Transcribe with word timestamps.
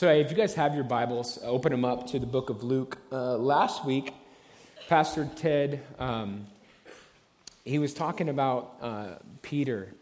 so, 0.00 0.08
if 0.08 0.30
you 0.30 0.36
guys 0.38 0.54
have 0.54 0.74
your 0.74 0.84
Bibles, 0.84 1.38
open 1.42 1.72
them 1.72 1.84
up 1.84 2.06
to 2.06 2.18
the 2.18 2.24
book 2.24 2.48
of 2.48 2.62
Luke. 2.62 2.96
Uh, 3.12 3.36
last 3.36 3.84
week, 3.84 4.14
Pastor 4.88 5.28
Ted, 5.36 5.82
um, 5.98 6.46
he 7.66 7.78
was 7.78 7.92
talking 7.92 8.30
about 8.30 8.78
uh, 8.80 9.06
Peter 9.42 9.92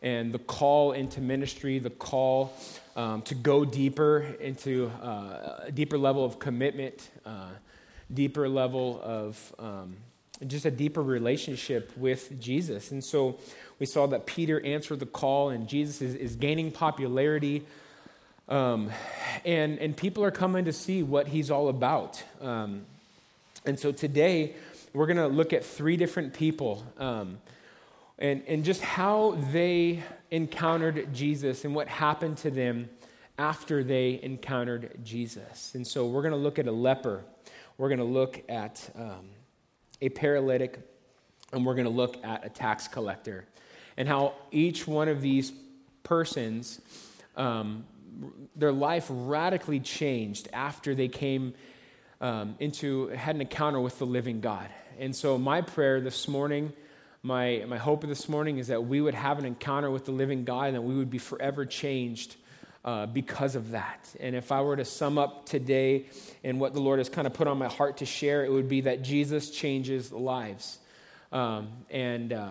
and 0.00 0.32
the 0.32 0.38
call 0.38 0.92
into 0.92 1.20
ministry, 1.20 1.80
the 1.80 1.90
call 1.90 2.52
um, 2.94 3.22
to 3.22 3.34
go 3.34 3.64
deeper 3.64 4.20
into 4.38 4.92
uh, 5.02 5.64
a 5.64 5.72
deeper 5.72 5.98
level 5.98 6.24
of 6.24 6.38
commitment, 6.38 7.10
uh, 7.26 7.48
deeper 8.14 8.48
level 8.48 9.00
of 9.02 9.54
um, 9.58 9.96
just 10.46 10.66
a 10.66 10.70
deeper 10.70 11.02
relationship 11.02 11.90
with 11.96 12.40
Jesus. 12.40 12.92
And 12.92 13.02
so 13.02 13.40
we 13.80 13.86
saw 13.86 14.06
that 14.06 14.24
Peter 14.24 14.64
answered 14.64 15.00
the 15.00 15.06
call, 15.06 15.50
and 15.50 15.66
Jesus 15.66 16.00
is, 16.00 16.14
is 16.14 16.36
gaining 16.36 16.70
popularity. 16.70 17.66
Um, 18.48 18.90
and, 19.44 19.78
and 19.78 19.96
people 19.96 20.24
are 20.24 20.30
coming 20.30 20.64
to 20.64 20.72
see 20.72 21.02
what 21.02 21.28
he's 21.28 21.50
all 21.50 21.68
about. 21.68 22.22
Um, 22.40 22.86
and 23.64 23.78
so 23.78 23.92
today, 23.92 24.54
we're 24.94 25.06
going 25.06 25.18
to 25.18 25.28
look 25.28 25.52
at 25.52 25.64
three 25.64 25.96
different 25.96 26.32
people 26.32 26.82
um, 26.98 27.38
and, 28.18 28.42
and 28.48 28.64
just 28.64 28.80
how 28.80 29.38
they 29.52 30.02
encountered 30.30 31.12
Jesus 31.12 31.64
and 31.64 31.74
what 31.74 31.88
happened 31.88 32.38
to 32.38 32.50
them 32.50 32.88
after 33.38 33.84
they 33.84 34.18
encountered 34.22 34.98
Jesus. 35.04 35.74
And 35.74 35.86
so 35.86 36.06
we're 36.06 36.22
going 36.22 36.32
to 36.32 36.38
look 36.38 36.58
at 36.58 36.66
a 36.66 36.72
leper, 36.72 37.22
we're 37.76 37.88
going 37.88 37.98
to 37.98 38.04
look 38.04 38.42
at 38.48 38.90
um, 38.96 39.28
a 40.00 40.08
paralytic, 40.08 40.80
and 41.52 41.64
we're 41.64 41.74
going 41.74 41.84
to 41.84 41.90
look 41.90 42.22
at 42.24 42.44
a 42.44 42.48
tax 42.48 42.88
collector, 42.88 43.44
and 43.96 44.08
how 44.08 44.34
each 44.50 44.88
one 44.88 45.08
of 45.08 45.20
these 45.20 45.52
persons, 46.02 46.80
um, 47.36 47.84
their 48.56 48.72
life 48.72 49.06
radically 49.10 49.80
changed 49.80 50.48
after 50.52 50.94
they 50.94 51.08
came 51.08 51.54
um, 52.20 52.56
into, 52.58 53.08
had 53.08 53.34
an 53.34 53.40
encounter 53.40 53.80
with 53.80 53.98
the 53.98 54.06
living 54.06 54.40
God. 54.40 54.68
And 54.98 55.14
so, 55.14 55.38
my 55.38 55.62
prayer 55.62 56.00
this 56.00 56.26
morning, 56.26 56.72
my, 57.22 57.64
my 57.68 57.78
hope 57.78 58.06
this 58.06 58.28
morning 58.28 58.58
is 58.58 58.68
that 58.68 58.84
we 58.84 59.00
would 59.00 59.14
have 59.14 59.38
an 59.38 59.44
encounter 59.44 59.90
with 59.90 60.04
the 60.04 60.12
living 60.12 60.44
God 60.44 60.68
and 60.68 60.76
that 60.76 60.82
we 60.82 60.96
would 60.96 61.10
be 61.10 61.18
forever 61.18 61.64
changed 61.64 62.36
uh, 62.84 63.06
because 63.06 63.54
of 63.54 63.72
that. 63.72 64.08
And 64.18 64.34
if 64.34 64.50
I 64.50 64.62
were 64.62 64.76
to 64.76 64.84
sum 64.84 65.18
up 65.18 65.46
today 65.46 66.06
and 66.42 66.58
what 66.58 66.74
the 66.74 66.80
Lord 66.80 66.98
has 66.98 67.08
kind 67.08 67.26
of 67.26 67.34
put 67.34 67.46
on 67.46 67.58
my 67.58 67.68
heart 67.68 67.98
to 67.98 68.06
share, 68.06 68.44
it 68.44 68.50
would 68.50 68.68
be 68.68 68.82
that 68.82 69.02
Jesus 69.02 69.50
changes 69.50 70.10
lives. 70.12 70.78
Um, 71.30 71.68
and 71.90 72.32
uh, 72.32 72.50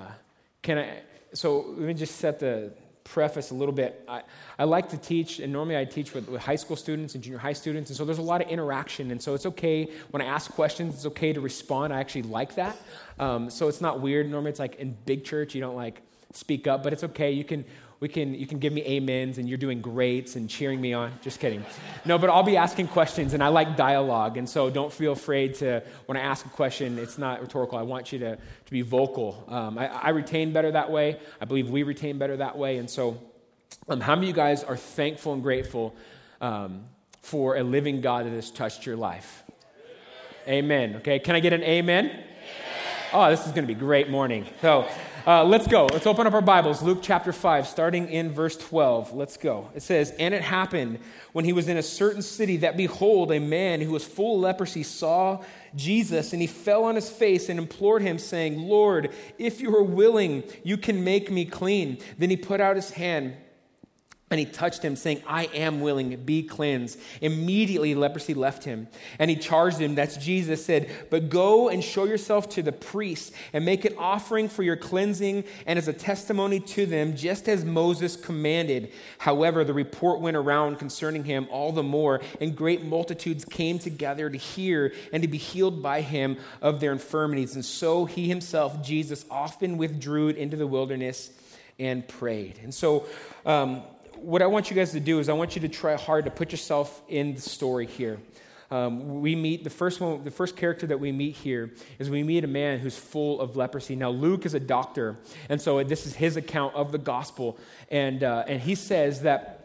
can 0.62 0.78
I, 0.78 1.02
so 1.34 1.66
let 1.70 1.80
me 1.80 1.94
just 1.94 2.18
set 2.18 2.40
the 2.40 2.74
preface 3.08 3.52
a 3.52 3.54
little 3.54 3.74
bit. 3.74 4.04
I, 4.08 4.22
I 4.60 4.66
like 4.66 4.90
to 4.90 4.98
teach, 4.98 5.40
and 5.40 5.52
normally 5.52 5.78
I 5.78 5.86
teach 5.86 6.14
with, 6.14 6.28
with, 6.28 6.42
high 6.42 6.56
school 6.56 6.76
students 6.76 7.16
and 7.16 7.24
junior 7.24 7.40
high 7.40 7.54
students, 7.54 7.90
and 7.90 7.98
so 7.98 8.06
there's 8.06 8.18
a 8.18 8.24
lot 8.24 8.42
of 8.42 8.50
interaction. 8.50 9.12
And 9.12 9.22
so 9.22 9.34
it's 9.34 9.46
okay 9.46 9.92
when 10.12 10.22
I 10.22 10.26
ask 10.26 10.52
questions, 10.52 10.96
it's 10.96 11.06
okay 11.08 11.34
to 11.34 11.42
respond. 11.42 11.94
I 11.94 12.00
actually 12.00 12.24
like 12.24 12.56
that. 12.56 12.78
Um, 13.20 13.50
so 13.50 13.68
it's 13.68 13.82
not 13.82 14.02
weird. 14.02 14.30
Normally 14.30 14.52
it's 14.52 14.60
like 14.60 14.76
in 14.76 14.96
big 15.06 15.24
church, 15.24 15.56
you 15.56 15.62
don't 15.62 15.76
like 15.76 16.02
speak 16.34 16.68
up, 16.68 16.84
but 16.84 16.94
it's 16.94 17.04
okay. 17.04 17.32
You 17.32 17.44
can 17.44 17.66
we 18.00 18.08
can, 18.08 18.36
you 18.36 18.46
can 18.46 18.60
give 18.60 18.74
me 18.74 18.98
amens 18.98 19.40
and 19.40 19.50
you're 19.50 19.58
doing 19.58 19.82
greats 19.82 20.36
and 20.36 20.48
cheering 20.48 20.80
me 20.80 20.94
on. 20.94 21.12
Just 21.22 21.40
kidding. 21.40 21.66
No, 22.06 22.20
but 22.20 22.30
I'll 22.30 22.44
be 22.44 22.56
asking 22.56 22.90
questions 22.90 23.34
and 23.34 23.44
I 23.44 23.48
like 23.48 23.76
dialogue. 23.76 24.38
And 24.38 24.48
so 24.48 24.70
don't 24.70 24.94
feel 24.94 25.14
afraid 25.14 25.56
to, 25.56 25.82
when 26.06 26.16
I 26.16 26.22
ask 26.22 26.46
a 26.46 26.50
question, 26.50 27.00
it's 27.00 27.18
not 27.18 27.42
rhetorical. 27.42 27.78
I 27.78 27.82
want 27.82 28.12
you 28.12 28.20
to, 28.20 28.36
to 28.36 28.72
be 28.72 28.82
vocal. 28.82 29.44
Um, 29.48 29.80
I, 29.80 29.88
I, 29.88 30.10
retain 30.10 30.54
better 30.54 30.72
that 30.72 30.92
way. 30.92 31.20
I 31.42 31.46
believe 31.46 31.72
we 31.72 31.82
retain 31.82 32.20
better 32.20 32.38
that 32.38 32.56
way. 32.56 32.78
And 32.78 32.88
so, 32.88 33.20
um, 33.90 34.00
how 34.00 34.16
many 34.16 34.28
of 34.28 34.30
you 34.30 34.36
guys 34.36 34.64
are 34.64 34.78
thankful 34.78 35.34
and 35.34 35.42
grateful 35.42 35.96
um, 36.40 36.86
for 37.22 37.56
a 37.58 37.64
living 37.64 38.02
God 38.02 38.26
that 38.26 38.34
has 38.34 38.52
touched 38.52 38.86
your 38.86 38.96
life? 38.96 39.44
Amen. 40.48 40.98
Okay, 40.98 41.20
can 41.20 41.36
I 41.36 41.40
get 41.40 41.52
an 41.52 41.64
amen? 41.64 42.06
amen. 42.06 42.24
Oh, 43.12 43.30
this 43.30 43.42
is 43.46 43.52
going 43.52 43.68
to 43.68 43.74
be 43.74 43.76
great 43.78 44.10
morning. 44.10 44.46
So, 44.62 44.88
uh, 45.28 45.44
let's 45.44 45.68
go. 45.68 45.88
Let's 45.92 46.08
open 46.08 46.26
up 46.26 46.34
our 46.34 46.42
Bibles. 46.42 46.82
Luke 46.82 47.00
chapter 47.02 47.34
5, 47.34 47.68
starting 47.68 48.08
in 48.08 48.32
verse 48.32 48.56
12. 48.56 49.12
Let's 49.14 49.36
go. 49.36 49.70
It 49.76 49.84
says, 49.84 50.12
And 50.12 50.34
it 50.34 50.42
happened 50.42 51.00
when 51.34 51.44
he 51.44 51.52
was 51.52 51.68
in 51.68 51.76
a 51.76 51.84
certain 51.84 52.22
city 52.22 52.56
that 52.58 52.78
behold, 52.78 53.34
a 53.34 53.40
man 53.42 53.82
who 53.82 53.92
was 53.92 54.06
full 54.06 54.36
of 54.36 54.42
leprosy 54.42 54.84
saw 54.84 55.44
Jesus, 55.76 56.32
and 56.32 56.42
he 56.42 56.48
fell 56.48 56.86
on 56.86 56.96
his 56.96 57.10
face 57.10 57.50
and 57.50 57.60
implored 57.60 58.04
him, 58.04 58.18
saying, 58.18 58.58
Lord, 58.58 59.12
if 59.38 59.60
you 59.60 59.76
are 59.76 59.84
willing, 59.84 60.44
you 60.64 60.78
can 60.78 61.04
make 61.04 61.30
me 61.30 61.44
clean. 61.44 61.98
Then 62.18 62.30
he 62.30 62.38
put 62.38 62.62
out 62.62 62.78
his 62.78 62.92
hand 62.92 63.36
and 64.30 64.42
he 64.42 64.46
touched 64.46 64.84
him, 64.84 64.98
saying, 64.98 65.24
I 65.26 65.46
am 65.54 65.80
willing, 65.80 66.14
be 66.26 66.44
cleansed. 66.44 67.00
Immediately, 67.22 67.96
leprosy 67.96 68.34
left 68.34 68.66
him. 68.66 68.90
And 69.20 69.30
he 69.30 69.38
charged 69.38 69.78
him, 69.78 69.96
that's 69.96 70.18
Jesus, 70.18 70.66
said, 70.66 70.90
But 71.10 71.30
go 71.30 71.70
and 71.70 71.82
show 71.82 72.04
yourself 72.04 72.50
to 72.50 72.62
the 72.62 72.74
priests 72.74 73.32
and 73.54 73.64
make 73.64 73.86
an 73.86 73.96
offering 73.98 74.50
for 74.50 74.64
your 74.64 74.76
cleansing 74.76 75.46
and 75.66 75.80
as 75.80 75.88
a 75.88 75.94
testimony 75.94 76.60
to 76.60 76.86
them, 76.86 77.16
just 77.16 77.48
as 77.48 77.64
Moses 77.64 78.18
commanded. 78.18 78.92
However, 79.18 79.64
the 79.64 79.74
report 79.74 80.20
went 80.20 80.36
around 80.36 80.78
concerning 80.78 81.24
him 81.24 81.48
all 81.50 81.72
the 81.72 81.84
more, 81.84 82.20
and 82.42 82.54
great 82.54 82.84
multitudes 82.84 83.46
came 83.46 83.80
together 83.80 84.30
to 84.30 84.38
hear 84.38 84.94
and 85.14 85.24
to 85.24 85.30
be 85.30 85.38
healed 85.38 85.82
by 85.82 86.02
him 86.02 86.38
of 86.62 86.82
their 86.82 86.92
infirmities. 86.92 87.56
And 87.56 87.64
so 87.64 88.04
he 88.04 88.28
himself, 88.28 88.84
Jesus, 88.84 89.26
often 89.32 89.78
withdrew 89.78 90.30
into 90.30 90.58
the 90.58 90.68
wilderness 90.68 91.32
and 91.80 92.06
prayed. 92.06 92.60
And 92.62 92.74
so, 92.74 93.06
um, 93.46 93.84
what 94.22 94.42
I 94.42 94.48
want 94.48 94.70
you 94.70 94.76
guys 94.76 94.92
to 94.92 95.00
do 95.00 95.20
is 95.20 95.30
I 95.30 95.34
want 95.34 95.56
you 95.56 95.62
to 95.62 95.70
try 95.70 95.96
hard 95.96 96.26
to 96.26 96.32
put 96.32 96.52
yourself 96.52 97.02
in 97.08 97.36
the 97.36 97.42
story 97.42 97.86
here. 97.86 98.20
Um, 98.70 99.22
we 99.22 99.36
meet 99.36 99.64
the 99.64 99.70
first 99.70 100.02
one, 100.02 100.26
the 100.26 100.32
first 100.32 100.58
character 100.58 100.88
that 100.88 101.00
we 101.00 101.14
meet 101.14 101.36
here 101.36 101.72
is 102.00 102.10
we 102.10 102.24
meet 102.24 102.44
a 102.44 102.48
man 102.48 102.80
who's 102.80 102.98
full 102.98 103.40
of 103.40 103.56
leprosy. 103.56 103.96
Now 103.96 104.10
Luke 104.10 104.46
is 104.46 104.54
a 104.54 104.60
doctor, 104.60 105.18
and 105.48 105.62
so 105.62 105.82
this 105.84 106.06
is 106.06 106.16
his 106.16 106.36
account 106.36 106.76
of 106.76 106.92
the 106.92 106.98
gospel, 106.98 107.58
and 107.90 108.24
uh, 108.24 108.44
and 108.46 108.62
he 108.62 108.76
says 108.76 109.22
that 109.22 109.57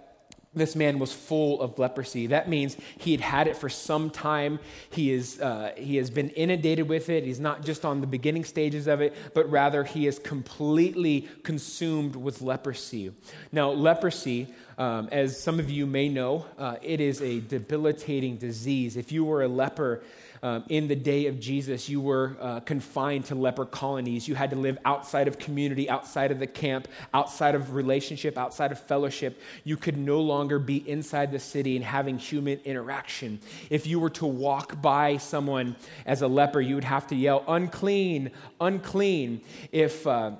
this 0.54 0.76
man 0.76 0.98
was 0.98 1.12
full 1.12 1.60
of 1.60 1.78
leprosy. 1.78 2.26
That 2.28 2.48
means 2.48 2.76
he 2.98 3.12
had 3.12 3.20
had 3.20 3.48
it 3.48 3.56
for 3.56 3.68
some 3.68 4.10
time. 4.10 4.58
He, 4.90 5.10
is, 5.10 5.40
uh, 5.40 5.72
he 5.76 5.96
has 5.96 6.10
been 6.10 6.28
inundated 6.30 6.88
with 6.88 7.08
it. 7.08 7.24
He's 7.24 7.40
not 7.40 7.64
just 7.64 7.84
on 7.84 8.00
the 8.00 8.06
beginning 8.06 8.44
stages 8.44 8.86
of 8.86 9.00
it, 9.00 9.14
but 9.34 9.50
rather 9.50 9.84
he 9.84 10.06
is 10.06 10.18
completely 10.18 11.28
consumed 11.42 12.16
with 12.16 12.42
leprosy. 12.42 13.12
Now, 13.50 13.70
leprosy, 13.70 14.48
um, 14.76 15.08
as 15.10 15.40
some 15.40 15.58
of 15.58 15.70
you 15.70 15.86
may 15.86 16.08
know, 16.08 16.46
uh, 16.58 16.76
it 16.82 17.00
is 17.00 17.22
a 17.22 17.40
debilitating 17.40 18.36
disease. 18.36 18.96
If 18.96 19.10
you 19.10 19.24
were 19.24 19.42
a 19.42 19.48
leper, 19.48 20.02
um, 20.42 20.64
in 20.68 20.88
the 20.88 20.96
day 20.96 21.26
of 21.26 21.38
Jesus, 21.38 21.88
you 21.88 22.00
were 22.00 22.36
uh, 22.40 22.60
confined 22.60 23.26
to 23.26 23.36
leper 23.36 23.64
colonies. 23.64 24.26
You 24.26 24.34
had 24.34 24.50
to 24.50 24.56
live 24.56 24.76
outside 24.84 25.28
of 25.28 25.38
community, 25.38 25.88
outside 25.88 26.32
of 26.32 26.40
the 26.40 26.48
camp, 26.48 26.88
outside 27.14 27.54
of 27.54 27.74
relationship, 27.74 28.36
outside 28.36 28.72
of 28.72 28.80
fellowship. 28.80 29.40
You 29.62 29.76
could 29.76 29.96
no 29.96 30.20
longer 30.20 30.58
be 30.58 30.78
inside 30.88 31.30
the 31.30 31.38
city 31.38 31.76
and 31.76 31.84
having 31.84 32.18
human 32.18 32.58
interaction. 32.64 33.38
If 33.70 33.86
you 33.86 34.00
were 34.00 34.10
to 34.10 34.26
walk 34.26 34.82
by 34.82 35.18
someone 35.18 35.76
as 36.06 36.22
a 36.22 36.28
leper, 36.28 36.60
you 36.60 36.74
would 36.74 36.84
have 36.84 37.06
to 37.08 37.14
yell, 37.14 37.44
unclean, 37.46 38.32
unclean. 38.60 39.42
If 39.70 40.04
uh, 40.08 40.32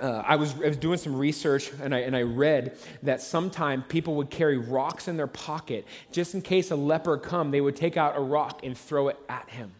uh, 0.00 0.22
I, 0.26 0.36
was, 0.36 0.54
I 0.54 0.68
was 0.68 0.76
doing 0.76 0.98
some 0.98 1.14
research 1.14 1.70
and 1.82 1.94
I, 1.94 1.98
and 1.98 2.16
I 2.16 2.22
read 2.22 2.76
that 3.02 3.20
sometimes 3.20 3.84
people 3.88 4.14
would 4.16 4.30
carry 4.30 4.56
rocks 4.56 5.08
in 5.08 5.16
their 5.16 5.26
pocket. 5.26 5.86
Just 6.10 6.34
in 6.34 6.42
case 6.42 6.70
a 6.70 6.76
leper 6.76 7.18
come 7.18 7.50
they 7.50 7.60
would 7.60 7.76
take 7.76 7.96
out 7.96 8.16
a 8.16 8.20
rock 8.20 8.60
and 8.62 8.76
throw 8.76 9.08
it 9.08 9.18
at 9.28 9.48
him. 9.50 9.72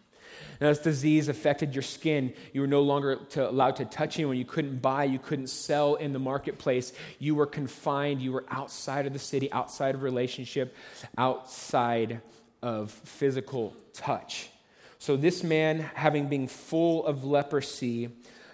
Now 0.61 0.69
this 0.69 0.81
disease 0.81 1.29
affected 1.29 1.75
your 1.75 1.83
skin. 1.83 2.35
You 2.53 2.61
were 2.61 2.67
no 2.67 2.83
longer 2.83 3.17
to, 3.31 3.49
allowed 3.49 3.77
to 3.77 3.87
touch 3.87 4.19
anyone. 4.19 4.37
You 4.37 4.45
couldn't 4.45 4.83
buy 4.83 5.05
you 5.05 5.19
couldn't 5.19 5.49
sell 5.49 5.95
in 5.95 6.13
the 6.13 6.19
marketplace. 6.19 6.93
You 7.19 7.35
were 7.35 7.47
confined. 7.47 8.21
You 8.21 8.33
were 8.33 8.45
outside 8.49 9.07
of 9.07 9.13
the 9.13 9.19
city 9.19 9.51
outside 9.53 9.95
of 9.95 10.03
relationship 10.03 10.75
outside 11.17 12.21
of 12.63 12.91
physical 12.91 13.75
touch. 13.95 14.51
So 14.99 15.17
this 15.17 15.43
man 15.43 15.81
having 15.95 16.29
been 16.29 16.47
full 16.47 17.07
of 17.07 17.25
leprosy 17.25 18.11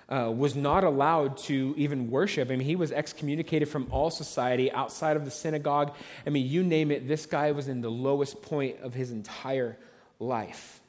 uh, 0.09 0.33
was 0.35 0.55
not 0.55 0.85
allowed 0.85 1.37
to 1.37 1.75
even 1.77 2.11
worship. 2.11 2.51
I 2.51 2.57
mean, 2.57 2.61
he 2.61 2.77
was 2.77 2.93
excommunicated 2.93 3.69
from 3.69 3.89
all 3.91 4.11
society 4.11 4.71
outside 4.71 5.17
of 5.17 5.25
the 5.25 5.31
synagogue. 5.31 5.95
I 6.27 6.31
mean, 6.31 6.47
you 6.47 6.63
name 6.63 6.91
it, 6.91 7.09
this 7.09 7.27
guy 7.27 7.53
was 7.53 7.69
in 7.69 7.81
the 7.81 7.91
lowest 7.91 8.43
point 8.43 8.77
of 8.83 8.95
his 8.95 9.11
entire 9.11 9.77
life. 10.21 10.81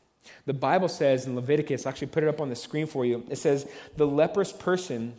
The 0.46 0.54
Bible 0.54 0.90
says 0.90 1.26
in 1.26 1.36
Leviticus, 1.36 1.86
I 1.86 1.90
actually 1.90 2.08
put 2.08 2.24
it 2.24 2.30
up 2.30 2.42
on 2.42 2.50
the 2.50 2.56
screen 2.56 2.86
for 2.86 3.06
you, 3.06 3.26
it 3.30 3.38
says, 3.38 3.68
the 3.96 4.08
leprous 4.08 4.54
person 4.54 5.16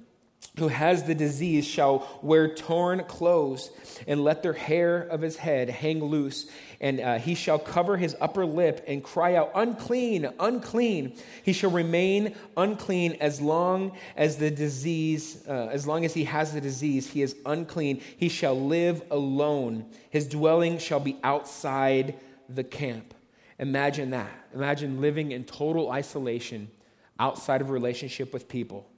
who 0.58 0.68
has 0.68 1.04
the 1.04 1.14
disease 1.14 1.66
shall 1.66 2.06
wear 2.22 2.54
torn 2.54 3.04
clothes 3.04 3.70
and 4.06 4.22
let 4.22 4.42
their 4.42 4.52
hair 4.52 5.00
of 5.00 5.20
his 5.20 5.36
head 5.36 5.68
hang 5.70 6.04
loose 6.04 6.46
and 6.80 7.00
uh, 7.00 7.18
he 7.18 7.34
shall 7.34 7.58
cover 7.58 7.96
his 7.96 8.16
upper 8.20 8.46
lip 8.46 8.84
and 8.86 9.02
cry 9.02 9.34
out 9.34 9.50
unclean 9.54 10.28
unclean. 10.38 11.16
He 11.42 11.52
shall 11.52 11.70
remain 11.70 12.34
unclean 12.56 13.16
as 13.20 13.40
long 13.40 13.96
as 14.16 14.36
the 14.36 14.50
disease 14.50 15.44
uh, 15.48 15.68
as 15.72 15.86
long 15.86 16.04
as 16.04 16.14
he 16.14 16.24
has 16.24 16.52
the 16.52 16.60
disease 16.60 17.10
he 17.10 17.22
is 17.22 17.36
unclean. 17.44 18.00
He 18.16 18.28
shall 18.28 18.58
live 18.58 19.02
alone. 19.10 19.86
His 20.10 20.26
dwelling 20.26 20.78
shall 20.78 21.00
be 21.00 21.18
outside 21.24 22.14
the 22.48 22.64
camp. 22.64 23.14
Imagine 23.58 24.10
that. 24.10 24.30
Imagine 24.54 25.00
living 25.00 25.32
in 25.32 25.44
total 25.44 25.90
isolation 25.90 26.70
outside 27.18 27.60
of 27.60 27.70
relationship 27.70 28.32
with 28.32 28.48
people 28.48 28.88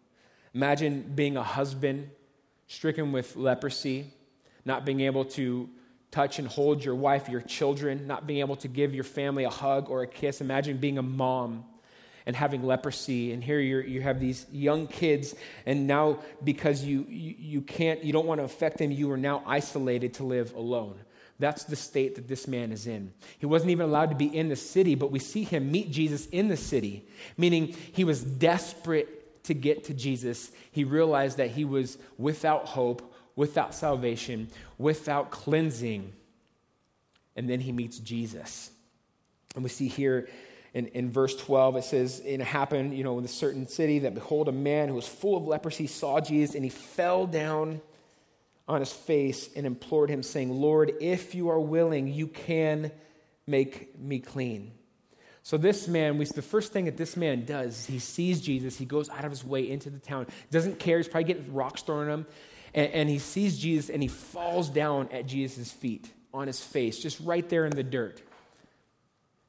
Imagine 0.54 1.12
being 1.14 1.36
a 1.36 1.42
husband 1.42 2.10
stricken 2.66 3.12
with 3.12 3.36
leprosy, 3.36 4.12
not 4.64 4.84
being 4.84 5.00
able 5.00 5.24
to 5.24 5.68
touch 6.10 6.38
and 6.38 6.48
hold 6.48 6.84
your 6.84 6.94
wife, 6.94 7.28
your 7.28 7.40
children, 7.40 8.06
not 8.06 8.26
being 8.26 8.40
able 8.40 8.56
to 8.56 8.68
give 8.68 8.94
your 8.94 9.04
family 9.04 9.44
a 9.44 9.50
hug 9.50 9.88
or 9.88 10.02
a 10.02 10.06
kiss. 10.06 10.40
Imagine 10.40 10.76
being 10.76 10.98
a 10.98 11.02
mom 11.02 11.64
and 12.26 12.36
having 12.36 12.64
leprosy. 12.64 13.32
And 13.32 13.42
here 13.42 13.60
you 13.60 14.02
have 14.02 14.20
these 14.20 14.46
young 14.52 14.86
kids 14.86 15.34
and 15.66 15.86
now 15.86 16.18
because 16.42 16.84
you, 16.84 17.06
you, 17.08 17.34
you 17.38 17.60
can't 17.60 18.04
you 18.04 18.12
don't 18.12 18.26
want 18.26 18.40
to 18.40 18.44
affect 18.44 18.78
them 18.78 18.90
you 18.90 19.10
are 19.10 19.16
now 19.16 19.42
isolated 19.46 20.14
to 20.14 20.24
live 20.24 20.52
alone. 20.54 20.98
That's 21.38 21.64
the 21.64 21.76
state 21.76 22.16
that 22.16 22.28
this 22.28 22.46
man 22.46 22.70
is 22.70 22.86
in. 22.86 23.14
He 23.38 23.46
wasn't 23.46 23.70
even 23.70 23.86
allowed 23.86 24.10
to 24.10 24.16
be 24.16 24.26
in 24.26 24.48
the 24.48 24.56
city 24.56 24.94
but 24.94 25.10
we 25.10 25.18
see 25.18 25.44
him 25.44 25.72
meet 25.72 25.90
jesus 25.90 26.26
in 26.26 26.48
the 26.48 26.56
city 26.56 27.06
meaning 27.36 27.74
he 27.92 28.04
was 28.04 28.22
desperate 28.22 29.19
to 29.50 29.54
get 29.54 29.84
to 29.84 29.94
Jesus, 29.94 30.52
he 30.70 30.84
realized 30.84 31.38
that 31.38 31.50
he 31.50 31.64
was 31.64 31.98
without 32.18 32.66
hope, 32.66 33.12
without 33.34 33.74
salvation, 33.74 34.48
without 34.78 35.32
cleansing. 35.32 36.12
And 37.34 37.50
then 37.50 37.58
he 37.58 37.72
meets 37.72 37.98
Jesus. 37.98 38.70
And 39.56 39.64
we 39.64 39.70
see 39.70 39.88
here 39.88 40.28
in, 40.72 40.86
in 40.88 41.10
verse 41.10 41.34
12, 41.34 41.76
it 41.78 41.84
says, 41.84 42.22
it 42.24 42.40
happened, 42.40 42.96
you 42.96 43.02
know, 43.02 43.18
in 43.18 43.24
a 43.24 43.28
certain 43.28 43.66
city 43.66 43.98
that 44.00 44.14
behold, 44.14 44.46
a 44.46 44.52
man 44.52 44.88
who 44.88 44.94
was 44.94 45.08
full 45.08 45.36
of 45.36 45.44
leprosy 45.44 45.88
saw 45.88 46.20
Jesus, 46.20 46.54
and 46.54 46.62
he 46.62 46.70
fell 46.70 47.26
down 47.26 47.80
on 48.68 48.78
his 48.78 48.92
face 48.92 49.50
and 49.56 49.66
implored 49.66 50.10
him, 50.10 50.22
saying, 50.22 50.48
Lord, 50.48 50.92
if 51.00 51.34
you 51.34 51.48
are 51.48 51.58
willing, 51.58 52.06
you 52.06 52.28
can 52.28 52.92
make 53.48 53.98
me 53.98 54.20
clean. 54.20 54.70
So 55.42 55.56
this 55.56 55.88
man, 55.88 56.18
we, 56.18 56.26
the 56.26 56.42
first 56.42 56.72
thing 56.72 56.84
that 56.84 56.96
this 56.96 57.16
man 57.16 57.44
does 57.44 57.86
he 57.86 57.98
sees 57.98 58.40
Jesus. 58.40 58.76
He 58.76 58.84
goes 58.84 59.08
out 59.08 59.24
of 59.24 59.30
his 59.30 59.44
way 59.44 59.70
into 59.70 59.90
the 59.90 59.98
town. 59.98 60.26
Doesn't 60.50 60.78
care. 60.78 60.98
He's 60.98 61.08
probably 61.08 61.32
getting 61.32 61.52
rocks 61.52 61.82
thrown 61.82 62.08
at 62.08 62.12
him. 62.12 62.26
And, 62.74 62.92
and 62.92 63.08
he 63.08 63.18
sees 63.18 63.58
Jesus 63.58 63.90
and 63.90 64.02
he 64.02 64.08
falls 64.08 64.68
down 64.68 65.08
at 65.12 65.26
Jesus' 65.26 65.70
feet 65.70 66.12
on 66.32 66.46
his 66.46 66.62
face, 66.62 66.98
just 66.98 67.18
right 67.20 67.48
there 67.48 67.64
in 67.66 67.72
the 67.72 67.82
dirt. 67.82 68.22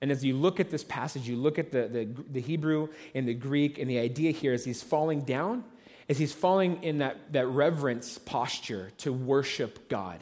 And 0.02 0.12
as 0.12 0.26
you 0.26 0.36
look 0.36 0.60
at 0.60 0.72
this 0.72 0.84
passage, 0.84 1.28
you 1.28 1.36
look 1.36 1.60
at 1.60 1.72
the, 1.72 1.88
the, 1.88 2.24
the 2.32 2.42
Hebrew 2.42 2.88
and 3.14 3.28
the 3.28 3.36
Greek, 3.36 3.78
and 3.78 3.88
the 3.88 4.00
idea 4.00 4.32
here 4.32 4.52
is 4.52 4.66
he's 4.66 4.82
falling 4.82 5.22
down, 5.22 5.64
is 6.08 6.18
he's 6.18 6.34
falling 6.34 6.82
in 6.84 6.98
that, 6.98 7.34
that 7.34 7.46
reverence 7.46 8.18
posture 8.18 8.92
to 9.00 9.14
worship 9.14 9.90
God. 9.90 10.20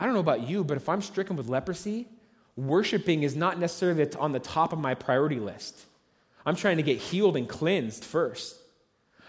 I 0.00 0.06
don't 0.06 0.14
know 0.14 0.20
about 0.20 0.48
you, 0.48 0.64
but 0.64 0.76
if 0.76 0.88
I'm 0.88 1.02
stricken 1.02 1.36
with 1.36 1.48
leprosy, 1.48 2.08
worshiping 2.56 3.22
is 3.22 3.36
not 3.36 3.58
necessarily 3.58 4.10
on 4.14 4.32
the 4.32 4.40
top 4.40 4.72
of 4.72 4.78
my 4.78 4.94
priority 4.94 5.40
list. 5.40 5.84
I'm 6.44 6.56
trying 6.56 6.78
to 6.78 6.82
get 6.82 6.98
healed 6.98 7.36
and 7.36 7.48
cleansed 7.48 8.04
first. 8.04 8.56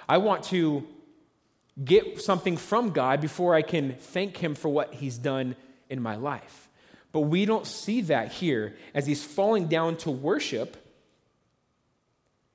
I 0.08 0.18
want 0.18 0.44
to 0.46 0.88
get 1.84 2.22
something 2.22 2.58
from 2.58 2.92
God 2.92 3.22
before 3.22 3.56
I 3.56 3.62
can 3.62 3.96
thank 3.96 4.38
Him 4.38 4.56
for 4.56 4.70
what 4.70 4.94
He's 4.94 5.18
done 5.18 5.56
in 5.90 6.02
my 6.02 6.16
life. 6.16 6.70
But 7.12 7.22
we 7.22 7.46
don't 7.46 7.68
see 7.68 8.02
that 8.02 8.32
here 8.32 8.76
as 8.94 9.06
He's 9.06 9.24
falling 9.24 9.68
down 9.68 9.98
to 9.98 10.12
worship. 10.12 10.78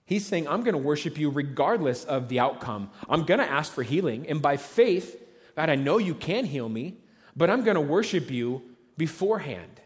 He's 0.04 0.24
saying, 0.24 0.46
I'm 0.48 0.62
going 0.62 0.74
to 0.74 0.78
worship 0.78 1.18
you 1.18 1.30
regardless 1.30 2.04
of 2.04 2.28
the 2.28 2.40
outcome. 2.40 2.90
I'm 3.08 3.24
going 3.24 3.40
to 3.40 3.50
ask 3.50 3.72
for 3.72 3.82
healing. 3.82 4.26
And 4.28 4.40
by 4.40 4.56
faith, 4.56 5.20
God, 5.56 5.68
I 5.68 5.74
know 5.74 5.98
you 5.98 6.14
can 6.14 6.44
heal 6.44 6.68
me, 6.68 6.98
but 7.34 7.50
I'm 7.50 7.64
going 7.64 7.74
to 7.74 7.80
worship 7.80 8.30
you 8.30 8.62
beforehand. 8.96 9.80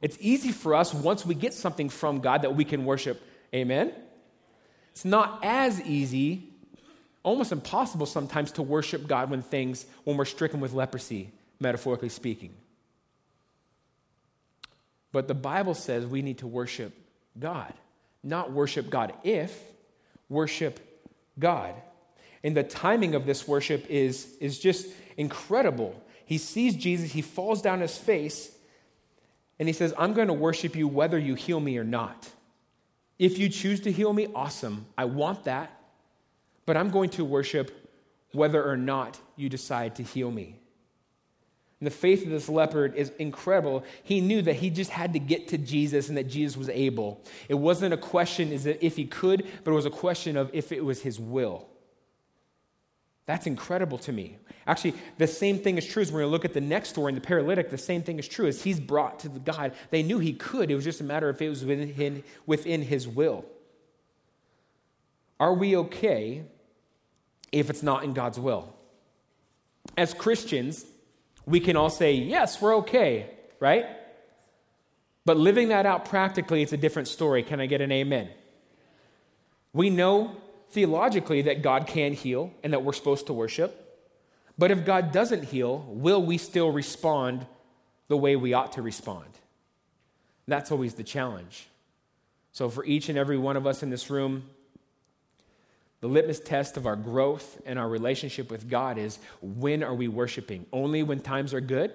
It's 0.00 0.16
easy 0.20 0.52
for 0.52 0.74
us 0.74 0.92
once 0.92 1.24
we 1.24 1.34
get 1.34 1.54
something 1.54 1.88
from 1.88 2.20
God 2.20 2.42
that 2.42 2.54
we 2.54 2.64
can 2.64 2.84
worship. 2.84 3.22
Amen? 3.54 3.92
It's 4.92 5.04
not 5.04 5.40
as 5.42 5.80
easy, 5.82 6.48
almost 7.22 7.52
impossible 7.52 8.06
sometimes 8.06 8.52
to 8.52 8.62
worship 8.62 9.06
God 9.06 9.30
when 9.30 9.42
things, 9.42 9.86
when 10.04 10.16
we're 10.16 10.24
stricken 10.24 10.60
with 10.60 10.72
leprosy, 10.72 11.30
metaphorically 11.60 12.08
speaking. 12.08 12.54
But 15.12 15.28
the 15.28 15.34
Bible 15.34 15.74
says 15.74 16.06
we 16.06 16.22
need 16.22 16.38
to 16.38 16.46
worship 16.46 16.92
God, 17.38 17.72
not 18.22 18.52
worship 18.52 18.90
God 18.90 19.14
if, 19.24 19.58
worship 20.28 20.80
God. 21.38 21.74
And 22.42 22.56
the 22.56 22.62
timing 22.62 23.14
of 23.14 23.26
this 23.26 23.48
worship 23.48 23.86
is, 23.88 24.36
is 24.40 24.58
just 24.58 24.86
incredible. 25.16 26.00
He 26.24 26.38
sees 26.38 26.76
Jesus, 26.76 27.12
he 27.12 27.22
falls 27.22 27.62
down 27.62 27.80
his 27.80 27.96
face, 27.96 28.55
and 29.58 29.68
he 29.68 29.72
says, 29.72 29.94
I'm 29.98 30.12
going 30.12 30.28
to 30.28 30.34
worship 30.34 30.76
you 30.76 30.86
whether 30.88 31.18
you 31.18 31.34
heal 31.34 31.60
me 31.60 31.78
or 31.78 31.84
not. 31.84 32.28
If 33.18 33.38
you 33.38 33.48
choose 33.48 33.80
to 33.80 33.92
heal 33.92 34.12
me, 34.12 34.28
awesome. 34.34 34.86
I 34.98 35.06
want 35.06 35.44
that. 35.44 35.72
But 36.66 36.76
I'm 36.76 36.90
going 36.90 37.10
to 37.10 37.24
worship 37.24 37.90
whether 38.32 38.62
or 38.62 38.76
not 38.76 39.18
you 39.36 39.48
decide 39.48 39.96
to 39.96 40.02
heal 40.02 40.30
me. 40.30 40.58
And 41.80 41.86
the 41.86 41.90
faith 41.90 42.24
of 42.24 42.30
this 42.30 42.48
leopard 42.48 42.94
is 42.94 43.12
incredible. 43.18 43.84
He 44.02 44.20
knew 44.20 44.42
that 44.42 44.56
he 44.56 44.70
just 44.70 44.90
had 44.90 45.12
to 45.12 45.18
get 45.18 45.48
to 45.48 45.58
Jesus 45.58 46.08
and 46.08 46.16
that 46.16 46.24
Jesus 46.24 46.56
was 46.56 46.68
able. 46.70 47.22
It 47.48 47.54
wasn't 47.54 47.94
a 47.94 47.98
question 47.98 48.50
is 48.50 48.66
if 48.66 48.96
he 48.96 49.04
could, 49.04 49.46
but 49.62 49.70
it 49.72 49.74
was 49.74 49.86
a 49.86 49.90
question 49.90 50.36
of 50.36 50.50
if 50.52 50.72
it 50.72 50.84
was 50.84 51.02
his 51.02 51.20
will. 51.20 51.68
That's 53.26 53.46
incredible 53.46 53.98
to 53.98 54.12
me. 54.12 54.38
Actually, 54.68 54.94
the 55.18 55.26
same 55.26 55.58
thing 55.58 55.78
is 55.78 55.86
true 55.86 56.02
as 56.02 56.12
we're 56.12 56.20
going 56.20 56.28
to 56.28 56.32
look 56.32 56.44
at 56.44 56.54
the 56.54 56.60
next 56.60 56.90
story 56.90 57.10
in 57.10 57.14
the 57.16 57.20
paralytic. 57.20 57.70
The 57.70 57.78
same 57.78 58.02
thing 58.02 58.18
is 58.18 58.28
true 58.28 58.46
as 58.46 58.62
he's 58.62 58.78
brought 58.78 59.20
to 59.20 59.28
the 59.28 59.40
God. 59.40 59.72
They 59.90 60.02
knew 60.02 60.18
he 60.18 60.32
could. 60.32 60.70
It 60.70 60.76
was 60.76 60.84
just 60.84 61.00
a 61.00 61.04
matter 61.04 61.28
of 61.28 61.36
if 61.36 61.42
it 61.42 61.48
was 61.48 61.64
within, 61.64 62.22
within 62.46 62.82
his 62.82 63.06
will. 63.06 63.44
Are 65.38 65.52
we 65.52 65.76
okay 65.76 66.44
if 67.52 67.68
it's 67.68 67.82
not 67.82 68.04
in 68.04 68.12
God's 68.12 68.38
will? 68.38 68.72
As 69.96 70.14
Christians, 70.14 70.84
we 71.46 71.60
can 71.60 71.76
all 71.76 71.90
say, 71.90 72.14
yes, 72.14 72.60
we're 72.60 72.76
okay, 72.76 73.30
right? 73.60 73.86
But 75.24 75.36
living 75.36 75.68
that 75.68 75.84
out 75.84 76.04
practically, 76.04 76.62
it's 76.62 76.72
a 76.72 76.76
different 76.76 77.08
story. 77.08 77.42
Can 77.42 77.60
I 77.60 77.66
get 77.66 77.80
an 77.80 77.90
amen? 77.90 78.30
We 79.72 79.90
know 79.90 80.36
theologically 80.70 81.42
that 81.42 81.62
God 81.62 81.86
can 81.86 82.12
heal 82.12 82.52
and 82.62 82.72
that 82.72 82.82
we're 82.82 82.92
supposed 82.92 83.26
to 83.26 83.32
worship. 83.32 83.82
But 84.58 84.70
if 84.70 84.84
God 84.84 85.12
doesn't 85.12 85.44
heal, 85.44 85.84
will 85.88 86.22
we 86.22 86.38
still 86.38 86.70
respond 86.70 87.46
the 88.08 88.16
way 88.16 88.36
we 88.36 88.54
ought 88.54 88.72
to 88.72 88.82
respond? 88.82 89.28
That's 90.48 90.70
always 90.70 90.94
the 90.94 91.04
challenge. 91.04 91.68
So, 92.52 92.70
for 92.70 92.84
each 92.84 93.08
and 93.08 93.18
every 93.18 93.36
one 93.36 93.56
of 93.56 93.66
us 93.66 93.82
in 93.82 93.90
this 93.90 94.08
room, 94.08 94.44
the 96.00 96.08
litmus 96.08 96.40
test 96.40 96.76
of 96.76 96.86
our 96.86 96.96
growth 96.96 97.60
and 97.66 97.78
our 97.78 97.88
relationship 97.88 98.50
with 98.50 98.68
God 98.70 98.96
is 98.96 99.18
when 99.42 99.82
are 99.82 99.94
we 99.94 100.08
worshiping? 100.08 100.64
Only 100.72 101.02
when 101.02 101.20
times 101.20 101.52
are 101.52 101.60
good? 101.60 101.92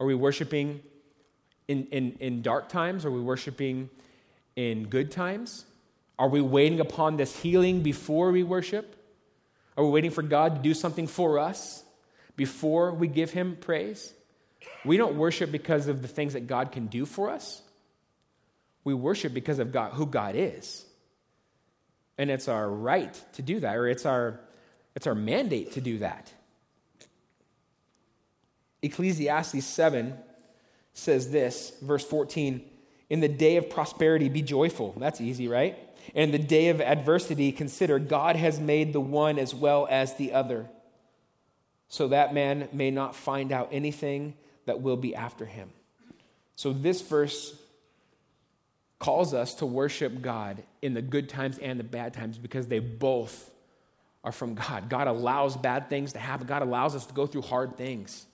Are 0.00 0.06
we 0.06 0.14
worshiping 0.14 0.82
in, 1.68 1.86
in, 1.90 2.16
in 2.20 2.42
dark 2.42 2.68
times? 2.68 3.04
Are 3.04 3.10
we 3.10 3.20
worshiping 3.20 3.90
in 4.56 4.88
good 4.88 5.10
times? 5.10 5.64
Are 6.18 6.28
we 6.28 6.40
waiting 6.40 6.80
upon 6.80 7.16
this 7.16 7.38
healing 7.40 7.82
before 7.82 8.32
we 8.32 8.42
worship? 8.42 8.96
Are 9.76 9.84
we 9.84 9.90
waiting 9.90 10.10
for 10.10 10.22
God 10.22 10.56
to 10.56 10.62
do 10.62 10.72
something 10.72 11.06
for 11.06 11.38
us 11.38 11.84
before 12.36 12.92
we 12.92 13.08
give 13.08 13.32
Him 13.32 13.56
praise? 13.60 14.14
We 14.84 14.96
don't 14.96 15.16
worship 15.16 15.52
because 15.52 15.88
of 15.88 16.02
the 16.02 16.08
things 16.08 16.32
that 16.32 16.46
God 16.46 16.72
can 16.72 16.86
do 16.86 17.04
for 17.04 17.30
us. 17.30 17.60
We 18.84 18.94
worship 18.94 19.34
because 19.34 19.58
of 19.58 19.72
God, 19.72 19.92
who 19.92 20.06
God 20.06 20.34
is. 20.36 20.86
And 22.18 22.30
it's 22.30 22.48
our 22.48 22.68
right 22.68 23.12
to 23.34 23.42
do 23.42 23.60
that, 23.60 23.76
or 23.76 23.88
it's 23.88 24.06
our, 24.06 24.40
it's 24.94 25.06
our 25.06 25.14
mandate 25.14 25.72
to 25.72 25.80
do 25.80 25.98
that. 25.98 26.32
Ecclesiastes 28.80 29.64
7 29.64 30.14
says 30.94 31.30
this, 31.30 31.72
verse 31.82 32.04
14 32.04 32.64
In 33.10 33.20
the 33.20 33.28
day 33.28 33.56
of 33.56 33.68
prosperity, 33.68 34.28
be 34.28 34.40
joyful. 34.40 34.94
That's 34.96 35.20
easy, 35.20 35.48
right? 35.48 35.78
And 36.14 36.34
in 36.34 36.40
the 36.40 36.46
day 36.46 36.68
of 36.68 36.80
adversity, 36.80 37.52
consider 37.52 37.98
God 37.98 38.36
has 38.36 38.60
made 38.60 38.92
the 38.92 39.00
one 39.00 39.38
as 39.38 39.54
well 39.54 39.86
as 39.90 40.14
the 40.14 40.32
other, 40.32 40.68
so 41.88 42.08
that 42.08 42.34
man 42.34 42.68
may 42.72 42.90
not 42.90 43.14
find 43.14 43.52
out 43.52 43.68
anything 43.72 44.34
that 44.66 44.80
will 44.80 44.96
be 44.96 45.14
after 45.14 45.44
him. 45.44 45.70
So 46.56 46.72
this 46.72 47.02
verse 47.02 47.54
calls 48.98 49.34
us 49.34 49.54
to 49.56 49.66
worship 49.66 50.22
God 50.22 50.62
in 50.80 50.94
the 50.94 51.02
good 51.02 51.28
times 51.28 51.58
and 51.58 51.78
the 51.78 51.84
bad 51.84 52.14
times 52.14 52.38
because 52.38 52.66
they 52.66 52.78
both 52.78 53.50
are 54.24 54.32
from 54.32 54.54
God. 54.54 54.88
God 54.88 55.06
allows 55.06 55.56
bad 55.56 55.90
things 55.90 56.14
to 56.14 56.18
happen, 56.18 56.46
God 56.46 56.62
allows 56.62 56.94
us 56.96 57.06
to 57.06 57.14
go 57.14 57.26
through 57.26 57.42
hard 57.42 57.76
things. 57.76 58.26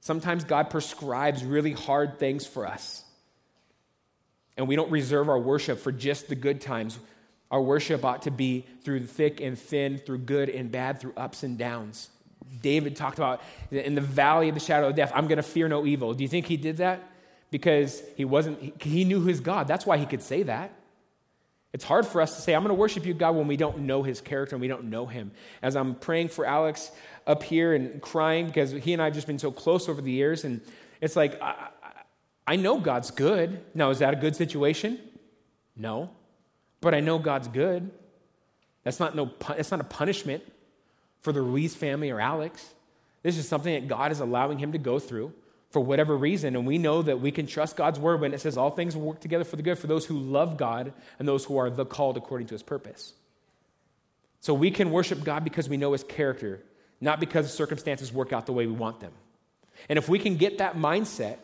Sometimes 0.00 0.44
God 0.44 0.68
prescribes 0.68 1.44
really 1.44 1.72
hard 1.72 2.18
things 2.18 2.46
for 2.46 2.66
us. 2.66 3.03
And 4.56 4.68
we 4.68 4.76
don't 4.76 4.90
reserve 4.90 5.28
our 5.28 5.38
worship 5.38 5.78
for 5.78 5.92
just 5.92 6.28
the 6.28 6.34
good 6.34 6.60
times. 6.60 6.98
Our 7.50 7.60
worship 7.60 8.04
ought 8.04 8.22
to 8.22 8.30
be 8.30 8.66
through 8.82 9.06
thick 9.06 9.40
and 9.40 9.58
thin, 9.58 9.98
through 9.98 10.18
good 10.18 10.48
and 10.48 10.70
bad, 10.70 11.00
through 11.00 11.14
ups 11.16 11.42
and 11.42 11.58
downs. 11.58 12.10
David 12.62 12.94
talked 12.96 13.18
about 13.18 13.42
in 13.70 13.94
the 13.94 14.00
valley 14.00 14.48
of 14.48 14.54
the 14.54 14.60
shadow 14.60 14.88
of 14.88 14.94
death, 14.94 15.12
I'm 15.14 15.26
going 15.26 15.36
to 15.36 15.42
fear 15.42 15.68
no 15.68 15.86
evil. 15.86 16.14
Do 16.14 16.22
you 16.22 16.28
think 16.28 16.46
he 16.46 16.56
did 16.56 16.76
that? 16.78 17.02
Because 17.50 18.02
he 18.16 18.24
wasn't, 18.24 18.82
he 18.82 19.04
knew 19.04 19.22
his 19.22 19.40
God. 19.40 19.68
That's 19.68 19.86
why 19.86 19.98
he 19.98 20.06
could 20.06 20.22
say 20.22 20.42
that. 20.44 20.72
It's 21.72 21.84
hard 21.84 22.06
for 22.06 22.20
us 22.20 22.36
to 22.36 22.40
say, 22.40 22.54
I'm 22.54 22.62
going 22.62 22.68
to 22.68 22.74
worship 22.74 23.04
you, 23.04 23.14
God, 23.14 23.34
when 23.34 23.48
we 23.48 23.56
don't 23.56 23.80
know 23.80 24.04
his 24.04 24.20
character 24.20 24.54
and 24.54 24.60
we 24.60 24.68
don't 24.68 24.84
know 24.84 25.06
him. 25.06 25.32
As 25.60 25.74
I'm 25.74 25.96
praying 25.96 26.28
for 26.28 26.46
Alex 26.46 26.92
up 27.26 27.42
here 27.42 27.74
and 27.74 28.00
crying 28.00 28.46
because 28.46 28.70
he 28.70 28.92
and 28.92 29.02
I 29.02 29.06
have 29.06 29.14
just 29.14 29.26
been 29.26 29.40
so 29.40 29.50
close 29.50 29.88
over 29.88 30.00
the 30.00 30.12
years, 30.12 30.44
and 30.44 30.60
it's 31.00 31.16
like, 31.16 31.40
I, 31.42 31.70
I 32.46 32.56
know 32.56 32.78
God's 32.78 33.10
good. 33.10 33.60
Now, 33.74 33.90
is 33.90 34.00
that 34.00 34.12
a 34.12 34.16
good 34.16 34.36
situation? 34.36 34.98
No. 35.76 36.10
But 36.80 36.94
I 36.94 37.00
know 37.00 37.18
God's 37.18 37.48
good. 37.48 37.90
That's 38.82 39.00
not, 39.00 39.16
no, 39.16 39.30
that's 39.48 39.70
not 39.70 39.80
a 39.80 39.84
punishment 39.84 40.42
for 41.22 41.32
the 41.32 41.40
Ruiz 41.40 41.74
family 41.74 42.10
or 42.10 42.20
Alex. 42.20 42.74
This 43.22 43.38
is 43.38 43.48
something 43.48 43.72
that 43.72 43.88
God 43.88 44.12
is 44.12 44.20
allowing 44.20 44.58
him 44.58 44.72
to 44.72 44.78
go 44.78 44.98
through 44.98 45.32
for 45.70 45.80
whatever 45.80 46.16
reason. 46.16 46.54
And 46.54 46.66
we 46.66 46.76
know 46.76 47.00
that 47.02 47.20
we 47.20 47.30
can 47.32 47.46
trust 47.46 47.76
God's 47.76 47.98
word 47.98 48.20
when 48.20 48.34
it 48.34 48.40
says 48.40 48.58
all 48.58 48.70
things 48.70 48.94
work 48.96 49.20
together 49.20 49.44
for 49.44 49.56
the 49.56 49.62
good 49.62 49.78
for 49.78 49.86
those 49.86 50.04
who 50.04 50.18
love 50.18 50.58
God 50.58 50.92
and 51.18 51.26
those 51.26 51.46
who 51.46 51.56
are 51.56 51.70
the 51.70 51.86
called 51.86 52.16
according 52.18 52.46
to 52.48 52.54
his 52.54 52.62
purpose. 52.62 53.14
So 54.40 54.52
we 54.52 54.70
can 54.70 54.90
worship 54.90 55.24
God 55.24 55.42
because 55.42 55.68
we 55.70 55.78
know 55.78 55.92
his 55.92 56.04
character, 56.04 56.60
not 57.00 57.18
because 57.18 57.52
circumstances 57.52 58.12
work 58.12 58.32
out 58.32 58.44
the 58.44 58.52
way 58.52 58.66
we 58.66 58.74
want 58.74 59.00
them. 59.00 59.12
And 59.88 59.98
if 59.98 60.08
we 60.08 60.18
can 60.18 60.36
get 60.36 60.58
that 60.58 60.76
mindset, 60.76 61.38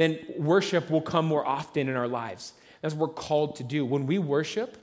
then 0.00 0.18
worship 0.38 0.90
will 0.90 1.00
come 1.00 1.26
more 1.26 1.46
often 1.46 1.88
in 1.88 1.96
our 1.96 2.08
lives. 2.08 2.52
That's 2.80 2.94
what 2.94 3.10
we're 3.10 3.14
called 3.14 3.56
to 3.56 3.64
do. 3.64 3.84
When 3.84 4.06
we 4.06 4.18
worship, 4.18 4.76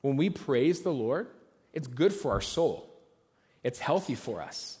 when 0.00 0.16
we 0.16 0.30
praise 0.30 0.80
the 0.80 0.92
Lord, 0.92 1.28
it's 1.72 1.86
good 1.86 2.12
for 2.12 2.32
our 2.32 2.40
soul. 2.40 2.88
It's 3.62 3.78
healthy 3.78 4.14
for 4.14 4.42
us. 4.42 4.78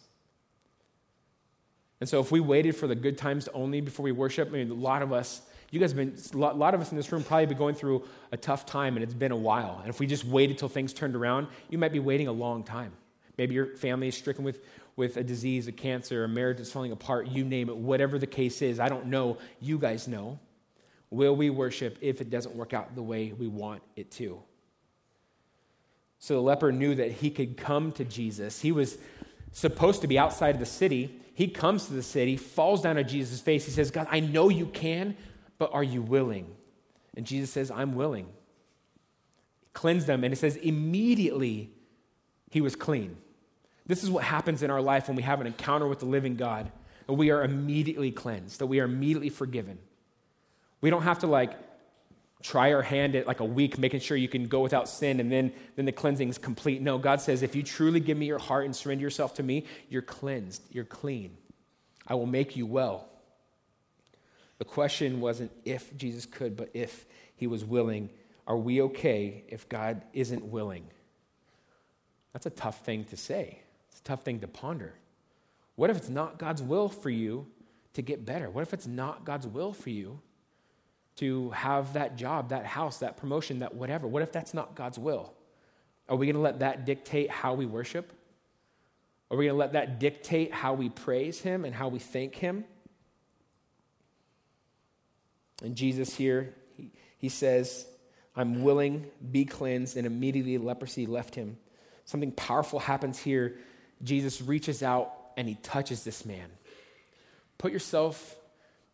And 2.00 2.08
so 2.08 2.20
if 2.20 2.32
we 2.32 2.40
waited 2.40 2.74
for 2.74 2.88
the 2.88 2.96
good 2.96 3.16
times 3.16 3.48
only 3.54 3.80
before 3.80 4.02
we 4.02 4.10
worship, 4.10 4.48
I 4.48 4.50
mean, 4.50 4.70
a 4.70 4.74
lot 4.74 5.02
of 5.02 5.12
us, 5.12 5.40
you 5.70 5.78
guys 5.78 5.92
have 5.92 5.96
been, 5.96 6.16
a 6.34 6.36
lot 6.36 6.74
of 6.74 6.80
us 6.80 6.90
in 6.90 6.96
this 6.96 7.12
room 7.12 7.22
probably 7.22 7.46
been 7.46 7.56
going 7.56 7.76
through 7.76 8.04
a 8.32 8.36
tough 8.36 8.66
time 8.66 8.96
and 8.96 9.04
it's 9.04 9.14
been 9.14 9.30
a 9.30 9.36
while. 9.36 9.78
And 9.80 9.88
if 9.88 10.00
we 10.00 10.08
just 10.08 10.24
waited 10.24 10.58
till 10.58 10.68
things 10.68 10.92
turned 10.92 11.14
around, 11.14 11.46
you 11.70 11.78
might 11.78 11.92
be 11.92 12.00
waiting 12.00 12.26
a 12.26 12.32
long 12.32 12.64
time. 12.64 12.92
Maybe 13.38 13.54
your 13.54 13.76
family 13.76 14.08
is 14.08 14.16
stricken 14.16 14.44
with, 14.44 14.60
with 14.96 15.16
a 15.16 15.24
disease, 15.24 15.66
a 15.66 15.72
cancer, 15.72 16.24
a 16.24 16.28
marriage 16.28 16.60
is 16.60 16.70
falling 16.70 16.92
apart, 16.92 17.28
you 17.28 17.44
name 17.44 17.68
it, 17.68 17.76
whatever 17.76 18.18
the 18.18 18.26
case 18.26 18.62
is. 18.62 18.78
I 18.78 18.88
don't 18.88 19.06
know. 19.06 19.38
You 19.60 19.78
guys 19.78 20.06
know. 20.06 20.38
Will 21.10 21.36
we 21.36 21.50
worship 21.50 21.98
if 22.00 22.20
it 22.20 22.30
doesn't 22.30 22.54
work 22.54 22.72
out 22.72 22.94
the 22.94 23.02
way 23.02 23.32
we 23.32 23.46
want 23.46 23.82
it 23.96 24.10
to? 24.12 24.42
So 26.18 26.34
the 26.34 26.40
leper 26.40 26.72
knew 26.72 26.94
that 26.94 27.10
he 27.12 27.30
could 27.30 27.56
come 27.56 27.92
to 27.92 28.04
Jesus. 28.04 28.60
He 28.60 28.72
was 28.72 28.96
supposed 29.50 30.02
to 30.02 30.06
be 30.06 30.18
outside 30.18 30.54
of 30.54 30.60
the 30.60 30.66
city, 30.66 31.20
he 31.34 31.48
comes 31.48 31.86
to 31.86 31.94
the 31.94 32.02
city, 32.02 32.36
falls 32.36 32.82
down 32.82 32.98
at 32.98 33.08
Jesus' 33.08 33.40
face. 33.40 33.64
He 33.64 33.70
says, 33.70 33.90
God, 33.90 34.06
I 34.10 34.20
know 34.20 34.48
you 34.48 34.66
can, 34.66 35.16
but 35.58 35.72
are 35.72 35.82
you 35.82 36.02
willing? 36.02 36.46
And 37.16 37.26
Jesus 37.26 37.50
says, 37.50 37.70
I'm 37.70 37.94
willing. 37.94 38.28
Cleanse 39.72 40.04
them. 40.04 40.24
And 40.24 40.32
it 40.32 40.36
says, 40.36 40.56
immediately 40.56 41.70
he 42.52 42.60
was 42.60 42.76
clean. 42.76 43.16
This 43.86 44.04
is 44.04 44.10
what 44.10 44.24
happens 44.24 44.62
in 44.62 44.70
our 44.70 44.82
life 44.82 45.08
when 45.08 45.16
we 45.16 45.22
have 45.22 45.40
an 45.40 45.46
encounter 45.46 45.88
with 45.88 46.00
the 46.00 46.06
living 46.06 46.36
God, 46.36 46.70
that 47.06 47.14
we 47.14 47.30
are 47.30 47.42
immediately 47.42 48.10
cleansed, 48.10 48.58
that 48.60 48.66
we 48.66 48.78
are 48.78 48.84
immediately 48.84 49.30
forgiven. 49.30 49.78
We 50.82 50.90
don't 50.90 51.02
have 51.02 51.20
to 51.20 51.26
like 51.26 51.54
try 52.42 52.74
our 52.74 52.82
hand 52.82 53.16
at 53.16 53.26
like 53.26 53.40
a 53.40 53.44
week, 53.44 53.78
making 53.78 54.00
sure 54.00 54.18
you 54.18 54.28
can 54.28 54.48
go 54.48 54.60
without 54.60 54.86
sin, 54.86 55.18
and 55.18 55.32
then, 55.32 55.50
then 55.76 55.86
the 55.86 55.92
cleansing 55.92 56.28
is 56.28 56.36
complete. 56.36 56.82
No, 56.82 56.98
God 56.98 57.22
says, 57.22 57.42
if 57.42 57.56
you 57.56 57.62
truly 57.62 58.00
give 58.00 58.18
me 58.18 58.26
your 58.26 58.38
heart 58.38 58.66
and 58.66 58.76
surrender 58.76 59.02
yourself 59.02 59.32
to 59.34 59.42
me, 59.42 59.64
you're 59.88 60.02
cleansed, 60.02 60.62
you're 60.70 60.84
clean. 60.84 61.38
I 62.06 62.14
will 62.16 62.26
make 62.26 62.54
you 62.54 62.66
well. 62.66 63.08
The 64.58 64.66
question 64.66 65.22
wasn't 65.22 65.52
if 65.64 65.96
Jesus 65.96 66.26
could, 66.26 66.54
but 66.54 66.68
if 66.74 67.06
he 67.34 67.46
was 67.46 67.64
willing. 67.64 68.10
Are 68.46 68.58
we 68.58 68.82
okay 68.82 69.44
if 69.48 69.70
God 69.70 70.02
isn't 70.12 70.44
willing? 70.44 70.84
That's 72.32 72.46
a 72.46 72.50
tough 72.50 72.84
thing 72.84 73.04
to 73.04 73.16
say. 73.16 73.60
It's 73.90 74.00
a 74.00 74.04
tough 74.04 74.22
thing 74.22 74.40
to 74.40 74.48
ponder. 74.48 74.94
What 75.76 75.90
if 75.90 75.96
it's 75.96 76.08
not 76.08 76.38
God's 76.38 76.62
will 76.62 76.88
for 76.88 77.10
you 77.10 77.46
to 77.94 78.02
get 78.02 78.24
better? 78.24 78.50
What 78.50 78.62
if 78.62 78.72
it's 78.72 78.86
not 78.86 79.24
God's 79.24 79.46
will 79.46 79.72
for 79.72 79.90
you 79.90 80.20
to 81.16 81.50
have 81.50 81.92
that 81.92 82.16
job, 82.16 82.50
that 82.50 82.64
house, 82.64 82.98
that 82.98 83.16
promotion, 83.16 83.60
that 83.60 83.74
whatever? 83.74 84.06
What 84.06 84.22
if 84.22 84.32
that's 84.32 84.54
not 84.54 84.74
God's 84.74 84.98
will? 84.98 85.32
Are 86.08 86.16
we 86.16 86.26
going 86.26 86.36
to 86.36 86.42
let 86.42 86.60
that 86.60 86.84
dictate 86.86 87.30
how 87.30 87.54
we 87.54 87.66
worship? 87.66 88.12
Are 89.30 89.36
we 89.36 89.46
going 89.46 89.54
to 89.54 89.58
let 89.58 89.72
that 89.72 89.98
dictate 89.98 90.52
how 90.52 90.74
we 90.74 90.88
praise 90.88 91.40
Him 91.40 91.64
and 91.64 91.74
how 91.74 91.88
we 91.88 91.98
thank 91.98 92.34
Him? 92.34 92.64
And 95.62 95.76
Jesus 95.76 96.14
here, 96.14 96.54
he, 96.76 96.90
he 97.18 97.28
says, 97.28 97.86
I'm 98.34 98.62
willing, 98.62 99.06
be 99.30 99.44
cleansed, 99.44 99.96
and 99.96 100.06
immediately 100.06 100.58
leprosy 100.58 101.06
left 101.06 101.34
him. 101.34 101.56
Something 102.04 102.32
powerful 102.32 102.78
happens 102.78 103.18
here. 103.18 103.56
Jesus 104.02 104.42
reaches 104.42 104.82
out 104.82 105.12
and 105.36 105.48
he 105.48 105.54
touches 105.56 106.04
this 106.04 106.24
man. 106.24 106.50
Put 107.58 107.72
yourself 107.72 108.36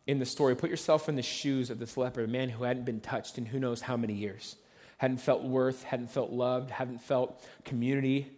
in 0.07 0.19
the 0.19 0.27
story. 0.27 0.57
Put 0.57 0.71
yourself 0.71 1.09
in 1.09 1.17
the 1.17 1.23
shoes 1.23 1.71
of 1.71 1.79
this 1.79 1.97
leper, 1.97 2.25
a 2.25 2.29
man 2.29 2.49
who 2.49 2.65
hadn't 2.65 2.85
been 2.85 3.01
touched 3.01 3.39
in 3.39 3.47
who 3.47 3.61
knows 3.61 3.83
how 3.83 3.97
many 3.97 4.15
years, 4.15 4.57
hadn't 4.97 5.19
felt 5.19 5.43
worth, 5.43 5.85
hadn't 5.85 6.11
felt 6.11 6.31
loved, 6.31 6.71
hadn't 6.71 7.03
felt 7.03 7.45
community, 7.65 8.31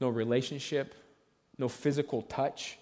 no 0.00 0.08
relationship, 0.08 0.94
no 1.58 1.68
physical 1.68 2.22
touch. 2.22 2.78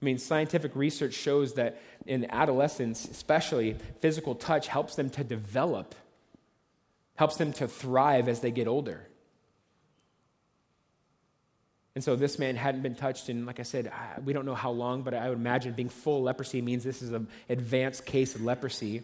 I 0.00 0.04
mean, 0.04 0.18
scientific 0.18 0.76
research 0.76 1.14
shows 1.14 1.54
that 1.54 1.80
in 2.04 2.30
adolescence, 2.30 3.06
especially, 3.06 3.76
physical 4.00 4.34
touch 4.34 4.68
helps 4.68 4.94
them 4.94 5.08
to 5.10 5.24
develop, 5.24 5.94
helps 7.14 7.36
them 7.36 7.54
to 7.54 7.66
thrive 7.66 8.28
as 8.28 8.40
they 8.40 8.50
get 8.50 8.68
older. 8.68 9.08
And 11.96 12.04
so 12.04 12.14
this 12.14 12.38
man 12.38 12.56
hadn't 12.56 12.82
been 12.82 12.94
touched 12.94 13.30
in, 13.30 13.46
like 13.46 13.58
I 13.58 13.62
said, 13.62 13.90
we 14.22 14.34
don't 14.34 14.44
know 14.44 14.54
how 14.54 14.70
long, 14.70 15.00
but 15.00 15.14
I 15.14 15.30
would 15.30 15.38
imagine 15.38 15.72
being 15.72 15.88
full 15.88 16.24
leprosy 16.24 16.60
means 16.60 16.84
this 16.84 17.00
is 17.00 17.10
an 17.10 17.26
advanced 17.48 18.04
case 18.04 18.34
of 18.34 18.42
leprosy. 18.42 19.02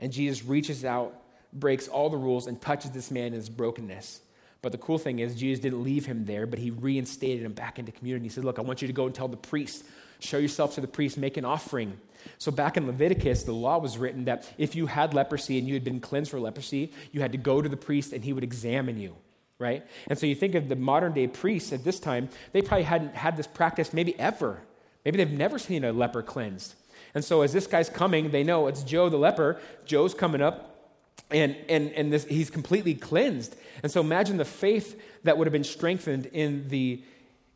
And 0.00 0.12
Jesus 0.12 0.44
reaches 0.44 0.84
out, 0.84 1.14
breaks 1.52 1.86
all 1.86 2.10
the 2.10 2.16
rules, 2.16 2.48
and 2.48 2.60
touches 2.60 2.90
this 2.90 3.12
man 3.12 3.26
in 3.26 3.34
his 3.34 3.48
brokenness. 3.48 4.22
But 4.60 4.72
the 4.72 4.78
cool 4.78 4.98
thing 4.98 5.20
is, 5.20 5.36
Jesus 5.36 5.62
didn't 5.62 5.84
leave 5.84 6.04
him 6.04 6.24
there, 6.24 6.48
but 6.48 6.58
he 6.58 6.72
reinstated 6.72 7.44
him 7.44 7.52
back 7.52 7.78
into 7.78 7.92
community. 7.92 8.24
He 8.24 8.28
said, 8.28 8.42
Look, 8.42 8.58
I 8.58 8.62
want 8.62 8.82
you 8.82 8.88
to 8.88 8.92
go 8.92 9.06
and 9.06 9.14
tell 9.14 9.28
the 9.28 9.36
priest, 9.36 9.84
show 10.18 10.38
yourself 10.38 10.74
to 10.74 10.80
the 10.80 10.88
priest, 10.88 11.16
make 11.16 11.36
an 11.36 11.44
offering. 11.44 11.96
So 12.38 12.50
back 12.50 12.76
in 12.76 12.88
Leviticus, 12.88 13.44
the 13.44 13.52
law 13.52 13.78
was 13.78 13.96
written 13.98 14.24
that 14.24 14.52
if 14.58 14.74
you 14.74 14.86
had 14.86 15.14
leprosy 15.14 15.58
and 15.58 15.68
you 15.68 15.74
had 15.74 15.84
been 15.84 16.00
cleansed 16.00 16.32
for 16.32 16.40
leprosy, 16.40 16.92
you 17.12 17.20
had 17.20 17.30
to 17.30 17.38
go 17.38 17.62
to 17.62 17.68
the 17.68 17.76
priest 17.76 18.12
and 18.12 18.24
he 18.24 18.32
would 18.32 18.42
examine 18.42 18.98
you 18.98 19.14
right? 19.60 19.86
And 20.08 20.18
so 20.18 20.26
you 20.26 20.34
think 20.34 20.56
of 20.56 20.68
the 20.68 20.74
modern 20.74 21.12
day 21.12 21.28
priests 21.28 21.72
at 21.72 21.84
this 21.84 22.00
time, 22.00 22.30
they 22.52 22.62
probably 22.62 22.84
hadn't 22.84 23.14
had 23.14 23.36
this 23.36 23.46
practice 23.46 23.92
maybe 23.92 24.18
ever. 24.18 24.62
Maybe 25.04 25.18
they've 25.18 25.30
never 25.30 25.58
seen 25.58 25.84
a 25.84 25.92
leper 25.92 26.22
cleansed. 26.22 26.74
And 27.14 27.24
so 27.24 27.42
as 27.42 27.52
this 27.52 27.66
guy's 27.66 27.88
coming, 27.88 28.30
they 28.30 28.42
know 28.42 28.66
it's 28.66 28.82
Joe 28.82 29.08
the 29.08 29.18
leper. 29.18 29.60
Joe's 29.84 30.14
coming 30.14 30.40
up, 30.40 30.96
and, 31.30 31.56
and, 31.68 31.92
and 31.92 32.12
this, 32.12 32.24
he's 32.24 32.50
completely 32.50 32.94
cleansed. 32.94 33.54
And 33.82 33.92
so 33.92 34.00
imagine 34.00 34.38
the 34.38 34.44
faith 34.44 35.00
that 35.24 35.36
would 35.36 35.46
have 35.46 35.52
been 35.52 35.64
strengthened 35.64 36.26
in 36.26 36.68
the, 36.68 37.04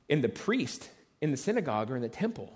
in 0.09 0.21
the 0.21 0.29
priest, 0.29 0.91
in 1.21 1.31
the 1.31 1.37
synagogue, 1.37 1.91
or 1.91 1.97
in 1.97 2.03
the 2.03 2.09
temple. 2.09 2.53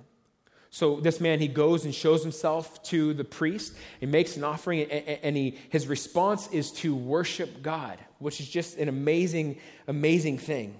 So 0.70 1.00
this 1.00 1.20
man, 1.20 1.40
he 1.40 1.48
goes 1.48 1.84
and 1.84 1.94
shows 1.94 2.22
himself 2.22 2.82
to 2.84 3.14
the 3.14 3.24
priest. 3.24 3.74
He 4.00 4.06
makes 4.06 4.36
an 4.36 4.44
offering, 4.44 4.82
and 4.82 5.36
he, 5.36 5.58
his 5.70 5.86
response 5.86 6.48
is 6.48 6.70
to 6.72 6.94
worship 6.94 7.62
God, 7.62 7.98
which 8.18 8.40
is 8.40 8.48
just 8.48 8.76
an 8.76 8.88
amazing, 8.88 9.58
amazing 9.86 10.38
thing. 10.38 10.78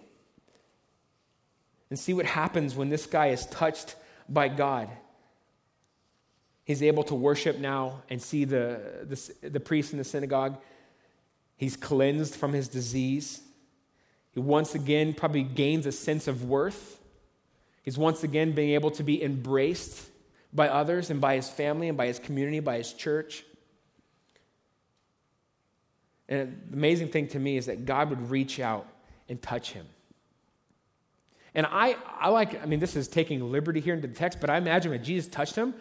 And 1.90 1.98
see 1.98 2.12
what 2.12 2.26
happens 2.26 2.76
when 2.76 2.90
this 2.90 3.06
guy 3.06 3.28
is 3.28 3.46
touched 3.46 3.96
by 4.28 4.48
God. 4.48 4.90
He's 6.64 6.82
able 6.82 7.02
to 7.04 7.14
worship 7.14 7.58
now 7.58 8.02
and 8.10 8.20
see 8.20 8.44
the, 8.44 9.06
the, 9.08 9.48
the 9.48 9.60
priest 9.60 9.92
in 9.92 9.98
the 9.98 10.04
synagogue. 10.04 10.58
He's 11.56 11.76
cleansed 11.76 12.34
from 12.34 12.52
his 12.52 12.68
disease. 12.68 13.40
He 14.32 14.40
once 14.40 14.74
again 14.74 15.14
probably 15.14 15.44
gains 15.44 15.86
a 15.86 15.92
sense 15.92 16.28
of 16.28 16.44
worth 16.44 16.97
He's 17.88 17.96
once 17.96 18.22
again 18.22 18.52
being 18.52 18.72
able 18.72 18.90
to 18.90 19.02
be 19.02 19.22
embraced 19.22 20.10
by 20.52 20.68
others 20.68 21.08
and 21.08 21.22
by 21.22 21.36
his 21.36 21.48
family 21.48 21.88
and 21.88 21.96
by 21.96 22.08
his 22.08 22.18
community, 22.18 22.60
by 22.60 22.76
his 22.76 22.92
church. 22.92 23.44
And 26.28 26.60
the 26.68 26.76
amazing 26.76 27.08
thing 27.08 27.28
to 27.28 27.38
me 27.38 27.56
is 27.56 27.64
that 27.64 27.86
God 27.86 28.10
would 28.10 28.28
reach 28.28 28.60
out 28.60 28.86
and 29.30 29.40
touch 29.40 29.72
him. 29.72 29.86
And 31.54 31.64
I, 31.64 31.96
I 32.20 32.28
like, 32.28 32.62
I 32.62 32.66
mean, 32.66 32.78
this 32.78 32.94
is 32.94 33.08
taking 33.08 33.50
liberty 33.50 33.80
here 33.80 33.94
into 33.94 34.06
the 34.06 34.14
text, 34.14 34.38
but 34.38 34.50
I 34.50 34.58
imagine 34.58 34.90
when 34.90 35.02
Jesus 35.02 35.26
touched 35.26 35.56
him, 35.56 35.72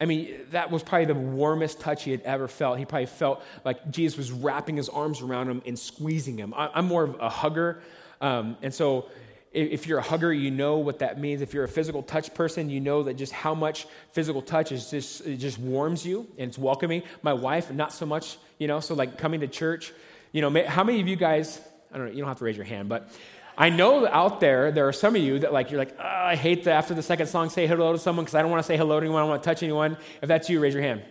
I 0.00 0.06
mean, 0.06 0.34
that 0.52 0.70
was 0.70 0.82
probably 0.82 1.04
the 1.04 1.14
warmest 1.16 1.80
touch 1.80 2.04
he 2.04 2.12
had 2.12 2.22
ever 2.22 2.48
felt. 2.48 2.78
He 2.78 2.86
probably 2.86 3.04
felt 3.04 3.42
like 3.62 3.90
Jesus 3.90 4.16
was 4.16 4.32
wrapping 4.32 4.78
his 4.78 4.88
arms 4.88 5.20
around 5.20 5.50
him 5.50 5.60
and 5.66 5.78
squeezing 5.78 6.38
him. 6.38 6.54
I, 6.56 6.78
am 6.78 6.86
more 6.86 7.02
of 7.02 7.20
a 7.20 7.28
hugger. 7.28 7.82
Um, 8.22 8.56
and 8.62 8.72
so 8.72 9.10
if 9.52 9.86
you're 9.86 9.98
a 9.98 10.02
hugger, 10.02 10.32
you 10.32 10.50
know 10.50 10.78
what 10.78 11.00
that 11.00 11.20
means. 11.20 11.42
If 11.42 11.52
you're 11.52 11.64
a 11.64 11.68
physical 11.68 12.02
touch 12.02 12.32
person, 12.34 12.70
you 12.70 12.80
know 12.80 13.02
that 13.04 13.14
just 13.14 13.32
how 13.32 13.54
much 13.54 13.86
physical 14.12 14.40
touch 14.40 14.72
is 14.72 14.90
just 14.90 15.26
it 15.26 15.36
just 15.36 15.58
warms 15.58 16.06
you 16.06 16.26
and 16.38 16.48
it's 16.48 16.58
welcoming. 16.58 17.02
My 17.22 17.34
wife, 17.34 17.70
not 17.70 17.92
so 17.92 18.06
much, 18.06 18.38
you 18.58 18.66
know. 18.66 18.80
So 18.80 18.94
like 18.94 19.18
coming 19.18 19.40
to 19.40 19.48
church, 19.48 19.92
you 20.32 20.40
know, 20.40 20.64
how 20.66 20.84
many 20.84 21.00
of 21.00 21.08
you 21.08 21.16
guys? 21.16 21.60
I 21.92 21.98
don't 21.98 22.06
know. 22.06 22.12
You 22.12 22.18
don't 22.20 22.28
have 22.28 22.38
to 22.38 22.44
raise 22.44 22.56
your 22.56 22.64
hand, 22.64 22.88
but 22.88 23.10
I 23.58 23.68
know 23.68 24.06
out 24.06 24.40
there 24.40 24.72
there 24.72 24.88
are 24.88 24.92
some 24.92 25.14
of 25.14 25.20
you 25.20 25.40
that 25.40 25.52
like 25.52 25.70
you're 25.70 25.78
like 25.78 25.96
oh, 25.98 26.02
I 26.02 26.36
hate 26.36 26.66
after 26.66 26.94
the 26.94 27.02
second 27.02 27.26
song 27.26 27.50
say 27.50 27.66
hello 27.66 27.92
to 27.92 27.98
someone 27.98 28.24
because 28.24 28.34
I 28.34 28.42
don't 28.42 28.50
want 28.50 28.62
to 28.62 28.66
say 28.66 28.78
hello 28.78 28.98
to 28.98 29.04
anyone. 29.04 29.20
I 29.20 29.22
don't 29.24 29.30
want 29.30 29.42
to 29.42 29.48
touch 29.48 29.62
anyone. 29.62 29.98
If 30.22 30.28
that's 30.28 30.48
you, 30.48 30.60
raise 30.60 30.72
your 30.72 30.82
hand. 30.82 31.02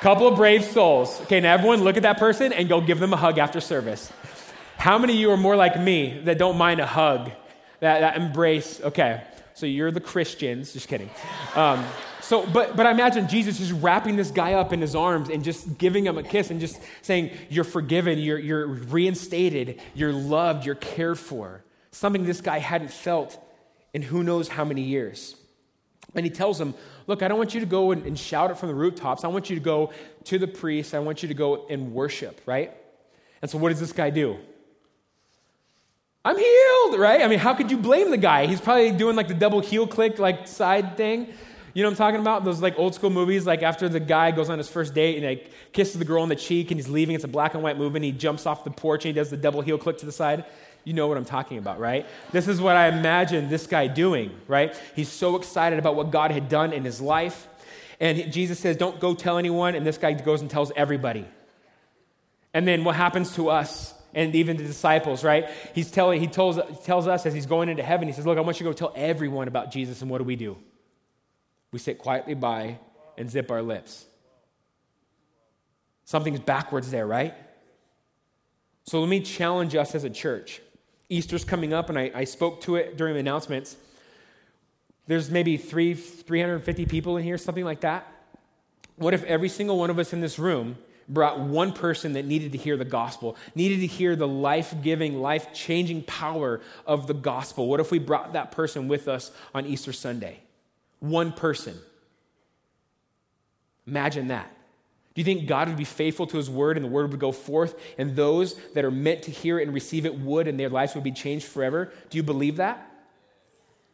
Couple 0.00 0.26
of 0.26 0.36
brave 0.36 0.64
souls. 0.64 1.20
Okay, 1.22 1.40
now 1.40 1.54
everyone 1.54 1.82
look 1.82 1.96
at 1.96 2.02
that 2.02 2.18
person 2.18 2.52
and 2.52 2.68
go 2.68 2.80
give 2.80 2.98
them 2.98 3.12
a 3.12 3.16
hug 3.16 3.38
after 3.38 3.60
service. 3.60 4.12
How 4.76 4.98
many 4.98 5.14
of 5.14 5.18
you 5.18 5.30
are 5.30 5.36
more 5.36 5.56
like 5.56 5.80
me 5.80 6.20
that 6.24 6.38
don't 6.38 6.58
mind 6.58 6.80
a 6.80 6.86
hug, 6.86 7.30
that, 7.80 8.00
that 8.00 8.16
embrace? 8.16 8.80
Okay, 8.80 9.22
so 9.54 9.66
you're 9.66 9.90
the 9.90 10.00
Christians. 10.00 10.72
Just 10.72 10.88
kidding. 10.88 11.10
Um, 11.54 11.84
so, 12.20 12.46
but, 12.46 12.74
but 12.74 12.86
I 12.86 12.90
imagine 12.90 13.28
Jesus 13.28 13.58
just 13.58 13.72
wrapping 13.72 14.16
this 14.16 14.30
guy 14.30 14.54
up 14.54 14.72
in 14.72 14.80
his 14.80 14.94
arms 14.94 15.28
and 15.28 15.44
just 15.44 15.76
giving 15.76 16.06
him 16.06 16.16
a 16.16 16.22
kiss 16.22 16.50
and 16.50 16.58
just 16.58 16.80
saying, 17.02 17.30
You're 17.50 17.64
forgiven, 17.64 18.18
you're, 18.18 18.38
you're 18.38 18.66
reinstated, 18.66 19.80
you're 19.94 20.12
loved, 20.12 20.64
you're 20.64 20.74
cared 20.74 21.18
for. 21.18 21.62
Something 21.90 22.24
this 22.24 22.40
guy 22.40 22.58
hadn't 22.58 22.90
felt 22.90 23.38
in 23.92 24.00
who 24.02 24.22
knows 24.22 24.48
how 24.48 24.64
many 24.64 24.80
years. 24.80 25.36
And 26.14 26.24
he 26.24 26.30
tells 26.30 26.58
him, 26.60 26.74
Look, 27.06 27.22
I 27.22 27.28
don't 27.28 27.36
want 27.36 27.52
you 27.52 27.60
to 27.60 27.66
go 27.66 27.90
and, 27.90 28.06
and 28.06 28.18
shout 28.18 28.50
it 28.50 28.56
from 28.56 28.70
the 28.70 28.74
rooftops. 28.74 29.22
I 29.22 29.28
want 29.28 29.50
you 29.50 29.56
to 29.56 29.62
go 29.62 29.92
to 30.24 30.38
the 30.38 30.48
priest. 30.48 30.94
I 30.94 31.00
want 31.00 31.22
you 31.22 31.28
to 31.28 31.34
go 31.34 31.66
and 31.68 31.92
worship, 31.92 32.40
right? 32.46 32.72
And 33.42 33.50
so, 33.50 33.58
what 33.58 33.68
does 33.68 33.80
this 33.80 33.92
guy 33.92 34.08
do? 34.08 34.38
I'm 36.24 36.38
healed, 36.38 36.98
right? 36.98 37.20
I 37.20 37.28
mean, 37.28 37.38
how 37.38 37.52
could 37.52 37.70
you 37.70 37.76
blame 37.76 38.10
the 38.10 38.16
guy? 38.16 38.46
He's 38.46 38.60
probably 38.60 38.92
doing 38.92 39.14
like 39.14 39.28
the 39.28 39.34
double 39.34 39.60
heel 39.60 39.86
click, 39.86 40.18
like 40.18 40.48
side 40.48 40.96
thing. 40.96 41.28
You 41.74 41.82
know 41.82 41.88
what 41.88 41.94
I'm 41.94 41.98
talking 41.98 42.20
about? 42.20 42.44
Those 42.44 42.62
like 42.62 42.78
old 42.78 42.94
school 42.94 43.10
movies, 43.10 43.46
like 43.46 43.62
after 43.62 43.88
the 43.88 44.00
guy 44.00 44.30
goes 44.30 44.48
on 44.48 44.56
his 44.58 44.68
first 44.68 44.94
date 44.94 45.16
and 45.16 45.26
like 45.26 45.50
kisses 45.72 45.98
the 45.98 46.04
girl 46.04 46.22
on 46.22 46.28
the 46.28 46.36
cheek 46.36 46.70
and 46.70 46.78
he's 46.78 46.88
leaving. 46.88 47.14
It's 47.14 47.24
a 47.24 47.28
black 47.28 47.54
and 47.54 47.62
white 47.62 47.76
movie 47.76 47.96
and 47.96 48.04
he 48.04 48.12
jumps 48.12 48.46
off 48.46 48.64
the 48.64 48.70
porch 48.70 49.04
and 49.04 49.14
he 49.14 49.20
does 49.20 49.28
the 49.28 49.36
double 49.36 49.60
heel 49.60 49.76
click 49.76 49.98
to 49.98 50.06
the 50.06 50.12
side. 50.12 50.44
You 50.84 50.92
know 50.94 51.08
what 51.08 51.18
I'm 51.18 51.24
talking 51.24 51.58
about, 51.58 51.78
right? 51.80 52.06
This 52.30 52.46
is 52.46 52.60
what 52.60 52.76
I 52.76 52.88
imagine 52.88 53.48
this 53.48 53.66
guy 53.66 53.86
doing, 53.86 54.30
right? 54.46 54.78
He's 54.94 55.08
so 55.08 55.36
excited 55.36 55.78
about 55.78 55.94
what 55.96 56.10
God 56.10 56.30
had 56.30 56.48
done 56.48 56.72
in 56.72 56.84
his 56.84 57.00
life. 57.00 57.48
And 58.00 58.32
Jesus 58.32 58.58
says, 58.58 58.76
Don't 58.76 58.98
go 59.00 59.14
tell 59.14 59.36
anyone. 59.36 59.74
And 59.74 59.84
this 59.84 59.98
guy 59.98 60.12
goes 60.12 60.40
and 60.40 60.50
tells 60.50 60.72
everybody. 60.76 61.26
And 62.54 62.68
then 62.68 62.84
what 62.84 62.94
happens 62.94 63.34
to 63.34 63.50
us? 63.50 63.94
And 64.14 64.34
even 64.34 64.56
the 64.56 64.64
disciples, 64.64 65.24
right? 65.24 65.48
He's 65.74 65.90
telling, 65.90 66.20
he 66.20 66.26
tells, 66.26 66.58
tells 66.84 67.06
us 67.06 67.26
as 67.26 67.34
he's 67.34 67.46
going 67.46 67.68
into 67.68 67.82
heaven, 67.82 68.08
he 68.08 68.14
says, 68.14 68.26
Look, 68.26 68.38
I 68.38 68.40
want 68.40 68.60
you 68.60 68.64
to 68.64 68.70
go 68.70 68.72
tell 68.72 68.92
everyone 68.94 69.48
about 69.48 69.70
Jesus. 69.70 70.02
And 70.02 70.10
what 70.10 70.18
do 70.18 70.24
we 70.24 70.36
do? 70.36 70.56
We 71.72 71.78
sit 71.78 71.98
quietly 71.98 72.34
by 72.34 72.78
and 73.18 73.30
zip 73.30 73.50
our 73.50 73.62
lips. 73.62 74.06
Something's 76.04 76.40
backwards 76.40 76.90
there, 76.90 77.06
right? 77.06 77.34
So 78.84 79.00
let 79.00 79.08
me 79.08 79.20
challenge 79.20 79.74
us 79.74 79.94
as 79.94 80.04
a 80.04 80.10
church. 80.10 80.60
Easter's 81.08 81.44
coming 81.44 81.72
up, 81.72 81.88
and 81.88 81.98
I, 81.98 82.10
I 82.14 82.24
spoke 82.24 82.60
to 82.62 82.76
it 82.76 82.96
during 82.96 83.14
the 83.14 83.20
announcements. 83.20 83.76
There's 85.06 85.30
maybe 85.30 85.56
three, 85.56 85.94
350 85.94 86.86
people 86.86 87.16
in 87.16 87.24
here, 87.24 87.38
something 87.38 87.64
like 87.64 87.80
that. 87.80 88.06
What 88.96 89.14
if 89.14 89.24
every 89.24 89.48
single 89.48 89.78
one 89.78 89.90
of 89.90 89.98
us 89.98 90.12
in 90.12 90.20
this 90.20 90.38
room 90.38 90.76
brought 91.08 91.40
one 91.40 91.72
person 91.72 92.14
that 92.14 92.24
needed 92.24 92.52
to 92.52 92.58
hear 92.58 92.76
the 92.76 92.84
gospel, 92.84 93.36
needed 93.54 93.80
to 93.80 93.86
hear 93.86 94.16
the 94.16 94.28
life 94.28 94.74
giving, 94.82 95.20
life 95.20 95.52
changing 95.52 96.02
power 96.02 96.60
of 96.86 97.06
the 97.06 97.14
gospel. 97.14 97.66
What 97.66 97.80
if 97.80 97.90
we 97.90 97.98
brought 97.98 98.32
that 98.32 98.52
person 98.52 98.88
with 98.88 99.08
us 99.08 99.30
on 99.54 99.66
Easter 99.66 99.92
Sunday? 99.92 100.40
One 101.00 101.32
person. 101.32 101.78
Imagine 103.86 104.28
that. 104.28 104.50
Do 105.14 105.20
you 105.20 105.24
think 105.24 105.46
God 105.46 105.68
would 105.68 105.76
be 105.76 105.84
faithful 105.84 106.26
to 106.26 106.36
his 106.36 106.50
word 106.50 106.76
and 106.76 106.84
the 106.84 106.90
word 106.90 107.10
would 107.10 107.20
go 107.20 107.30
forth 107.30 107.78
and 107.98 108.16
those 108.16 108.54
that 108.72 108.84
are 108.84 108.90
meant 108.90 109.22
to 109.24 109.30
hear 109.30 109.60
it 109.60 109.62
and 109.64 109.72
receive 109.72 110.06
it 110.06 110.18
would 110.18 110.48
and 110.48 110.58
their 110.58 110.68
lives 110.68 110.94
would 110.94 111.04
be 111.04 111.12
changed 111.12 111.46
forever? 111.46 111.92
Do 112.10 112.16
you 112.16 112.24
believe 112.24 112.56
that? 112.56 112.90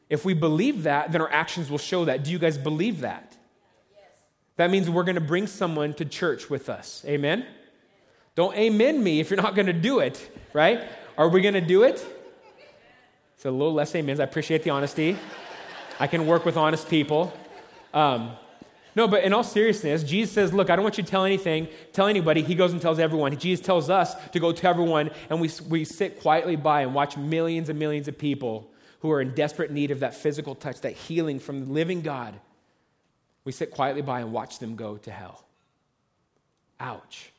If 0.08 0.24
we 0.24 0.32
believe 0.32 0.84
that, 0.84 1.12
then 1.12 1.20
our 1.20 1.30
actions 1.30 1.70
will 1.70 1.78
show 1.78 2.06
that. 2.06 2.24
Do 2.24 2.30
you 2.30 2.38
guys 2.38 2.56
believe 2.56 3.00
that? 3.00 3.36
That 4.60 4.70
means 4.70 4.90
we're 4.90 5.04
going 5.04 5.14
to 5.14 5.22
bring 5.22 5.46
someone 5.46 5.94
to 5.94 6.04
church 6.04 6.50
with 6.50 6.68
us. 6.68 7.02
Amen? 7.06 7.46
Don't 8.34 8.54
amen 8.54 9.02
me 9.02 9.18
if 9.18 9.30
you're 9.30 9.40
not 9.40 9.54
going 9.54 9.68
to 9.68 9.72
do 9.72 10.00
it, 10.00 10.36
right? 10.52 10.82
Are 11.16 11.30
we 11.30 11.40
going 11.40 11.54
to 11.54 11.62
do 11.62 11.82
it? 11.84 12.04
It's 13.36 13.46
a 13.46 13.50
little 13.50 13.72
less 13.72 13.94
amens. 13.94 14.20
I 14.20 14.24
appreciate 14.24 14.62
the 14.62 14.68
honesty. 14.68 15.16
I 15.98 16.06
can 16.06 16.26
work 16.26 16.44
with 16.44 16.58
honest 16.58 16.90
people. 16.90 17.32
Um, 17.94 18.32
no, 18.94 19.08
but 19.08 19.24
in 19.24 19.32
all 19.32 19.44
seriousness, 19.44 20.02
Jesus 20.02 20.34
says, 20.34 20.52
Look, 20.52 20.68
I 20.68 20.76
don't 20.76 20.82
want 20.82 20.98
you 20.98 21.04
to 21.04 21.10
tell 21.10 21.24
anything, 21.24 21.66
tell 21.94 22.06
anybody. 22.06 22.42
He 22.42 22.54
goes 22.54 22.72
and 22.72 22.82
tells 22.82 22.98
everyone. 22.98 23.34
Jesus 23.38 23.64
tells 23.64 23.88
us 23.88 24.14
to 24.32 24.40
go 24.40 24.52
to 24.52 24.68
everyone, 24.68 25.10
and 25.30 25.40
we, 25.40 25.48
we 25.70 25.86
sit 25.86 26.20
quietly 26.20 26.56
by 26.56 26.82
and 26.82 26.92
watch 26.92 27.16
millions 27.16 27.70
and 27.70 27.78
millions 27.78 28.08
of 28.08 28.18
people 28.18 28.70
who 28.98 29.10
are 29.10 29.22
in 29.22 29.34
desperate 29.34 29.70
need 29.70 29.90
of 29.90 30.00
that 30.00 30.14
physical 30.14 30.54
touch, 30.54 30.82
that 30.82 30.92
healing 30.92 31.38
from 31.38 31.64
the 31.64 31.72
living 31.72 32.02
God. 32.02 32.38
We 33.44 33.52
sit 33.52 33.70
quietly 33.70 34.02
by 34.02 34.20
and 34.20 34.32
watch 34.32 34.58
them 34.58 34.76
go 34.76 34.96
to 34.98 35.10
hell. 35.10 35.44
Ouch. 36.78 37.32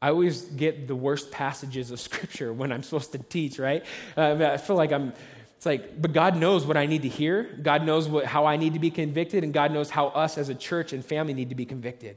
I 0.00 0.10
always 0.10 0.42
get 0.42 0.86
the 0.86 0.94
worst 0.94 1.30
passages 1.30 1.90
of 1.90 2.00
scripture 2.08 2.52
when 2.52 2.72
I'm 2.72 2.82
supposed 2.82 3.12
to 3.12 3.18
teach, 3.18 3.58
right? 3.58 3.84
Uh, 4.16 4.52
I 4.52 4.56
feel 4.56 4.76
like 4.76 4.92
I'm, 4.92 5.12
it's 5.56 5.66
like, 5.66 6.00
but 6.00 6.12
God 6.12 6.36
knows 6.36 6.64
what 6.64 6.76
I 6.76 6.86
need 6.86 7.02
to 7.02 7.08
hear. 7.08 7.58
God 7.62 7.84
knows 7.84 8.08
what, 8.08 8.24
how 8.24 8.46
I 8.46 8.56
need 8.56 8.74
to 8.74 8.78
be 8.78 8.90
convicted, 8.90 9.42
and 9.42 9.52
God 9.52 9.72
knows 9.72 9.90
how 9.90 10.08
us 10.08 10.38
as 10.38 10.48
a 10.48 10.54
church 10.54 10.92
and 10.92 11.04
family 11.04 11.34
need 11.34 11.48
to 11.48 11.56
be 11.56 11.66
convicted. 11.66 12.16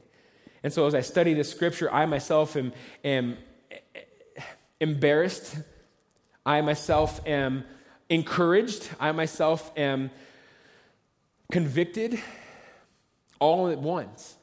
And 0.62 0.72
so 0.72 0.86
as 0.86 0.94
I 0.94 1.00
study 1.00 1.34
the 1.34 1.42
scripture, 1.42 1.92
I 1.92 2.06
myself 2.06 2.54
am, 2.54 2.72
am 3.04 3.36
embarrassed. 4.78 5.56
I 6.46 6.60
myself 6.60 7.26
am 7.26 7.64
encouraged. 8.08 8.88
I 9.00 9.10
myself 9.10 9.72
am 9.76 10.10
convicted 11.52 12.18
all 13.38 13.68
at 13.68 13.78
once. 13.78 14.36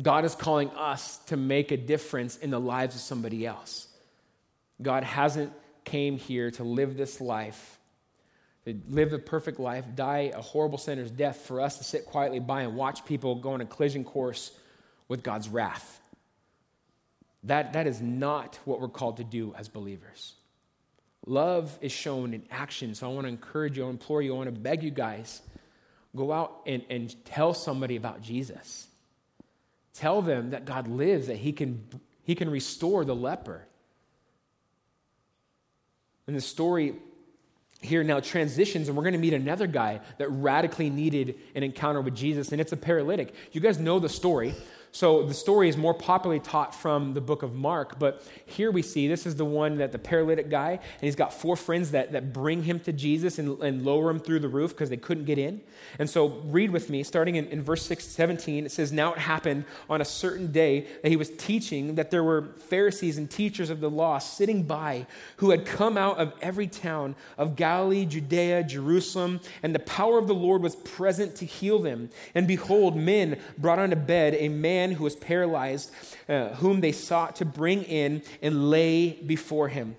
God 0.00 0.24
is 0.24 0.34
calling 0.34 0.68
us 0.70 1.18
to 1.26 1.36
make 1.36 1.70
a 1.70 1.76
difference 1.76 2.36
in 2.36 2.50
the 2.50 2.58
lives 2.58 2.96
of 2.96 3.00
somebody 3.00 3.46
else. 3.46 3.86
God 4.82 5.04
hasn't 5.04 5.52
came 5.84 6.18
here 6.18 6.50
to 6.52 6.64
live 6.64 6.96
this 6.96 7.20
life, 7.20 7.78
to 8.64 8.76
live 8.88 9.12
the 9.12 9.20
perfect 9.20 9.60
life, 9.60 9.84
die 9.94 10.32
a 10.34 10.42
horrible 10.42 10.78
sinner's 10.78 11.12
death 11.12 11.42
for 11.46 11.60
us 11.60 11.78
to 11.78 11.84
sit 11.84 12.06
quietly 12.06 12.40
by 12.40 12.62
and 12.62 12.74
watch 12.74 13.04
people 13.04 13.36
go 13.36 13.52
on 13.52 13.60
a 13.60 13.66
collision 13.66 14.02
course 14.02 14.50
with 15.06 15.22
God's 15.22 15.48
wrath. 15.48 16.00
That, 17.44 17.72
that 17.74 17.86
is 17.86 18.00
not 18.00 18.58
what 18.64 18.80
we're 18.80 18.88
called 18.88 19.18
to 19.18 19.24
do 19.24 19.54
as 19.56 19.68
believers. 19.68 20.34
Love 21.24 21.78
is 21.80 21.92
shown 21.92 22.34
in 22.34 22.42
action. 22.50 22.96
So 22.96 23.08
I 23.08 23.14
want 23.14 23.26
to 23.26 23.28
encourage 23.28 23.76
you, 23.76 23.86
I 23.86 23.90
implore 23.90 24.22
you, 24.22 24.34
I 24.34 24.38
want 24.38 24.52
to 24.52 24.60
beg 24.60 24.82
you 24.82 24.90
guys 24.90 25.42
Go 26.16 26.32
out 26.32 26.62
and, 26.66 26.82
and 26.90 27.24
tell 27.24 27.54
somebody 27.54 27.96
about 27.96 28.22
Jesus. 28.22 28.88
Tell 29.94 30.22
them 30.22 30.50
that 30.50 30.64
God 30.64 30.88
lives, 30.88 31.28
that 31.28 31.36
He 31.36 31.52
can, 31.52 31.84
he 32.24 32.34
can 32.34 32.50
restore 32.50 33.04
the 33.04 33.14
leper. 33.14 33.66
And 36.26 36.36
the 36.36 36.40
story 36.40 36.94
here 37.82 38.04
now 38.04 38.20
transitions, 38.20 38.88
and 38.88 38.96
we're 38.96 39.04
going 39.04 39.14
to 39.14 39.18
meet 39.18 39.32
another 39.32 39.66
guy 39.66 40.00
that 40.18 40.28
radically 40.28 40.90
needed 40.90 41.36
an 41.54 41.62
encounter 41.62 42.00
with 42.00 42.14
Jesus, 42.14 42.52
and 42.52 42.60
it's 42.60 42.72
a 42.72 42.76
paralytic. 42.76 43.34
You 43.52 43.60
guys 43.60 43.78
know 43.78 43.98
the 43.98 44.08
story. 44.08 44.54
So 44.92 45.22
the 45.22 45.34
story 45.34 45.68
is 45.68 45.76
more 45.76 45.94
popularly 45.94 46.40
taught 46.40 46.74
from 46.74 47.14
the 47.14 47.20
book 47.20 47.44
of 47.44 47.54
Mark, 47.54 48.00
but 48.00 48.26
here 48.44 48.72
we 48.72 48.82
see 48.82 49.06
this 49.06 49.24
is 49.24 49.36
the 49.36 49.44
one 49.44 49.76
that 49.76 49.92
the 49.92 50.00
paralytic 50.00 50.50
guy, 50.50 50.70
and 50.70 51.00
he's 51.00 51.14
got 51.14 51.32
four 51.32 51.54
friends 51.54 51.92
that, 51.92 52.10
that 52.12 52.32
bring 52.32 52.64
him 52.64 52.80
to 52.80 52.92
Jesus 52.92 53.38
and, 53.38 53.62
and 53.62 53.84
lower 53.84 54.10
him 54.10 54.18
through 54.18 54.40
the 54.40 54.48
roof 54.48 54.70
because 54.70 54.90
they 54.90 54.96
couldn't 54.96 55.26
get 55.26 55.38
in. 55.38 55.60
And 56.00 56.10
so 56.10 56.28
read 56.46 56.72
with 56.72 56.90
me, 56.90 57.04
starting 57.04 57.36
in, 57.36 57.46
in 57.48 57.62
verse 57.62 57.86
6, 57.86 58.04
17, 58.04 58.66
it 58.66 58.72
says, 58.72 58.90
Now 58.90 59.12
it 59.12 59.18
happened 59.18 59.64
on 59.88 60.00
a 60.00 60.04
certain 60.04 60.50
day 60.50 60.88
that 61.02 61.08
he 61.08 61.16
was 61.16 61.30
teaching 61.30 61.94
that 61.94 62.10
there 62.10 62.24
were 62.24 62.48
Pharisees 62.68 63.16
and 63.16 63.30
teachers 63.30 63.70
of 63.70 63.78
the 63.78 63.90
law 63.90 64.18
sitting 64.18 64.64
by 64.64 65.06
who 65.36 65.50
had 65.50 65.66
come 65.66 65.96
out 65.96 66.18
of 66.18 66.32
every 66.42 66.66
town 66.66 67.14
of 67.38 67.54
Galilee, 67.54 68.06
Judea, 68.06 68.64
Jerusalem, 68.64 69.40
and 69.62 69.72
the 69.72 69.80
power 69.80 70.18
of 70.18 70.26
the 70.26 70.34
Lord 70.34 70.62
was 70.62 70.74
present 70.74 71.36
to 71.36 71.46
heal 71.46 71.78
them. 71.78 72.10
And 72.34 72.48
behold, 72.48 72.96
men 72.96 73.38
brought 73.56 73.78
on 73.78 73.92
a 73.92 73.96
bed 73.96 74.34
a 74.34 74.48
man 74.48 74.79
man 74.80 74.92
who 74.92 75.04
was 75.04 75.16
paralyzed, 75.16 75.90
uh, 76.28 76.48
whom 76.56 76.80
they 76.80 76.92
sought 76.92 77.36
to 77.36 77.44
bring 77.44 77.82
in 77.84 78.22
and 78.40 78.70
lay 78.70 79.12
before 79.34 79.68
him. 79.68 79.96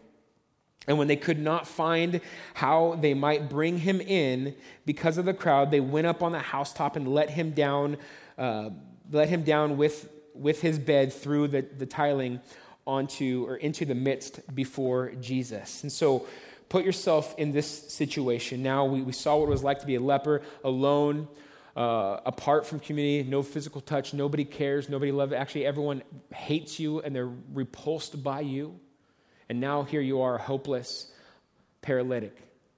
And 0.87 0.97
when 0.97 1.07
they 1.07 1.15
could 1.15 1.39
not 1.39 1.67
find 1.67 2.21
how 2.55 2.97
they 2.99 3.13
might 3.13 3.49
bring 3.49 3.77
him 3.77 4.01
in 4.01 4.55
because 4.85 5.19
of 5.19 5.25
the 5.25 5.33
crowd, 5.33 5.69
they 5.69 5.79
went 5.79 6.07
up 6.07 6.23
on 6.23 6.31
the 6.31 6.39
housetop 6.39 6.95
and 6.95 7.07
let 7.07 7.29
him 7.29 7.51
down, 7.51 7.97
uh, 8.37 8.71
let 9.11 9.29
him 9.29 9.43
down 9.43 9.77
with, 9.77 10.09
with 10.33 10.61
his 10.61 10.79
bed 10.79 11.13
through 11.13 11.49
the, 11.49 11.61
the 11.61 11.85
tiling 11.85 12.39
onto 12.87 13.45
or 13.47 13.57
into 13.57 13.85
the 13.85 13.93
midst 13.93 14.33
before 14.55 15.11
Jesus. 15.21 15.83
And 15.83 15.91
so 15.91 16.25
put 16.67 16.83
yourself 16.83 17.35
in 17.37 17.51
this 17.51 17.67
situation. 17.67 18.63
Now 18.63 18.85
we, 18.85 19.03
we 19.03 19.13
saw 19.13 19.37
what 19.37 19.45
it 19.45 19.51
was 19.51 19.63
like 19.63 19.79
to 19.81 19.85
be 19.85 19.95
a 19.95 20.01
leper, 20.01 20.41
alone, 20.63 21.27
uh, 21.75 22.19
apart 22.25 22.65
from 22.65 22.79
community, 22.79 23.29
no 23.29 23.41
physical 23.43 23.81
touch, 23.81 24.13
nobody 24.13 24.43
cares, 24.43 24.89
nobody 24.89 25.11
loves. 25.11 25.31
Actually, 25.33 25.65
everyone 25.65 26.03
hates 26.33 26.79
you 26.79 26.99
and 26.99 27.15
they're 27.15 27.31
repulsed 27.53 28.21
by 28.23 28.41
you. 28.41 28.79
And 29.47 29.59
now 29.59 29.83
here 29.83 30.01
you 30.01 30.21
are, 30.21 30.37
hopeless, 30.37 31.11
paralytic. 31.81 32.35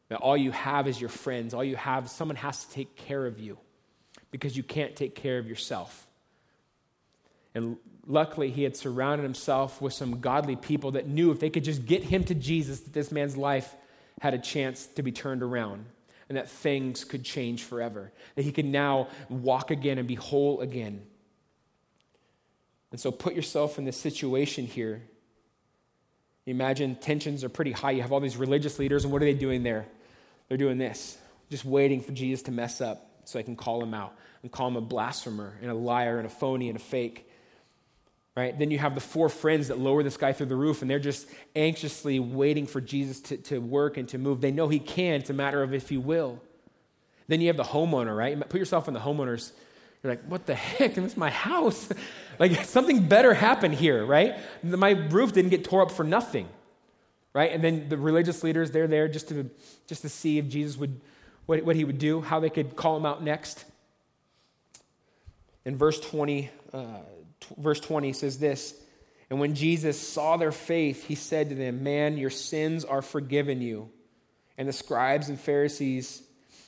Now, 0.09 0.17
all 0.17 0.37
you 0.37 0.51
have 0.51 0.87
is 0.87 0.99
your 0.99 1.09
friends. 1.09 1.53
All 1.53 1.63
you 1.63 1.75
have, 1.75 2.09
someone 2.09 2.35
has 2.35 2.65
to 2.65 2.71
take 2.71 2.95
care 2.95 3.25
of 3.25 3.39
you 3.39 3.57
because 4.31 4.55
you 4.55 4.63
can't 4.63 4.95
take 4.95 5.15
care 5.15 5.39
of 5.39 5.47
yourself. 5.47 6.07
And 7.55 7.77
luckily, 8.05 8.51
he 8.51 8.63
had 8.63 8.75
surrounded 8.75 9.23
himself 9.23 9.81
with 9.81 9.93
some 9.93 10.19
godly 10.19 10.55
people 10.55 10.91
that 10.91 11.07
knew 11.07 11.31
if 11.31 11.39
they 11.39 11.49
could 11.49 11.63
just 11.63 11.85
get 11.85 12.03
him 12.03 12.23
to 12.25 12.35
Jesus, 12.35 12.81
that 12.81 12.93
this 12.93 13.11
man's 13.11 13.37
life 13.37 13.75
had 14.21 14.33
a 14.33 14.39
chance 14.39 14.85
to 14.87 15.03
be 15.03 15.11
turned 15.11 15.41
around 15.41 15.85
and 16.29 16.37
that 16.37 16.49
things 16.49 17.03
could 17.03 17.23
change 17.23 17.63
forever, 17.63 18.11
that 18.35 18.43
he 18.43 18.51
could 18.51 18.65
now 18.65 19.07
walk 19.29 19.71
again 19.71 19.97
and 19.97 20.07
be 20.07 20.15
whole 20.15 20.61
again. 20.61 21.03
And 22.91 22.99
so 22.99 23.11
put 23.11 23.33
yourself 23.33 23.77
in 23.77 23.85
this 23.85 23.97
situation 23.97 24.65
here 24.65 25.01
you 26.45 26.51
imagine 26.51 26.95
tensions 26.95 27.43
are 27.43 27.49
pretty 27.49 27.71
high. 27.71 27.91
You 27.91 28.01
have 28.01 28.11
all 28.11 28.19
these 28.19 28.37
religious 28.37 28.77
leaders, 28.77 29.03
and 29.03 29.13
what 29.13 29.21
are 29.21 29.25
they 29.25 29.33
doing 29.33 29.63
there? 29.63 29.85
They're 30.47 30.57
doing 30.57 30.77
this, 30.77 31.17
just 31.49 31.63
waiting 31.63 32.01
for 32.01 32.11
Jesus 32.11 32.43
to 32.43 32.51
mess 32.51 32.81
up 32.81 33.09
so 33.23 33.39
I 33.39 33.43
can 33.43 33.55
call 33.55 33.81
him 33.81 33.93
out 33.93 34.13
and 34.41 34.51
call 34.51 34.67
him 34.67 34.75
a 34.75 34.81
blasphemer 34.81 35.57
and 35.61 35.71
a 35.71 35.73
liar 35.73 36.17
and 36.17 36.27
a 36.27 36.29
phony 36.29 36.67
and 36.67 36.77
a 36.77 36.81
fake. 36.81 37.29
Right? 38.35 38.57
Then 38.57 38.71
you 38.71 38.79
have 38.79 38.95
the 38.95 39.01
four 39.01 39.29
friends 39.29 39.67
that 39.67 39.77
lower 39.77 40.01
this 40.01 40.17
guy 40.17 40.33
through 40.33 40.47
the 40.47 40.55
roof, 40.55 40.81
and 40.81 40.89
they're 40.89 40.97
just 40.97 41.27
anxiously 41.55 42.19
waiting 42.19 42.65
for 42.65 42.81
Jesus 42.81 43.19
to, 43.21 43.37
to 43.37 43.59
work 43.59 43.97
and 43.97 44.09
to 44.09 44.17
move. 44.17 44.41
They 44.41 44.51
know 44.51 44.69
he 44.69 44.79
can, 44.79 45.21
it's 45.21 45.29
a 45.29 45.33
matter 45.33 45.61
of 45.61 45.73
if 45.73 45.89
he 45.89 45.97
will. 45.97 46.41
Then 47.27 47.41
you 47.41 47.47
have 47.47 47.57
the 47.57 47.63
homeowner, 47.63 48.15
right? 48.17 48.39
Put 48.49 48.59
yourself 48.59 48.87
in 48.87 48.95
the 48.95 48.99
homeowner's 48.99 49.53
you're 50.03 50.11
like, 50.11 50.25
what 50.25 50.45
the 50.45 50.55
heck? 50.55 50.95
This 50.95 51.13
is 51.13 51.17
my 51.17 51.29
house. 51.29 51.89
like, 52.39 52.65
something 52.65 53.07
better 53.07 53.33
happened 53.33 53.75
here, 53.75 54.05
right? 54.05 54.35
My 54.61 54.91
roof 54.91 55.31
didn't 55.31 55.51
get 55.51 55.63
tore 55.63 55.81
up 55.81 55.91
for 55.91 56.03
nothing, 56.03 56.49
right? 57.31 57.51
And 57.51 57.63
then 57.63 57.87
the 57.87 57.97
religious 57.97 58.43
leaders, 58.43 58.71
they're 58.71 58.87
there 58.87 59.07
just 59.07 59.29
to, 59.29 59.49
just 59.87 60.01
to 60.01 60.09
see 60.09 60.39
if 60.39 60.49
Jesus 60.49 60.77
would, 60.77 60.99
what, 61.45 61.63
what 61.63 61.77
he 61.77 61.85
would 61.85 61.99
do, 61.99 62.19
how 62.19 62.41
they 62.41 62.49
could 62.49 62.75
call 62.75 62.97
him 62.97 63.05
out 63.05 63.23
next. 63.23 63.63
In 65.65 65.77
verse 65.77 65.99
20, 65.99 66.49
uh, 66.73 66.85
t- 67.39 67.55
verse 67.57 67.79
20 67.79 68.13
says 68.13 68.39
this 68.39 68.75
And 69.29 69.39
when 69.39 69.55
Jesus 69.55 69.99
saw 69.99 70.37
their 70.37 70.51
faith, 70.51 71.05
he 71.05 71.15
said 71.15 71.49
to 71.49 71.55
them, 71.55 71.83
Man, 71.83 72.17
your 72.17 72.29
sins 72.29 72.85
are 72.85 73.01
forgiven 73.01 73.61
you. 73.61 73.89
And 74.57 74.67
the 74.67 74.73
scribes 74.73 75.29
and 75.29 75.39
Pharisees 75.39 76.23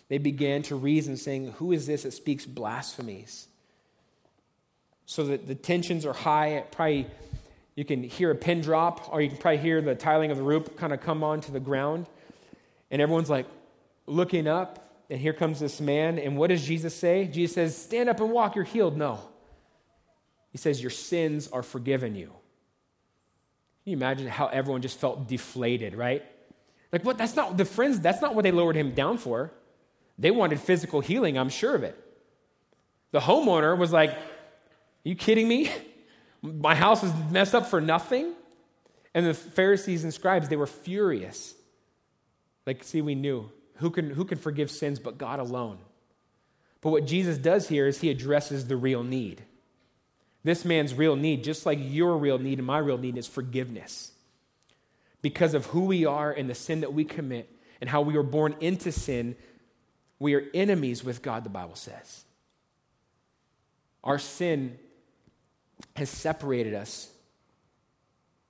they 0.08 0.18
began 0.18 0.62
to 0.64 0.76
reason, 0.76 1.18
saying, 1.18 1.54
Who 1.54 1.72
is 1.72 1.88
this 1.88 2.04
that 2.04 2.12
speaks 2.12 2.46
blasphemies? 2.46 3.48
So 5.06 5.26
that 5.26 5.48
the 5.48 5.56
tensions 5.56 6.06
are 6.06 6.14
high. 6.14 6.64
Probably 6.72 7.08
you 7.76 7.86
can 7.86 8.04
hear 8.04 8.32
a 8.32 8.36
pin 8.36 8.62
drop, 8.62 9.12
or 9.12 9.22
you 9.22 9.30
can 9.30 9.38
probably 9.38 9.58
hear 9.60 9.82
the 9.82 9.96
tiling 9.96 10.32
of 10.32 10.38
the 10.38 10.44
roof 10.44 10.76
kind 10.78 10.94
of 10.94 11.02
come 11.02 11.24
onto 11.24 11.52
the 11.52 11.60
ground. 11.60 12.06
And 12.92 13.02
everyone's 13.02 13.30
like 13.30 13.48
looking 14.06 14.48
up, 14.48 14.85
and 15.10 15.20
here 15.20 15.34
comes 15.34 15.60
this 15.60 15.80
man. 15.80 16.18
And 16.18 16.38
what 16.38 16.48
does 16.48 16.66
Jesus 16.66 16.96
say? 16.96 17.26
Jesus 17.26 17.56
says, 17.56 17.78
Stand 17.78 18.10
up 18.10 18.20
and 18.20 18.32
walk, 18.32 18.56
you're 18.56 18.64
healed. 18.64 18.98
No. 18.98 19.20
He 20.52 20.58
says, 20.58 20.82
Your 20.82 20.92
sins 20.92 21.48
are 21.52 21.64
forgiven 21.64 22.16
you. 22.16 22.28
Can 23.84 23.92
you 23.92 23.98
imagine 23.98 24.28
how 24.28 24.48
everyone 24.48 24.82
just 24.82 25.00
felt 25.00 25.28
deflated, 25.28 25.96
right? 25.96 26.24
Like, 26.92 27.04
what? 27.04 27.18
That's 27.18 27.36
not 27.36 27.58
the 27.58 27.66
friends, 27.66 28.00
that's 28.00 28.22
not 28.22 28.36
what 28.36 28.44
they 28.44 28.52
lowered 28.52 28.76
him 28.76 28.94
down 28.94 29.18
for. 29.18 29.52
They 30.18 30.32
wanted 30.32 30.60
physical 30.60 31.02
healing, 31.02 31.38
I'm 31.38 31.50
sure 31.50 31.76
of 31.76 31.84
it. 31.84 32.02
The 33.12 33.20
homeowner 33.20 33.78
was 33.78 33.92
like, 33.92 34.12
Are 34.12 34.18
you 35.04 35.16
kidding 35.16 35.48
me? 35.48 35.72
My 36.42 36.76
house 36.76 37.04
is 37.04 37.12
messed 37.32 37.54
up 37.54 37.68
for 37.68 37.82
nothing? 37.82 38.34
And 39.14 39.26
the 39.26 39.34
Pharisees 39.34 40.04
and 40.04 40.14
scribes, 40.14 40.50
they 40.50 40.58
were 40.58 40.68
furious. 40.68 41.56
Like, 42.66 42.84
see, 42.84 43.02
we 43.02 43.16
knew. 43.16 43.50
Who 43.78 43.90
can, 43.90 44.12
who 44.12 44.26
can 44.26 44.38
forgive 44.38 44.72
sins 44.72 45.00
but 45.00 45.18
God 45.18 45.40
alone? 45.40 45.78
But 46.82 46.92
what 46.92 47.08
Jesus 47.08 47.38
does 47.38 47.68
here 47.68 47.88
is 47.88 48.02
he 48.02 48.10
addresses 48.10 48.68
the 48.68 48.78
real 48.78 49.04
need. 49.04 49.44
This 50.44 50.64
man's 50.64 50.94
real 50.94 51.16
need, 51.16 51.44
just 51.44 51.66
like 51.66 51.80
your 51.82 52.18
real 52.18 52.38
need 52.38 52.60
and 52.60 52.68
my 52.68 52.78
real 52.78 52.98
need, 52.98 53.18
is 53.18 53.28
forgiveness. 53.28 54.12
Because 55.22 55.56
of 55.56 55.66
who 55.68 55.86
we 55.86 56.06
are 56.06 56.32
and 56.32 56.48
the 56.50 56.56
sin 56.56 56.82
that 56.82 56.94
we 56.94 57.04
commit 57.04 57.50
and 57.82 57.90
how 57.90 58.02
we 58.02 58.14
were 58.14 58.24
born 58.24 58.56
into 58.60 58.92
sin, 58.92 59.36
we 60.20 60.36
are 60.36 60.44
enemies 60.54 61.04
with 61.04 61.24
God, 61.24 61.44
the 61.44 61.50
Bible 61.50 61.76
says. 61.76 62.24
Our 64.04 64.20
sin 64.20 64.78
has 65.96 66.10
separated 66.10 66.76
us 66.76 67.10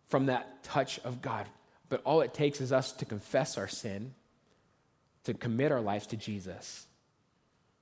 from 0.08 0.26
that 0.26 0.64
touch 0.64 1.00
of 1.00 1.22
God. 1.22 1.48
But 1.90 2.02
all 2.04 2.22
it 2.22 2.34
takes 2.34 2.62
is 2.62 2.72
us 2.72 2.92
to 2.94 3.06
confess 3.06 3.58
our 3.58 3.68
sin, 3.68 4.14
to 5.26 5.34
commit 5.34 5.72
our 5.72 5.82
lives 5.82 6.08
to 6.08 6.18
Jesus, 6.18 6.88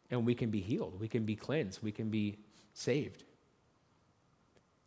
and 0.09 0.25
we 0.25 0.35
can 0.35 0.49
be 0.49 0.61
healed. 0.61 0.99
We 0.99 1.07
can 1.07 1.25
be 1.25 1.35
cleansed. 1.35 1.81
We 1.81 1.91
can 1.91 2.09
be 2.09 2.37
saved. 2.73 3.23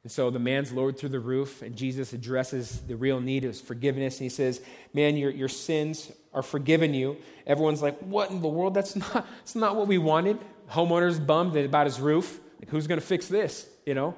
And 0.03 0.13
so 0.13 0.31
the 0.31 0.39
man's 0.39 0.71
lowered 0.71 0.99
through 0.99 1.09
the 1.09 1.21
roof, 1.21 1.63
and 1.63 1.75
Jesus 1.75 2.13
addresses 2.13 2.81
the 2.83 2.95
real 2.95 3.21
need 3.21 3.45
of 3.45 3.59
forgiveness. 3.59 4.19
And 4.19 4.25
he 4.25 4.29
says, 4.29 4.61
Man, 4.95 5.17
your, 5.17 5.31
your 5.31 5.49
sins 5.49 6.13
are 6.33 6.43
forgiven 6.43 6.95
you. 6.95 7.17
Everyone's 7.47 7.83
like, 7.83 7.99
What 7.99 8.31
in 8.31 8.41
the 8.41 8.49
world? 8.49 8.75
That's 8.75 8.95
not, 8.95 9.13
that's 9.13 9.57
not 9.57 9.75
what 9.75 9.89
we 9.89 9.99
wanted. 9.99 10.39
Homeowner's 10.71 11.19
bummed 11.19 11.57
about 11.57 11.87
his 11.87 11.99
roof. 11.99 12.39
Like, 12.61 12.69
who's 12.69 12.87
going 12.87 13.01
to 13.01 13.07
fix 13.07 13.27
this? 13.27 13.69
You 13.85 13.95
know? 13.95 14.15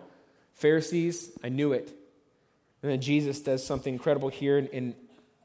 Pharisees, 0.55 1.31
I 1.42 1.48
knew 1.48 1.72
it. 1.72 1.90
And 2.83 2.92
then 2.92 3.01
Jesus 3.01 3.40
does 3.40 3.64
something 3.64 3.92
incredible 3.92 4.29
here 4.29 4.59
in, 4.59 4.66
in 4.66 4.94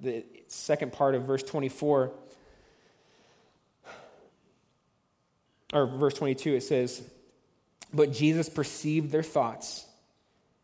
the 0.01 0.25
second 0.47 0.91
part 0.91 1.15
of 1.15 1.23
verse 1.23 1.43
24. 1.43 2.11
Or 5.73 5.87
verse 5.87 6.13
22, 6.13 6.55
it 6.55 6.61
says, 6.61 7.01
But 7.93 8.13
Jesus 8.13 8.47
perceived 8.47 9.11
their 9.11 9.23
thoughts 9.23 9.85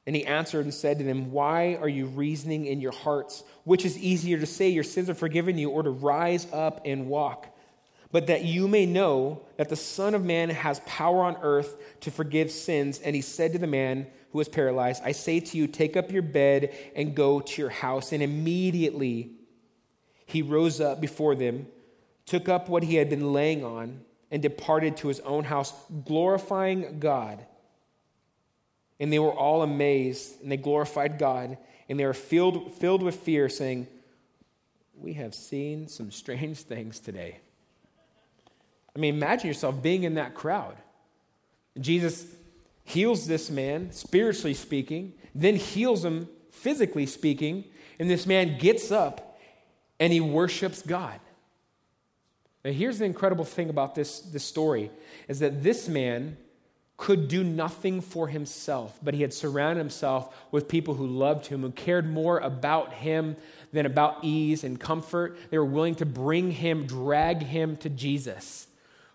and 0.10 0.16
he 0.16 0.26
answered 0.26 0.66
and 0.66 0.74
said 0.74 0.98
to 0.98 1.04
them, 1.04 1.32
Why 1.32 1.76
are 1.76 1.88
you 1.88 2.08
reasoning 2.08 2.66
in 2.66 2.82
your 2.82 2.92
hearts? 2.92 3.44
Which 3.64 3.86
is 3.86 3.96
easier 3.96 4.40
to 4.40 4.48
say, 4.48 4.70
Your 4.70 4.84
sins 4.84 5.08
are 5.08 5.14
forgiven 5.14 5.58
you, 5.60 5.70
or 5.70 5.84
to 5.84 5.92
rise 5.92 6.48
up 6.52 6.82
and 6.84 7.08
walk? 7.08 7.56
But 8.12 8.26
that 8.26 8.44
you 8.44 8.68
may 8.68 8.88
know 8.88 9.44
that 9.58 9.70
the 9.70 9.76
Son 9.76 10.16
of 10.16 10.26
Man 10.26 10.50
has 10.50 10.80
power 10.88 11.24
on 11.26 11.38
earth 11.44 11.78
to 12.00 12.10
forgive 12.10 12.50
sins. 12.50 12.98
And 12.98 13.16
he 13.16 13.22
said 13.22 13.54
to 13.54 13.60
the 13.60 13.68
man 13.68 14.08
who 14.32 14.40
was 14.40 14.50
paralyzed, 14.50 15.04
I 15.06 15.12
say 15.12 15.42
to 15.42 15.58
you, 15.58 15.68
take 15.68 15.96
up 15.96 16.12
your 16.12 16.24
bed 16.24 16.76
and 16.96 17.14
go 17.14 17.40
to 17.40 17.62
your 17.62 17.70
house. 17.70 18.12
And 18.12 18.24
immediately 18.24 19.34
he 20.26 20.42
rose 20.42 20.82
up 20.82 21.00
before 21.00 21.36
them, 21.36 21.68
took 22.26 22.50
up 22.50 22.68
what 22.68 22.82
he 22.82 22.96
had 22.96 23.12
been 23.12 23.32
laying 23.32 23.64
on, 23.64 24.02
and 24.32 24.42
departed 24.42 24.98
to 24.98 25.08
his 25.08 25.20
own 25.22 25.44
house, 25.44 25.74
glorifying 26.06 27.00
God. 27.00 27.46
And 29.00 29.12
they 29.12 29.20
were 29.20 29.34
all 29.34 29.62
amazed, 29.62 30.42
and 30.42 30.52
they 30.52 30.58
glorified 30.58 31.18
God, 31.18 31.58
and 31.88 32.00
they 32.00 32.06
were 32.06 32.14
filled, 32.14 32.74
filled 32.74 33.02
with 33.02 33.16
fear, 33.16 33.50
saying, 33.50 33.88
We 34.96 35.14
have 35.14 35.34
seen 35.34 35.88
some 35.88 36.12
strange 36.12 36.60
things 36.60 37.00
today. 37.00 37.40
I 38.96 39.00
mean, 39.00 39.16
imagine 39.16 39.48
yourself 39.48 39.82
being 39.82 40.04
in 40.04 40.16
that 40.16 40.36
crowd. 40.36 40.76
Jesus 41.80 42.26
heals 42.84 43.28
this 43.28 43.50
man, 43.50 43.92
spiritually 43.92 44.54
speaking, 44.54 45.14
then 45.34 45.56
heals 45.56 46.04
him, 46.04 46.28
physically 46.52 47.06
speaking, 47.06 47.64
and 48.00 48.10
this 48.10 48.26
man 48.26 48.58
gets 48.58 48.92
up 48.92 49.40
and 50.00 50.12
he 50.12 50.20
worships 50.20 50.82
God. 50.82 51.20
Now, 52.64 52.72
here's 52.72 53.00
the 53.00 53.06
incredible 53.06 53.46
thing 53.46 53.70
about 53.70 53.96
this, 53.96 54.20
this 54.20 54.44
story 54.44 54.92
is 55.28 55.40
that 55.40 55.64
this 55.64 55.88
man 55.88 56.38
could 56.98 57.30
do 57.30 57.46
nothing 57.46 58.02
for 58.02 58.28
himself, 58.28 59.00
but 59.02 59.14
he 59.14 59.22
had 59.22 59.34
surrounded 59.34 59.80
himself 59.80 60.36
with 60.52 60.68
people 60.68 60.96
who 60.96 61.08
loved 61.08 61.46
him, 61.46 61.62
who 61.62 61.72
cared 61.72 62.12
more 62.12 62.40
about 62.40 62.92
him 62.92 63.38
than 63.72 63.86
about 63.86 64.18
ease 64.22 64.66
and 64.66 64.78
comfort. 64.78 65.38
They 65.50 65.58
were 65.58 65.64
willing 65.64 65.96
to 65.96 66.06
bring 66.06 66.52
him, 66.52 66.86
drag 66.86 67.44
him 67.44 67.78
to 67.78 67.90
Jesus, 67.90 68.68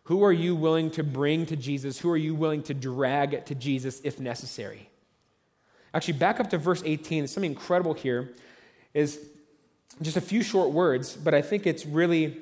Who 0.05 0.23
are 0.25 0.33
you 0.33 0.55
willing 0.55 0.91
to 0.93 1.03
bring 1.03 1.47
to 1.47 1.57
Jesus? 1.57 1.99
Who 1.99 2.11
are 2.11 2.17
you 2.17 2.35
willing 2.35 2.63
to 2.65 2.75
drag 2.75 3.45
to 3.47 3.55
Jesus 3.55 4.01
if 4.05 4.19
necessary? 4.19 4.89
Actually, 5.93 6.15
back 6.15 6.41
up 6.41 6.51
to 6.51 6.59
verse 6.59 6.83
18. 6.85 7.21
There's 7.21 7.33
something 7.33 7.51
incredible 7.51 7.95
here. 7.95 8.33
Is 8.93 9.21
just 10.03 10.17
a 10.17 10.21
few 10.21 10.43
short 10.43 10.71
words, 10.71 11.17
but 11.17 11.35
I 11.35 11.43
think 11.43 11.67
it's 11.67 11.87
really, 11.87 12.39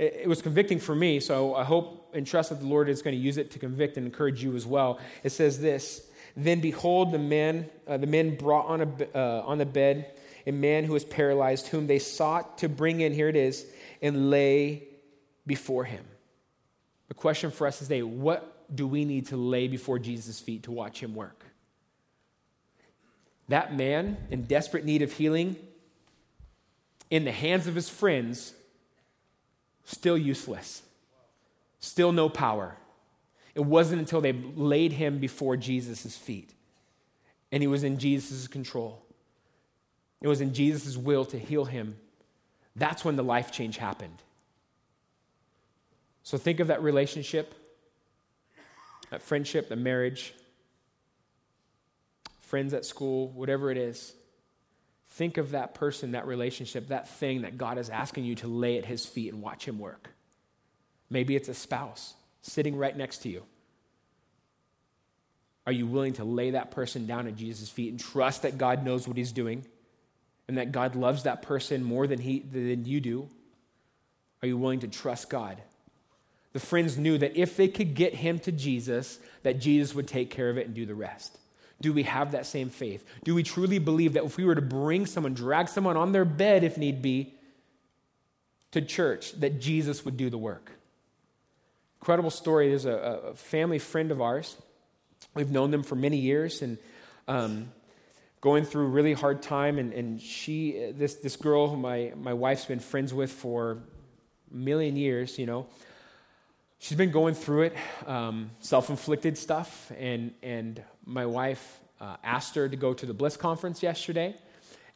it, 0.00 0.28
was 0.28 0.42
convicting 0.42 0.78
for 0.78 0.94
me, 0.94 1.20
so 1.20 1.54
I 1.54 1.64
hope 1.64 2.10
and 2.14 2.26
trust 2.26 2.50
that 2.50 2.60
the 2.60 2.66
Lord 2.66 2.88
is 2.88 3.02
going 3.02 3.16
to 3.16 3.22
use 3.22 3.36
it 3.36 3.50
to 3.52 3.58
convict 3.58 3.96
and 3.96 4.06
encourage 4.06 4.42
you 4.42 4.56
as 4.56 4.66
well. 4.66 4.98
It 5.22 5.30
says 5.30 5.60
this 5.60 6.08
Then 6.36 6.60
behold, 6.60 7.12
the 7.12 7.18
man, 7.18 7.68
uh, 7.86 7.98
the 7.98 8.06
men 8.06 8.36
brought 8.36 8.66
on, 8.66 8.80
a, 8.80 9.18
uh, 9.18 9.42
on 9.46 9.58
the 9.58 9.66
bed 9.66 10.12
a 10.46 10.52
man 10.52 10.84
who 10.84 10.94
was 10.94 11.04
paralyzed, 11.04 11.68
whom 11.68 11.86
they 11.86 11.98
sought 11.98 12.58
to 12.58 12.68
bring 12.68 13.00
in, 13.00 13.12
here 13.12 13.28
it 13.28 13.36
is, 13.36 13.66
and 14.00 14.30
lay 14.30 14.84
before 15.46 15.84
him. 15.84 16.04
The 17.08 17.14
question 17.14 17.50
for 17.50 17.66
us 17.66 17.82
is 17.82 17.88
today 17.88 18.02
what 18.02 18.74
do 18.74 18.86
we 18.86 19.04
need 19.04 19.26
to 19.26 19.36
lay 19.36 19.68
before 19.68 19.98
Jesus' 19.98 20.40
feet 20.40 20.64
to 20.64 20.72
watch 20.72 21.00
him 21.00 21.14
work? 21.14 21.44
That 23.48 23.74
man 23.74 24.16
in 24.30 24.44
desperate 24.44 24.84
need 24.84 25.02
of 25.02 25.12
healing, 25.12 25.56
in 27.10 27.24
the 27.24 27.32
hands 27.32 27.66
of 27.66 27.74
his 27.74 27.88
friends, 27.88 28.54
still 29.90 30.16
useless, 30.16 30.82
still 31.80 32.12
no 32.12 32.28
power. 32.28 32.76
It 33.54 33.64
wasn't 33.64 34.00
until 34.00 34.20
they 34.20 34.32
laid 34.32 34.92
him 34.92 35.18
before 35.18 35.56
Jesus' 35.56 36.16
feet 36.16 36.54
and 37.52 37.62
he 37.62 37.66
was 37.66 37.84
in 37.84 37.98
Jesus' 37.98 38.46
control. 38.46 39.02
It 40.20 40.28
was 40.28 40.40
in 40.40 40.54
Jesus' 40.54 40.96
will 40.96 41.24
to 41.26 41.38
heal 41.38 41.64
him. 41.64 41.96
That's 42.76 43.04
when 43.04 43.16
the 43.16 43.24
life 43.24 43.50
change 43.50 43.78
happened. 43.78 44.22
So 46.22 46.38
think 46.38 46.60
of 46.60 46.68
that 46.68 46.82
relationship, 46.82 47.54
that 49.10 49.22
friendship, 49.22 49.68
the 49.68 49.76
marriage, 49.76 50.34
friends 52.38 52.72
at 52.74 52.84
school, 52.84 53.28
whatever 53.28 53.70
it 53.70 53.76
is. 53.76 54.12
Think 55.10 55.38
of 55.38 55.50
that 55.50 55.74
person, 55.74 56.12
that 56.12 56.26
relationship, 56.26 56.88
that 56.88 57.08
thing 57.08 57.42
that 57.42 57.58
God 57.58 57.78
is 57.78 57.90
asking 57.90 58.24
you 58.24 58.36
to 58.36 58.46
lay 58.46 58.78
at 58.78 58.84
his 58.84 59.04
feet 59.04 59.32
and 59.32 59.42
watch 59.42 59.66
him 59.66 59.78
work. 59.78 60.10
Maybe 61.10 61.34
it's 61.34 61.48
a 61.48 61.54
spouse 61.54 62.14
sitting 62.42 62.76
right 62.76 62.96
next 62.96 63.18
to 63.18 63.28
you. 63.28 63.42
Are 65.66 65.72
you 65.72 65.86
willing 65.86 66.14
to 66.14 66.24
lay 66.24 66.52
that 66.52 66.70
person 66.70 67.06
down 67.06 67.26
at 67.26 67.36
Jesus' 67.36 67.68
feet 67.68 67.90
and 67.90 68.00
trust 68.00 68.42
that 68.42 68.56
God 68.56 68.84
knows 68.84 69.06
what 69.06 69.16
he's 69.16 69.32
doing 69.32 69.66
and 70.48 70.58
that 70.58 70.72
God 70.72 70.94
loves 70.94 71.24
that 71.24 71.42
person 71.42 71.82
more 71.82 72.06
than, 72.06 72.18
he, 72.18 72.40
than 72.40 72.86
you 72.86 73.00
do? 73.00 73.28
Are 74.42 74.48
you 74.48 74.56
willing 74.56 74.80
to 74.80 74.88
trust 74.88 75.28
God? 75.28 75.60
The 76.52 76.60
friends 76.60 76.96
knew 76.96 77.18
that 77.18 77.36
if 77.36 77.56
they 77.56 77.68
could 77.68 77.94
get 77.94 78.14
him 78.14 78.38
to 78.40 78.52
Jesus, 78.52 79.18
that 79.42 79.60
Jesus 79.60 79.94
would 79.94 80.08
take 80.08 80.30
care 80.30 80.50
of 80.50 80.56
it 80.56 80.66
and 80.66 80.74
do 80.74 80.86
the 80.86 80.94
rest. 80.94 81.38
Do 81.80 81.92
we 81.92 82.02
have 82.02 82.32
that 82.32 82.46
same 82.46 82.68
faith? 82.68 83.04
Do 83.24 83.34
we 83.34 83.42
truly 83.42 83.78
believe 83.78 84.12
that 84.12 84.24
if 84.24 84.36
we 84.36 84.44
were 84.44 84.54
to 84.54 84.62
bring 84.62 85.06
someone, 85.06 85.34
drag 85.34 85.68
someone 85.68 85.96
on 85.96 86.12
their 86.12 86.24
bed 86.24 86.62
if 86.62 86.76
need 86.76 87.00
be, 87.00 87.34
to 88.72 88.82
church, 88.82 89.32
that 89.40 89.60
Jesus 89.60 90.04
would 90.04 90.16
do 90.16 90.30
the 90.30 90.38
work? 90.38 90.72
Incredible 92.00 92.30
story. 92.30 92.68
There's 92.68 92.84
a, 92.84 92.92
a 92.92 93.34
family 93.34 93.78
friend 93.78 94.10
of 94.10 94.20
ours. 94.20 94.56
We've 95.34 95.50
known 95.50 95.70
them 95.70 95.82
for 95.82 95.94
many 95.94 96.18
years 96.18 96.62
and 96.62 96.78
um, 97.28 97.72
going 98.40 98.64
through 98.64 98.86
a 98.86 98.88
really 98.88 99.12
hard 99.12 99.42
time. 99.42 99.78
And, 99.78 99.92
and 99.92 100.20
she, 100.20 100.92
this, 100.94 101.14
this 101.16 101.36
girl 101.36 101.68
who 101.68 101.76
my, 101.76 102.12
my 102.16 102.34
wife's 102.34 102.66
been 102.66 102.80
friends 102.80 103.12
with 103.12 103.32
for 103.32 103.78
a 104.50 104.56
million 104.56 104.96
years, 104.96 105.38
you 105.38 105.46
know, 105.46 105.66
she's 106.80 106.98
been 106.98 107.12
going 107.12 107.34
through 107.34 107.62
it, 107.62 107.76
um, 108.06 108.50
self 108.58 108.90
inflicted 108.90 109.38
stuff. 109.38 109.92
And, 109.96 110.34
and 110.42 110.82
my 111.04 111.26
wife 111.26 111.80
uh, 112.00 112.16
asked 112.24 112.56
her 112.56 112.68
to 112.68 112.76
go 112.76 112.92
to 112.92 113.06
the 113.06 113.14
Bliss 113.14 113.36
conference 113.36 113.82
yesterday. 113.82 114.34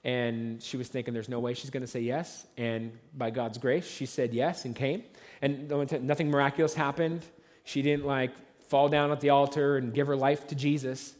And 0.03 0.62
she 0.62 0.77
was 0.77 0.88
thinking 0.88 1.14
there's 1.14 1.31
no 1.31 1.40
way 1.40 1.55
she's 1.55 1.70
going 1.70 1.83
to 1.83 1.87
say 1.87 2.01
yes. 2.01 2.47
And 2.59 2.99
by 3.16 3.31
God's 3.31 3.57
grace, 3.57 3.87
she 3.87 4.05
said 4.05 4.35
yes 4.35 4.64
and 4.64 4.75
came. 4.75 5.05
And 5.40 5.68
nothing 6.03 6.31
miraculous 6.31 6.75
happened. 6.75 7.23
She 7.64 7.81
didn't 7.81 8.05
like 8.05 8.33
fall 8.68 8.88
down 8.88 9.12
at 9.12 9.20
the 9.20 9.31
altar 9.31 9.77
and 9.77 9.94
give 9.94 10.07
her 10.07 10.16
life 10.16 10.47
to 10.49 10.55
Jesus, 10.55 11.14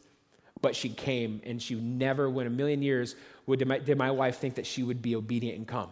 but 0.61 0.75
she 0.75 0.89
came. 0.89 1.41
And 1.45 1.59
she 1.59 1.75
never, 1.75 2.27
in 2.41 2.47
a 2.47 2.51
million 2.51 2.83
years, 2.83 3.15
would, 3.47 3.59
did 3.59 3.67
my, 3.67 3.79
did 3.79 3.97
my 3.97 4.11
wife 4.11 4.37
think 4.37 4.55
that 4.55 4.67
she 4.67 4.83
would 4.83 5.01
be 5.01 5.15
obedient 5.15 5.57
and 5.57 5.67
come. 5.67 5.89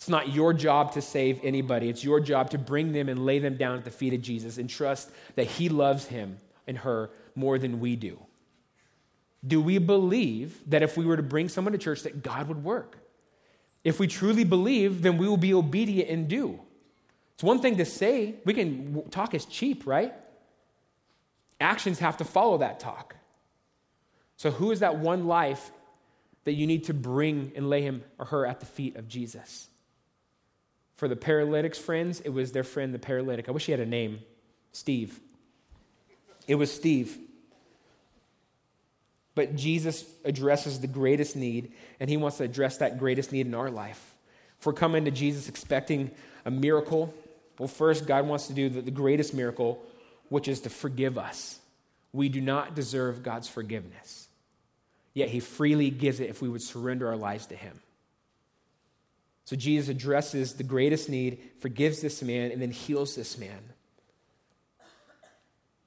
It's 0.00 0.08
not 0.08 0.32
your 0.32 0.54
job 0.54 0.92
to 0.92 1.02
save 1.02 1.40
anybody. 1.42 1.90
It's 1.90 2.02
your 2.02 2.20
job 2.20 2.48
to 2.52 2.58
bring 2.58 2.92
them 2.92 3.10
and 3.10 3.26
lay 3.26 3.38
them 3.38 3.58
down 3.58 3.76
at 3.76 3.84
the 3.84 3.90
feet 3.90 4.14
of 4.14 4.22
Jesus 4.22 4.56
and 4.56 4.66
trust 4.66 5.10
that 5.34 5.44
He 5.44 5.68
loves 5.68 6.06
him 6.06 6.38
and 6.66 6.78
her 6.78 7.10
more 7.34 7.58
than 7.58 7.80
we 7.80 7.96
do. 7.96 8.18
Do 9.46 9.60
we 9.60 9.76
believe 9.76 10.58
that 10.70 10.82
if 10.82 10.96
we 10.96 11.04
were 11.04 11.18
to 11.18 11.22
bring 11.22 11.50
someone 11.50 11.72
to 11.72 11.78
church 11.78 12.04
that 12.04 12.22
God 12.22 12.48
would 12.48 12.64
work? 12.64 12.96
If 13.84 14.00
we 14.00 14.06
truly 14.06 14.42
believe, 14.42 15.02
then 15.02 15.18
we 15.18 15.28
will 15.28 15.36
be 15.36 15.52
obedient 15.52 16.08
and 16.08 16.28
do. 16.28 16.58
It's 17.34 17.42
one 17.42 17.60
thing 17.60 17.76
to 17.76 17.84
say, 17.84 18.36
we 18.46 18.54
can 18.54 19.10
talk 19.10 19.34
is 19.34 19.44
cheap, 19.44 19.86
right? 19.86 20.14
Actions 21.60 21.98
have 21.98 22.16
to 22.16 22.24
follow 22.24 22.56
that 22.58 22.80
talk. 22.80 23.16
So, 24.38 24.50
who 24.50 24.70
is 24.70 24.80
that 24.80 24.96
one 24.96 25.26
life 25.26 25.70
that 26.44 26.54
you 26.54 26.66
need 26.66 26.84
to 26.84 26.94
bring 26.94 27.52
and 27.54 27.68
lay 27.68 27.82
him 27.82 28.02
or 28.18 28.24
her 28.24 28.46
at 28.46 28.60
the 28.60 28.66
feet 28.66 28.96
of 28.96 29.06
Jesus? 29.06 29.69
For 31.00 31.08
the 31.08 31.16
paralytic's 31.16 31.78
friends, 31.78 32.20
it 32.20 32.28
was 32.28 32.52
their 32.52 32.62
friend, 32.62 32.92
the 32.92 32.98
paralytic. 32.98 33.48
I 33.48 33.52
wish 33.52 33.64
he 33.64 33.72
had 33.72 33.80
a 33.80 33.86
name 33.86 34.20
Steve. 34.72 35.18
It 36.46 36.56
was 36.56 36.70
Steve. 36.70 37.16
But 39.34 39.56
Jesus 39.56 40.04
addresses 40.26 40.78
the 40.78 40.86
greatest 40.86 41.36
need, 41.36 41.72
and 42.00 42.10
he 42.10 42.18
wants 42.18 42.36
to 42.36 42.44
address 42.44 42.76
that 42.76 42.98
greatest 42.98 43.32
need 43.32 43.46
in 43.46 43.54
our 43.54 43.70
life. 43.70 44.14
If 44.58 44.66
we're 44.66 44.74
coming 44.74 45.06
to 45.06 45.10
Jesus 45.10 45.48
expecting 45.48 46.10
a 46.44 46.50
miracle, 46.50 47.14
well, 47.58 47.66
first, 47.66 48.06
God 48.06 48.26
wants 48.26 48.48
to 48.48 48.52
do 48.52 48.68
the, 48.68 48.82
the 48.82 48.90
greatest 48.90 49.32
miracle, 49.32 49.82
which 50.28 50.48
is 50.48 50.60
to 50.60 50.68
forgive 50.68 51.16
us. 51.16 51.60
We 52.12 52.28
do 52.28 52.42
not 52.42 52.74
deserve 52.74 53.22
God's 53.22 53.48
forgiveness, 53.48 54.28
yet 55.14 55.30
he 55.30 55.40
freely 55.40 55.88
gives 55.88 56.20
it 56.20 56.28
if 56.28 56.42
we 56.42 56.50
would 56.50 56.60
surrender 56.60 57.08
our 57.08 57.16
lives 57.16 57.46
to 57.46 57.56
him. 57.56 57.80
So 59.50 59.56
Jesus 59.56 59.88
addresses 59.88 60.52
the 60.52 60.62
greatest 60.62 61.08
need, 61.08 61.40
forgives 61.58 62.00
this 62.00 62.22
man, 62.22 62.52
and 62.52 62.62
then 62.62 62.70
heals 62.70 63.16
this 63.16 63.36
man. 63.36 63.58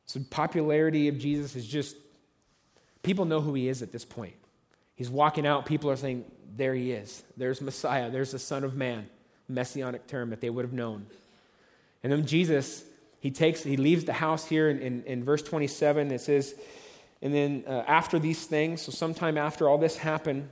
So 0.05 0.19
popularity 0.29 1.07
of 1.07 1.17
Jesus 1.17 1.55
is 1.55 1.65
just 1.65 1.95
people 3.03 3.23
know 3.23 3.39
who 3.39 3.53
he 3.53 3.69
is 3.69 3.81
at 3.81 3.93
this 3.93 4.03
point. 4.03 4.33
He's 4.95 5.09
walking 5.09 5.47
out, 5.47 5.65
people 5.65 5.89
are 5.89 5.95
saying, 5.95 6.25
There 6.57 6.75
he 6.75 6.91
is. 6.91 7.23
There's 7.37 7.61
Messiah. 7.61 8.11
There's 8.11 8.31
the 8.31 8.39
Son 8.39 8.65
of 8.65 8.75
Man. 8.75 9.07
Messianic 9.47 10.07
term 10.07 10.31
that 10.31 10.41
they 10.41 10.49
would 10.49 10.65
have 10.65 10.73
known. 10.73 11.05
And 12.03 12.11
then 12.11 12.25
Jesus, 12.25 12.83
he 13.21 13.31
takes, 13.31 13.63
he 13.63 13.77
leaves 13.77 14.03
the 14.03 14.11
house 14.11 14.45
here 14.45 14.69
in, 14.69 14.79
in, 14.79 15.03
in 15.03 15.23
verse 15.23 15.41
27. 15.41 16.11
It 16.11 16.19
says, 16.19 16.53
and 17.21 17.33
then 17.33 17.63
uh, 17.65 17.85
after 17.87 18.19
these 18.19 18.45
things, 18.45 18.81
so 18.81 18.91
sometime 18.91 19.37
after 19.37 19.69
all 19.69 19.77
this 19.77 19.95
happened, 19.95 20.49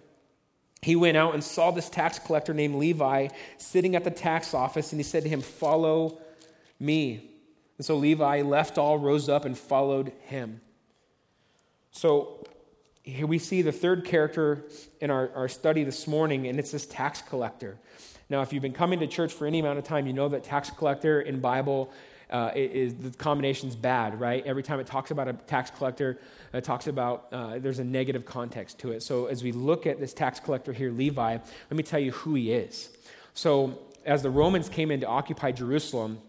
he 0.81 0.95
went 0.95 1.15
out 1.15 1.33
and 1.33 1.43
saw 1.43 1.71
this 1.71 1.89
tax 1.89 2.17
collector 2.17 2.53
named 2.53 2.75
Levi 2.75 3.27
sitting 3.57 3.95
at 3.95 4.03
the 4.03 4.11
tax 4.11 4.53
office, 4.53 4.91
and 4.91 4.99
he 4.99 5.03
said 5.03 5.23
to 5.23 5.29
him, 5.29 5.41
Follow 5.41 6.19
me. 6.79 7.29
And 7.77 7.85
so 7.85 7.95
Levi 7.95 8.41
left 8.41 8.77
all, 8.77 8.97
rose 8.97 9.29
up, 9.29 9.45
and 9.45 9.57
followed 9.57 10.11
him. 10.25 10.61
So 11.91 12.45
here 13.03 13.27
we 13.27 13.37
see 13.37 13.61
the 13.61 13.71
third 13.71 14.05
character 14.05 14.65
in 14.99 15.11
our, 15.11 15.31
our 15.35 15.47
study 15.47 15.83
this 15.83 16.07
morning, 16.07 16.47
and 16.47 16.57
it's 16.59 16.71
this 16.71 16.85
tax 16.85 17.21
collector. 17.21 17.77
Now, 18.29 18.41
if 18.41 18.53
you've 18.53 18.61
been 18.61 18.73
coming 18.73 18.99
to 19.01 19.07
church 19.07 19.33
for 19.33 19.45
any 19.45 19.59
amount 19.59 19.77
of 19.77 19.83
time, 19.83 20.07
you 20.07 20.13
know 20.13 20.29
that 20.29 20.43
tax 20.43 20.69
collector 20.69 21.21
in 21.21 21.41
Bible 21.41 21.91
uh, 22.31 22.51
is 22.55 22.95
the 22.95 23.11
combination's 23.11 23.75
bad, 23.75 24.19
right? 24.19 24.45
Every 24.45 24.63
time 24.63 24.79
it 24.79 24.87
talks 24.87 25.11
about 25.11 25.27
a 25.27 25.33
tax 25.33 25.69
collector, 25.69 26.19
it 26.53 26.63
talks 26.63 26.87
about 26.87 27.27
uh, 27.31 27.59
there's 27.59 27.79
a 27.79 27.83
negative 27.83 28.25
context 28.25 28.79
to 28.79 28.91
it. 28.91 29.03
So 29.03 29.25
as 29.25 29.43
we 29.43 29.51
look 29.51 29.85
at 29.85 29.99
this 29.99 30.13
tax 30.13 30.39
collector 30.39 30.73
here, 30.73 30.91
Levi, 30.91 31.31
let 31.33 31.77
me 31.77 31.83
tell 31.83 31.99
you 31.99 32.11
who 32.11 32.35
he 32.35 32.51
is. 32.51 32.89
So 33.33 33.79
as 34.05 34.23
the 34.23 34.29
Romans 34.29 34.69
came 34.69 34.91
in 34.91 35.01
to 35.01 35.07
occupy 35.07 35.51
Jerusalem, 35.51 36.19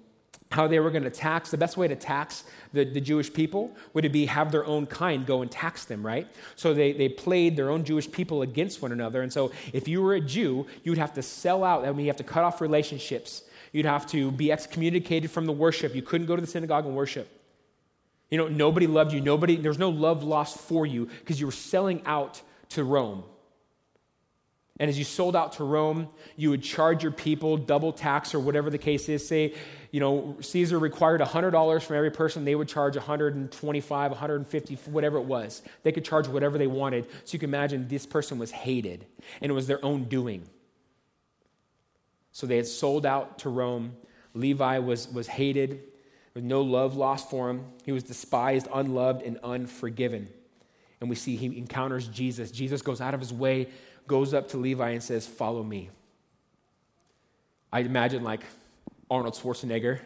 how 0.51 0.67
they 0.69 0.79
were 0.81 0.91
going 0.91 1.05
to 1.05 1.11
tax, 1.11 1.51
the 1.51 1.57
best 1.57 1.77
way 1.77 1.88
to 1.88 1.97
tax 1.97 2.45
the, 2.73 2.85
the 2.85 3.01
Jewish 3.01 3.33
people 3.33 3.75
would 3.95 4.11
be 4.12 4.27
have 4.27 4.53
their 4.53 4.67
own 4.67 4.87
kind 4.87 5.25
go 5.27 5.43
and 5.43 5.51
tax 5.51 5.87
them, 5.87 6.05
right? 6.05 6.29
So 6.57 6.75
they, 6.75 6.93
they 6.93 7.09
played 7.09 7.57
their 7.57 7.71
own 7.71 7.85
Jewish 7.85 8.11
people 8.11 8.43
against 8.43 8.83
one 8.83 8.93
another. 8.93 9.23
And 9.23 9.33
so 9.33 9.51
if 9.73 9.88
you 9.88 10.03
were 10.03 10.15
a 10.15 10.21
Jew, 10.21 10.67
you'd 10.85 10.99
have 10.99 11.15
to 11.15 11.23
sell 11.23 11.65
out. 11.65 11.85
I 11.85 11.93
mean, 11.93 12.01
you 12.01 12.09
have 12.09 12.17
to 12.19 12.25
cut 12.25 12.45
off 12.45 12.61
relationships 12.61 13.43
You'd 13.73 13.87
have 13.87 14.07
to 14.09 14.31
be 14.31 14.53
excommunicated 14.53 15.31
from 15.31 15.47
the 15.47 15.53
worship. 15.53 15.95
You 15.95 16.03
couldn't 16.03 16.27
go 16.27 16.37
to 16.37 16.43
the 16.43 16.47
synagogue 16.47 16.87
and 16.87 16.95
worship. 16.95 17.29
You 18.31 18.39
know, 18.39 18.49
nobody 18.49 18.87
loved 18.87 19.13
you. 19.13 19.21
Nobody, 19.21 19.57
there's 19.57 19.79
no 19.79 19.91
love 19.91 20.23
lost 20.23 20.59
for 20.59 20.87
you 20.87 21.07
because 21.07 21.41
you 21.41 21.47
were 21.47 21.53
selling 21.53 22.03
out 22.07 22.41
to 22.71 22.85
Rome. 22.85 23.25
And 24.81 24.89
as 24.89 24.99
you 24.99 25.05
sold 25.05 25.37
out 25.37 25.53
to 25.55 25.65
Rome, 25.65 26.09
you 26.35 26.51
would 26.51 26.63
charge 26.63 27.03
your 27.03 27.13
people 27.13 27.57
double 27.57 27.93
tax 27.93 28.35
or 28.35 28.41
whatever 28.41 28.71
the 28.71 28.79
case 28.79 29.09
is. 29.09 29.27
Say, 29.27 29.55
you 29.91 30.01
know, 30.01 30.37
Caesar 30.41 30.79
required 30.79 31.21
$100 31.21 31.83
from 31.83 31.97
every 31.97 32.11
person, 32.11 32.45
they 32.45 32.55
would 32.55 32.69
charge 32.69 32.97
125, 32.97 34.11
150, 34.11 34.75
whatever 34.91 35.19
it 35.19 35.25
was. 35.25 35.63
They 35.83 35.93
could 35.93 36.05
charge 36.05 36.27
whatever 36.27 36.57
they 36.57 36.67
wanted. 36.67 37.07
So 37.25 37.35
you 37.35 37.39
can 37.39 37.51
imagine 37.51 37.87
this 37.89 38.07
person 38.07 38.39
was 38.39 38.51
hated, 38.51 39.05
and 39.41 39.51
it 39.51 39.55
was 39.55 39.67
their 39.67 39.85
own 39.85 40.05
doing. 40.05 40.49
So 42.33 42.47
they 42.47 42.57
had 42.57 42.66
sold 42.66 43.07
out 43.07 43.38
to 43.40 43.49
Rome. 43.49 43.97
Levi 44.35 44.79
was, 44.79 45.09
was 45.09 45.29
hated, 45.29 45.83
with 46.35 46.45
no 46.45 46.62
love 46.62 46.97
lost 46.97 47.31
for 47.31 47.51
him. 47.51 47.66
He 47.85 47.92
was 47.92 48.03
despised, 48.03 48.66
unloved, 48.73 49.23
and 49.23 49.38
unforgiven. 49.45 50.29
And 51.01 51.11
we 51.11 51.16
see 51.16 51.37
he 51.37 51.59
encounters 51.59 52.09
Jesus. 52.09 52.51
Jesus 52.51 52.81
goes 52.81 53.01
out 53.01 53.12
of 53.12 53.21
his 53.21 53.33
way, 53.33 53.68
goes 54.07 54.33
up 54.33 54.49
to 54.49 54.57
Levi, 54.57 54.90
and 54.90 55.03
says, 55.03 55.27
Follow 55.27 55.62
me. 55.62 55.90
I 57.73 57.81
imagine 57.81 58.23
like 58.23 58.40
Arnold 59.11 59.35
Schwarzenegger. 59.35 59.99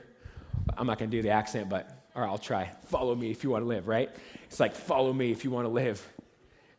I'm 0.77 0.87
not 0.87 0.99
going 0.99 1.11
to 1.11 1.17
do 1.17 1.23
the 1.23 1.31
accent, 1.31 1.69
but 1.69 1.91
right, 2.15 2.29
I'll 2.29 2.39
try. 2.39 2.71
Follow 2.87 3.15
me 3.15 3.31
if 3.31 3.45
you 3.45 3.51
want 3.51 3.63
to 3.63 3.69
live, 3.69 3.87
right? 3.87 4.11
It's 4.47 4.61
like, 4.61 4.75
follow 4.75 5.13
me 5.13 5.33
if 5.33 5.45
you 5.45 5.51
want 5.51 5.67
to 5.67 5.71
live. 5.71 6.07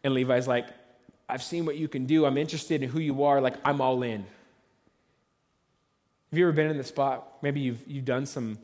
And 0.03 0.13
Levi's 0.13 0.47
like, 0.47 0.67
I've 1.29 1.43
seen 1.43 1.65
what 1.65 1.77
you 1.77 1.87
can 1.87 2.05
do. 2.05 2.25
I'm 2.25 2.37
interested 2.37 2.81
in 2.81 2.89
who 2.89 2.99
you 2.99 3.23
are. 3.23 3.41
Like, 3.41 3.55
I'm 3.65 3.81
all 3.81 4.01
in. 4.03 4.25
Have 6.29 6.37
you 6.37 6.45
ever 6.45 6.53
been 6.53 6.69
in 6.69 6.77
the 6.77 6.83
spot? 6.83 7.37
Maybe 7.41 7.61
you've, 7.61 7.81
you've 7.87 8.05
done 8.05 8.25
some, 8.25 8.57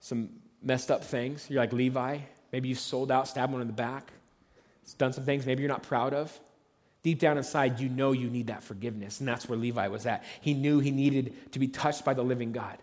some 0.00 0.30
messed 0.62 0.90
up 0.90 1.04
things. 1.04 1.46
You're 1.50 1.60
like 1.60 1.72
Levi. 1.72 2.18
Maybe 2.52 2.68
you've 2.68 2.78
sold 2.78 3.10
out, 3.10 3.28
stabbed 3.28 3.52
one 3.52 3.60
in 3.60 3.66
the 3.66 3.72
back, 3.72 4.10
done 4.96 5.12
some 5.12 5.24
things 5.24 5.44
maybe 5.44 5.62
you're 5.62 5.68
not 5.68 5.82
proud 5.82 6.14
of. 6.14 6.38
Deep 7.02 7.18
down 7.20 7.36
inside, 7.36 7.78
you 7.78 7.88
know 7.88 8.12
you 8.12 8.28
need 8.30 8.48
that 8.48 8.62
forgiveness. 8.62 9.20
And 9.20 9.28
that's 9.28 9.48
where 9.48 9.58
Levi 9.58 9.88
was 9.88 10.06
at. 10.06 10.24
He 10.40 10.54
knew 10.54 10.80
he 10.80 10.90
needed 10.90 11.52
to 11.52 11.58
be 11.58 11.68
touched 11.68 12.04
by 12.04 12.14
the 12.14 12.22
living 12.22 12.52
God. 12.52 12.78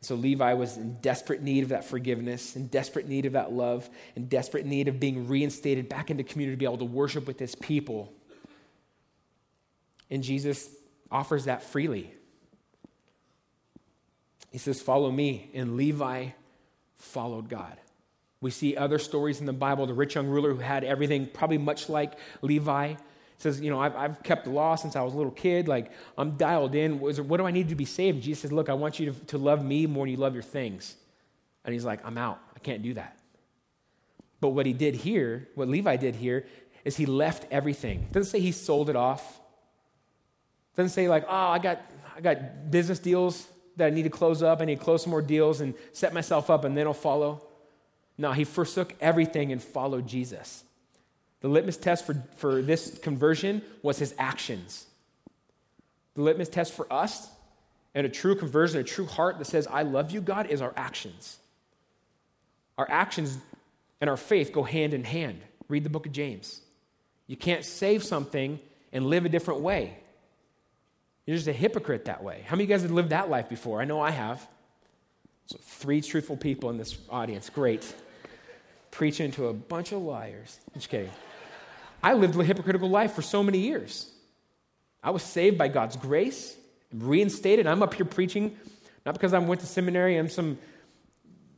So 0.00 0.14
Levi 0.14 0.52
was 0.52 0.76
in 0.76 0.98
desperate 1.00 1.40
need 1.40 1.62
of 1.62 1.70
that 1.70 1.84
forgiveness, 1.84 2.56
in 2.56 2.66
desperate 2.66 3.08
need 3.08 3.24
of 3.24 3.32
that 3.32 3.52
love, 3.52 3.88
in 4.14 4.26
desperate 4.26 4.66
need 4.66 4.86
of 4.86 5.00
being 5.00 5.26
reinstated 5.26 5.88
back 5.88 6.10
into 6.10 6.22
community 6.22 6.56
to 6.56 6.58
be 6.58 6.66
able 6.66 6.78
to 6.78 6.84
worship 6.84 7.26
with 7.26 7.38
his 7.38 7.54
people. 7.54 8.12
And 10.10 10.22
Jesus 10.22 10.68
offers 11.10 11.44
that 11.44 11.62
freely. 11.62 12.12
He 14.50 14.58
says, 14.58 14.80
Follow 14.80 15.10
me. 15.10 15.50
And 15.54 15.76
Levi 15.76 16.28
followed 16.96 17.48
God. 17.48 17.76
We 18.40 18.50
see 18.50 18.76
other 18.76 18.98
stories 18.98 19.40
in 19.40 19.46
the 19.46 19.52
Bible 19.52 19.86
the 19.86 19.94
rich 19.94 20.14
young 20.14 20.26
ruler 20.26 20.52
who 20.52 20.60
had 20.60 20.84
everything, 20.84 21.26
probably 21.26 21.58
much 21.58 21.88
like 21.88 22.12
Levi 22.42 22.94
says, 23.38 23.60
You 23.60 23.70
know, 23.70 23.80
I've, 23.80 23.96
I've 23.96 24.22
kept 24.22 24.44
the 24.44 24.50
law 24.50 24.74
since 24.74 24.96
I 24.96 25.02
was 25.02 25.14
a 25.14 25.16
little 25.16 25.32
kid. 25.32 25.68
Like, 25.68 25.90
I'm 26.18 26.32
dialed 26.32 26.74
in. 26.74 27.00
What 27.00 27.36
do 27.36 27.46
I 27.46 27.50
need 27.50 27.68
to 27.68 27.74
be 27.74 27.84
saved? 27.84 28.22
Jesus 28.22 28.42
says, 28.42 28.52
Look, 28.52 28.68
I 28.68 28.74
want 28.74 28.98
you 28.98 29.12
to, 29.12 29.20
to 29.26 29.38
love 29.38 29.64
me 29.64 29.86
more 29.86 30.06
than 30.06 30.12
you 30.12 30.16
love 30.16 30.34
your 30.34 30.42
things. 30.42 30.96
And 31.64 31.72
he's 31.72 31.84
like, 31.84 32.04
I'm 32.04 32.18
out. 32.18 32.40
I 32.54 32.58
can't 32.58 32.82
do 32.82 32.94
that. 32.94 33.18
But 34.40 34.50
what 34.50 34.66
he 34.66 34.72
did 34.72 34.94
here, 34.94 35.48
what 35.54 35.68
Levi 35.68 35.96
did 35.96 36.16
here, 36.16 36.46
is 36.84 36.96
he 36.96 37.06
left 37.06 37.46
everything. 37.50 38.00
It 38.02 38.12
doesn't 38.12 38.30
say 38.30 38.40
he 38.40 38.52
sold 38.52 38.90
it 38.90 38.96
off. 38.96 39.40
Doesn't 40.76 40.90
say, 40.90 41.08
like, 41.08 41.24
oh, 41.28 41.48
I 41.48 41.58
got, 41.58 41.80
I 42.16 42.20
got 42.20 42.70
business 42.70 42.98
deals 42.98 43.46
that 43.76 43.86
I 43.86 43.90
need 43.90 44.04
to 44.04 44.10
close 44.10 44.42
up. 44.42 44.60
I 44.60 44.64
need 44.64 44.78
to 44.78 44.84
close 44.84 45.02
some 45.02 45.10
more 45.10 45.22
deals 45.22 45.60
and 45.60 45.74
set 45.92 46.12
myself 46.14 46.50
up 46.50 46.64
and 46.64 46.76
then 46.76 46.86
I'll 46.86 46.94
follow. 46.94 47.42
No, 48.16 48.32
he 48.32 48.44
forsook 48.44 48.94
everything 49.00 49.52
and 49.52 49.62
followed 49.62 50.06
Jesus. 50.06 50.64
The 51.40 51.48
litmus 51.48 51.76
test 51.76 52.06
for, 52.06 52.22
for 52.36 52.62
this 52.62 52.98
conversion 52.98 53.62
was 53.82 53.98
his 53.98 54.14
actions. 54.18 54.86
The 56.14 56.22
litmus 56.22 56.48
test 56.48 56.72
for 56.72 56.90
us 56.92 57.28
and 57.94 58.06
a 58.06 58.10
true 58.10 58.34
conversion, 58.34 58.80
a 58.80 58.84
true 58.84 59.06
heart 59.06 59.38
that 59.38 59.46
says, 59.46 59.66
I 59.66 59.82
love 59.82 60.10
you, 60.10 60.20
God, 60.20 60.46
is 60.46 60.62
our 60.62 60.72
actions. 60.76 61.38
Our 62.78 62.90
actions 62.90 63.38
and 64.00 64.08
our 64.08 64.16
faith 64.16 64.52
go 64.52 64.62
hand 64.62 64.94
in 64.94 65.04
hand. 65.04 65.40
Read 65.68 65.84
the 65.84 65.90
book 65.90 66.06
of 66.06 66.12
James. 66.12 66.60
You 67.26 67.36
can't 67.36 67.64
save 67.64 68.04
something 68.04 68.60
and 68.92 69.06
live 69.06 69.24
a 69.24 69.28
different 69.28 69.60
way. 69.60 69.98
You're 71.26 71.36
just 71.36 71.48
a 71.48 71.52
hypocrite 71.52 72.04
that 72.06 72.22
way. 72.22 72.44
How 72.46 72.56
many 72.56 72.64
of 72.64 72.70
you 72.70 72.74
guys 72.74 72.82
have 72.82 72.90
lived 72.90 73.10
that 73.10 73.30
life 73.30 73.48
before? 73.48 73.80
I 73.80 73.84
know 73.84 74.00
I 74.00 74.10
have. 74.10 74.46
So, 75.46 75.58
three 75.60 76.00
truthful 76.00 76.36
people 76.36 76.70
in 76.70 76.78
this 76.78 76.96
audience. 77.08 77.50
Great. 77.50 77.94
Preaching 78.90 79.30
to 79.32 79.48
a 79.48 79.52
bunch 79.52 79.92
of 79.92 80.02
liars. 80.02 80.58
Just 80.74 80.88
kidding. 80.88 81.10
I 82.02 82.14
lived 82.14 82.38
a 82.38 82.44
hypocritical 82.44 82.90
life 82.90 83.12
for 83.12 83.22
so 83.22 83.42
many 83.42 83.58
years. 83.58 84.10
I 85.02 85.10
was 85.10 85.22
saved 85.22 85.58
by 85.58 85.68
God's 85.68 85.96
grace, 85.96 86.56
reinstated. 86.92 87.66
I'm 87.66 87.82
up 87.82 87.94
here 87.94 88.06
preaching, 88.06 88.56
not 89.04 89.14
because 89.14 89.34
I 89.34 89.38
went 89.38 89.60
to 89.60 89.66
seminary, 89.66 90.16
I'm 90.16 90.28
some 90.28 90.58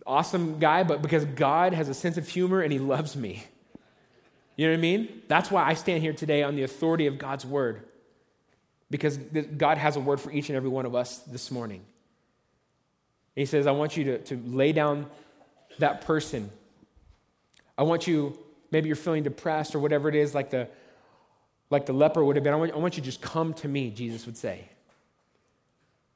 awesome 0.07 0.59
guy, 0.59 0.85
but 0.85 1.03
because 1.03 1.25
God 1.25 1.73
has 1.73 1.89
a 1.89 1.95
sense 1.95 2.17
of 2.17 2.29
humor 2.29 2.61
and 2.61 2.73
He 2.73 2.79
loves 2.79 3.17
me. 3.17 3.45
You 4.57 4.67
know 4.67 4.73
what 4.73 4.79
I 4.79 4.81
mean? 4.81 5.23
That's 5.29 5.51
why 5.51 5.65
I 5.65 5.75
stand 5.75 6.03
here 6.03 6.13
today 6.13 6.43
on 6.43 6.57
the 6.57 6.63
authority 6.63 7.07
of 7.07 7.19
God's 7.19 7.45
word, 7.45 7.83
because 8.91 9.17
God 9.17 9.79
has 9.79 9.97
a 9.97 10.01
word 10.01 10.21
for 10.21 10.31
each 10.31 10.49
and 10.49 10.57
every 10.57 10.69
one 10.69 10.87
of 10.87 10.95
us 10.95 11.19
this 11.19 11.51
morning. 11.51 11.83
He 13.35 13.45
says, 13.45 13.67
I 13.67 13.73
want 13.73 13.97
you 13.97 14.05
to, 14.05 14.19
to 14.19 14.43
lay 14.47 14.73
down 14.73 15.07
that 15.79 16.03
person. 16.03 16.51
I 17.77 17.83
want 17.83 18.07
you 18.07 18.39
Maybe 18.71 18.89
you're 18.89 18.97
feeling 18.97 19.23
depressed 19.23 19.75
or 19.75 19.79
whatever 19.79 20.09
it 20.09 20.15
is, 20.15 20.35
like 20.35 20.51
the, 20.51 20.69
like 21.71 21.87
the 21.87 21.93
leper 21.93 22.25
would 22.25 22.37
have 22.37 22.45
been. 22.45 22.53
I 22.53 22.57
want, 22.57 22.73
I 22.73 22.77
want 22.77 22.97
you 22.97 23.03
to 23.03 23.07
just 23.07 23.21
come 23.21 23.55
to 23.55 23.69
me, 23.69 23.91
Jesus 23.91 24.27
would 24.27 24.37
say. 24.37 24.69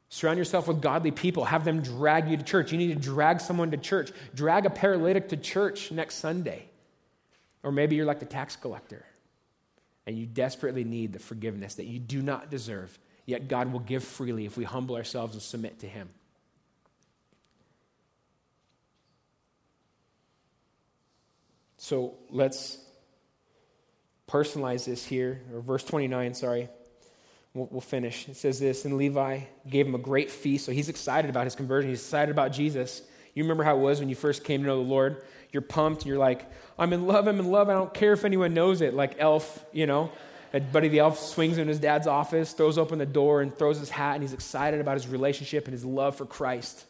Surround 0.08 0.38
yourself 0.38 0.66
with 0.66 0.80
godly 0.80 1.12
people. 1.12 1.44
Have 1.44 1.64
them 1.64 1.80
drag 1.80 2.28
you 2.28 2.36
to 2.36 2.42
church. 2.42 2.72
You 2.72 2.78
need 2.78 2.92
to 2.94 3.00
drag 3.00 3.40
someone 3.40 3.70
to 3.70 3.76
church. 3.76 4.10
Drag 4.34 4.66
a 4.66 4.70
paralytic 4.70 5.28
to 5.28 5.36
church 5.36 5.92
next 5.92 6.16
Sunday. 6.16 6.66
Or 7.62 7.70
maybe 7.70 7.94
you're 7.94 8.06
like 8.06 8.20
the 8.20 8.26
tax 8.26 8.56
collector 8.56 9.04
and 10.06 10.16
you 10.16 10.26
desperately 10.26 10.84
need 10.84 11.12
the 11.12 11.18
forgiveness 11.18 11.74
that 11.76 11.86
you 11.86 11.98
do 11.98 12.22
not 12.22 12.50
deserve, 12.50 12.98
yet 13.26 13.48
God 13.48 13.72
will 13.72 13.80
give 13.80 14.02
freely 14.02 14.46
if 14.46 14.56
we 14.56 14.64
humble 14.64 14.96
ourselves 14.96 15.34
and 15.34 15.42
submit 15.42 15.80
to 15.80 15.86
Him. 15.86 16.10
So 21.76 22.14
let's 22.28 22.78
personalize 24.28 24.84
this 24.84 25.04
here, 25.04 25.42
or 25.52 25.60
verse 25.60 25.82
29, 25.82 26.34
sorry. 26.34 26.68
We'll, 27.54 27.68
we'll, 27.70 27.80
finish. 27.80 28.28
It 28.28 28.36
says 28.36 28.60
this, 28.60 28.84
and 28.84 28.96
Levi 28.96 29.40
gave 29.68 29.86
him 29.86 29.96
a 29.96 29.98
great 29.98 30.30
feast. 30.30 30.66
So 30.66 30.72
he's 30.72 30.88
excited 30.88 31.30
about 31.30 31.44
his 31.44 31.56
conversion. 31.56 31.90
He's 31.90 32.00
excited 32.00 32.30
about 32.30 32.52
Jesus. 32.52 33.02
You 33.34 33.44
remember 33.44 33.64
how 33.64 33.76
it 33.76 33.80
was 33.80 34.00
when 34.00 34.08
you 34.08 34.14
first 34.14 34.44
came 34.44 34.62
to 34.62 34.66
know 34.66 34.82
the 34.82 34.88
Lord? 34.88 35.22
You're 35.52 35.62
pumped. 35.62 36.06
You're 36.06 36.18
like, 36.18 36.50
I'm 36.78 36.92
in 36.92 37.06
love. 37.06 37.26
I'm 37.26 37.38
in 37.38 37.50
love. 37.50 37.68
I 37.68 37.74
don't 37.74 37.92
care 37.92 38.12
if 38.12 38.24
anyone 38.24 38.54
knows 38.54 38.80
it. 38.80 38.94
Like 38.94 39.16
Elf, 39.18 39.64
you 39.72 39.86
know. 39.86 40.10
Buddy 40.72 40.88
the 40.88 40.98
Elf 40.98 41.18
swings 41.18 41.58
in 41.58 41.68
his 41.68 41.78
dad's 41.78 42.08
office, 42.08 42.52
throws 42.52 42.76
open 42.76 42.98
the 42.98 43.06
door, 43.06 43.40
and 43.40 43.56
throws 43.56 43.78
his 43.78 43.88
hat, 43.88 44.14
and 44.14 44.22
he's 44.22 44.32
excited 44.32 44.80
about 44.80 44.94
his 44.94 45.06
relationship 45.06 45.66
and 45.66 45.72
his 45.72 45.84
love 45.84 46.16
for 46.16 46.26
Christ. 46.26 46.84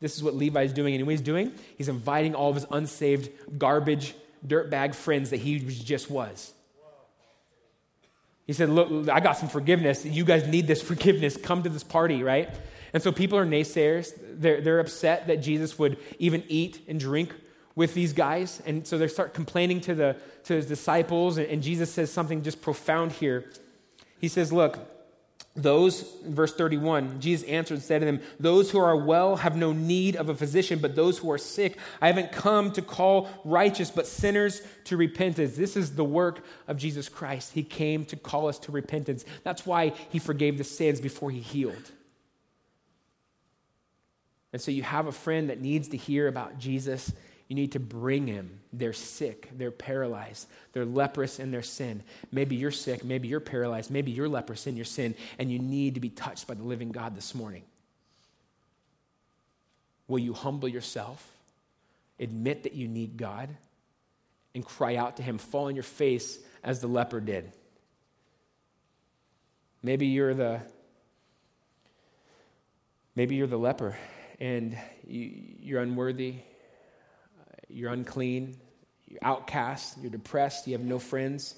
This 0.00 0.16
is 0.16 0.22
what 0.22 0.34
Levi's 0.34 0.72
doing. 0.72 0.94
And 0.94 1.06
what 1.06 1.12
he's 1.12 1.20
doing, 1.20 1.52
he's 1.78 1.88
inviting 1.88 2.34
all 2.34 2.50
of 2.50 2.56
his 2.56 2.66
unsaved 2.70 3.30
garbage 3.58 4.14
dirtbag 4.46 4.94
friends 4.94 5.30
that 5.30 5.38
he 5.38 5.60
just 5.60 6.10
was. 6.10 6.52
He 8.46 8.52
said, 8.52 8.68
Look, 8.68 9.08
I 9.08 9.20
got 9.20 9.36
some 9.36 9.48
forgiveness. 9.48 10.04
You 10.04 10.24
guys 10.24 10.46
need 10.46 10.66
this 10.66 10.82
forgiveness. 10.82 11.36
Come 11.36 11.62
to 11.62 11.68
this 11.68 11.84
party, 11.84 12.22
right? 12.22 12.50
And 12.92 13.02
so 13.02 13.12
people 13.12 13.38
are 13.38 13.46
naysayers. 13.46 14.12
They're, 14.18 14.60
they're 14.60 14.80
upset 14.80 15.26
that 15.28 15.36
Jesus 15.36 15.78
would 15.78 15.98
even 16.18 16.42
eat 16.48 16.82
and 16.88 16.98
drink 16.98 17.34
with 17.74 17.94
these 17.94 18.12
guys. 18.12 18.60
And 18.66 18.86
so 18.86 18.98
they 18.98 19.08
start 19.08 19.34
complaining 19.34 19.80
to, 19.82 19.94
the, 19.94 20.16
to 20.44 20.54
his 20.54 20.66
disciples. 20.66 21.38
And, 21.38 21.46
and 21.48 21.62
Jesus 21.62 21.92
says 21.92 22.12
something 22.12 22.42
just 22.42 22.60
profound 22.60 23.12
here. 23.12 23.50
He 24.18 24.28
says, 24.28 24.52
Look, 24.52 24.78
those, 25.56 26.02
verse 26.24 26.54
31, 26.54 27.20
Jesus 27.20 27.48
answered 27.48 27.74
and 27.74 27.82
said 27.82 27.98
to 28.00 28.06
them, 28.06 28.20
Those 28.38 28.70
who 28.70 28.78
are 28.78 28.96
well 28.96 29.36
have 29.36 29.56
no 29.56 29.72
need 29.72 30.14
of 30.16 30.28
a 30.28 30.34
physician, 30.34 30.78
but 30.78 30.94
those 30.94 31.18
who 31.18 31.30
are 31.30 31.38
sick. 31.38 31.76
I 32.00 32.06
haven't 32.06 32.32
come 32.32 32.70
to 32.72 32.82
call 32.82 33.28
righteous, 33.44 33.90
but 33.90 34.06
sinners 34.06 34.62
to 34.84 34.96
repentance. 34.96 35.56
This 35.56 35.76
is 35.76 35.96
the 35.96 36.04
work 36.04 36.44
of 36.68 36.76
Jesus 36.76 37.08
Christ. 37.08 37.52
He 37.52 37.64
came 37.64 38.04
to 38.06 38.16
call 38.16 38.46
us 38.48 38.58
to 38.60 38.72
repentance. 38.72 39.24
That's 39.42 39.66
why 39.66 39.92
he 40.10 40.18
forgave 40.18 40.56
the 40.56 40.64
sins 40.64 41.00
before 41.00 41.30
he 41.30 41.40
healed. 41.40 41.90
And 44.52 44.60
so 44.60 44.70
you 44.70 44.82
have 44.82 45.06
a 45.06 45.12
friend 45.12 45.50
that 45.50 45.60
needs 45.60 45.88
to 45.88 45.96
hear 45.96 46.26
about 46.28 46.58
Jesus 46.58 47.12
you 47.50 47.56
need 47.56 47.72
to 47.72 47.80
bring 47.80 48.28
him. 48.28 48.60
They're 48.72 48.92
sick, 48.92 49.50
they're 49.58 49.72
paralyzed, 49.72 50.46
they're 50.72 50.84
leprous 50.84 51.40
in 51.40 51.50
their 51.50 51.64
sin. 51.64 52.04
Maybe 52.30 52.54
you're 52.54 52.70
sick, 52.70 53.02
maybe 53.02 53.26
you're 53.26 53.40
paralyzed, 53.40 53.90
maybe 53.90 54.12
you're 54.12 54.28
leprous 54.28 54.68
in 54.68 54.76
your 54.76 54.84
sin, 54.84 55.16
and 55.36 55.50
you 55.50 55.58
need 55.58 55.94
to 55.94 56.00
be 56.00 56.10
touched 56.10 56.46
by 56.46 56.54
the 56.54 56.62
living 56.62 56.92
God 56.92 57.16
this 57.16 57.34
morning. 57.34 57.64
Will 60.06 60.20
you 60.20 60.32
humble 60.32 60.68
yourself, 60.68 61.28
admit 62.20 62.62
that 62.62 62.74
you 62.74 62.86
need 62.86 63.16
God, 63.16 63.48
and 64.54 64.64
cry 64.64 64.94
out 64.94 65.16
to 65.16 65.24
him? 65.24 65.38
Fall 65.38 65.66
on 65.66 65.74
your 65.74 65.82
face 65.82 66.38
as 66.62 66.78
the 66.78 66.86
leper 66.86 67.18
did. 67.18 67.50
Maybe 69.82 70.06
you're 70.06 70.34
the 70.34 70.60
maybe 73.16 73.34
you're 73.34 73.48
the 73.48 73.58
leper 73.58 73.96
and 74.40 74.76
you, 75.06 75.76
are 75.76 75.80
unworthy, 75.80 76.36
you're 77.68 77.92
unclean, 77.92 78.56
you're 79.06 79.20
outcast, 79.22 79.98
you're 80.00 80.10
depressed, 80.10 80.66
you 80.66 80.72
have 80.72 80.84
no 80.84 80.98
friends, 80.98 81.54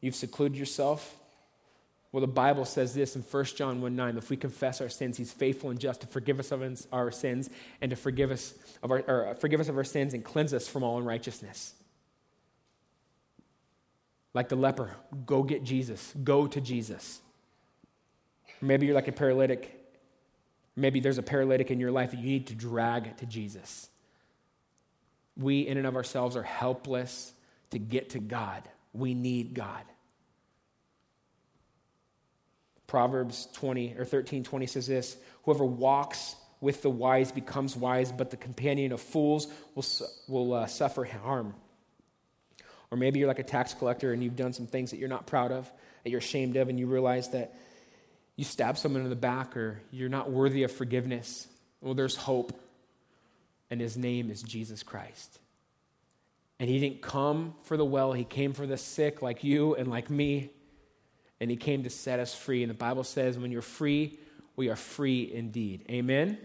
you've 0.00 0.14
secluded 0.14 0.58
yourself. 0.58 1.16
Well, 2.12 2.20
the 2.20 2.26
Bible 2.26 2.66
says 2.66 2.92
this 2.92 3.16
in 3.16 3.22
1 3.22 3.44
John 3.56 3.80
1 3.80 3.96
9 3.96 4.18
if 4.18 4.28
we 4.28 4.36
confess 4.36 4.82
our 4.82 4.90
sins, 4.90 5.16
he's 5.16 5.32
faithful 5.32 5.70
and 5.70 5.80
just 5.80 6.02
to 6.02 6.06
forgive 6.06 6.38
us 6.38 6.52
of 6.52 6.62
our 6.92 7.10
sins 7.10 7.48
and 7.80 7.90
to 7.90 7.96
forgive 7.96 8.30
us 8.30 8.52
of 8.82 8.90
our, 8.90 8.98
or 9.08 9.34
forgive 9.36 9.60
us 9.60 9.68
of 9.68 9.78
our 9.78 9.84
sins 9.84 10.12
and 10.12 10.22
cleanse 10.22 10.52
us 10.52 10.68
from 10.68 10.82
all 10.82 10.98
unrighteousness. 10.98 11.72
Like 14.34 14.48
the 14.48 14.56
leper, 14.56 14.94
go 15.26 15.42
get 15.42 15.64
Jesus, 15.64 16.12
go 16.22 16.46
to 16.46 16.60
Jesus. 16.60 17.20
Maybe 18.60 18.86
you're 18.86 18.94
like 18.94 19.08
a 19.08 19.12
paralytic. 19.12 19.81
Maybe 20.76 21.00
there's 21.00 21.18
a 21.18 21.22
paralytic 21.22 21.70
in 21.70 21.80
your 21.80 21.90
life 21.90 22.12
that 22.12 22.20
you 22.20 22.26
need 22.26 22.46
to 22.48 22.54
drag 22.54 23.16
to 23.18 23.26
Jesus. 23.26 23.88
We, 25.36 25.60
in 25.60 25.76
and 25.78 25.86
of 25.86 25.96
ourselves, 25.96 26.36
are 26.36 26.42
helpless 26.42 27.32
to 27.70 27.78
get 27.78 28.10
to 28.10 28.18
God. 28.18 28.62
We 28.92 29.14
need 29.14 29.54
God. 29.54 29.84
Proverbs 32.86 33.48
20 33.54 33.96
or 33.98 34.04
13 34.04 34.44
20 34.44 34.66
says 34.66 34.86
this 34.86 35.16
Whoever 35.44 35.64
walks 35.64 36.36
with 36.60 36.82
the 36.82 36.90
wise 36.90 37.32
becomes 37.32 37.74
wise, 37.74 38.12
but 38.12 38.30
the 38.30 38.36
companion 38.36 38.92
of 38.92 39.00
fools 39.00 39.48
will, 39.74 39.84
will 40.28 40.54
uh, 40.54 40.66
suffer 40.66 41.04
harm. 41.04 41.54
Or 42.90 42.96
maybe 42.96 43.18
you're 43.18 43.28
like 43.28 43.38
a 43.38 43.44
tax 43.44 43.74
collector 43.74 44.12
and 44.12 44.22
you've 44.22 44.36
done 44.36 44.52
some 44.52 44.66
things 44.66 44.90
that 44.90 44.98
you're 44.98 45.08
not 45.08 45.26
proud 45.26 45.50
of, 45.50 45.70
that 46.04 46.10
you're 46.10 46.18
ashamed 46.18 46.56
of, 46.56 46.68
and 46.68 46.78
you 46.78 46.86
realize 46.86 47.30
that 47.30 47.54
you 48.36 48.44
stab 48.44 48.78
someone 48.78 49.02
in 49.02 49.10
the 49.10 49.16
back 49.16 49.56
or 49.56 49.80
you're 49.90 50.08
not 50.08 50.30
worthy 50.30 50.62
of 50.62 50.72
forgiveness. 50.72 51.46
Well, 51.80 51.94
there's 51.94 52.16
hope, 52.16 52.58
and 53.70 53.80
his 53.80 53.96
name 53.96 54.30
is 54.30 54.42
Jesus 54.42 54.82
Christ. 54.82 55.38
And 56.58 56.70
he 56.70 56.78
didn't 56.78 57.02
come 57.02 57.54
for 57.64 57.76
the 57.76 57.84
well, 57.84 58.12
he 58.12 58.24
came 58.24 58.52
for 58.52 58.66
the 58.66 58.76
sick 58.76 59.20
like 59.20 59.42
you 59.42 59.74
and 59.74 59.88
like 59.88 60.10
me 60.10 60.50
and 61.42 61.50
he 61.50 61.56
came 61.56 61.82
to 61.82 61.90
set 61.90 62.20
us 62.20 62.32
free. 62.32 62.62
And 62.62 62.70
the 62.70 62.74
Bible 62.74 63.02
says, 63.02 63.36
when 63.36 63.50
you're 63.50 63.62
free, 63.62 64.16
we 64.54 64.68
are 64.68 64.76
free 64.76 65.28
indeed. 65.34 65.84
Amen? 65.90 66.38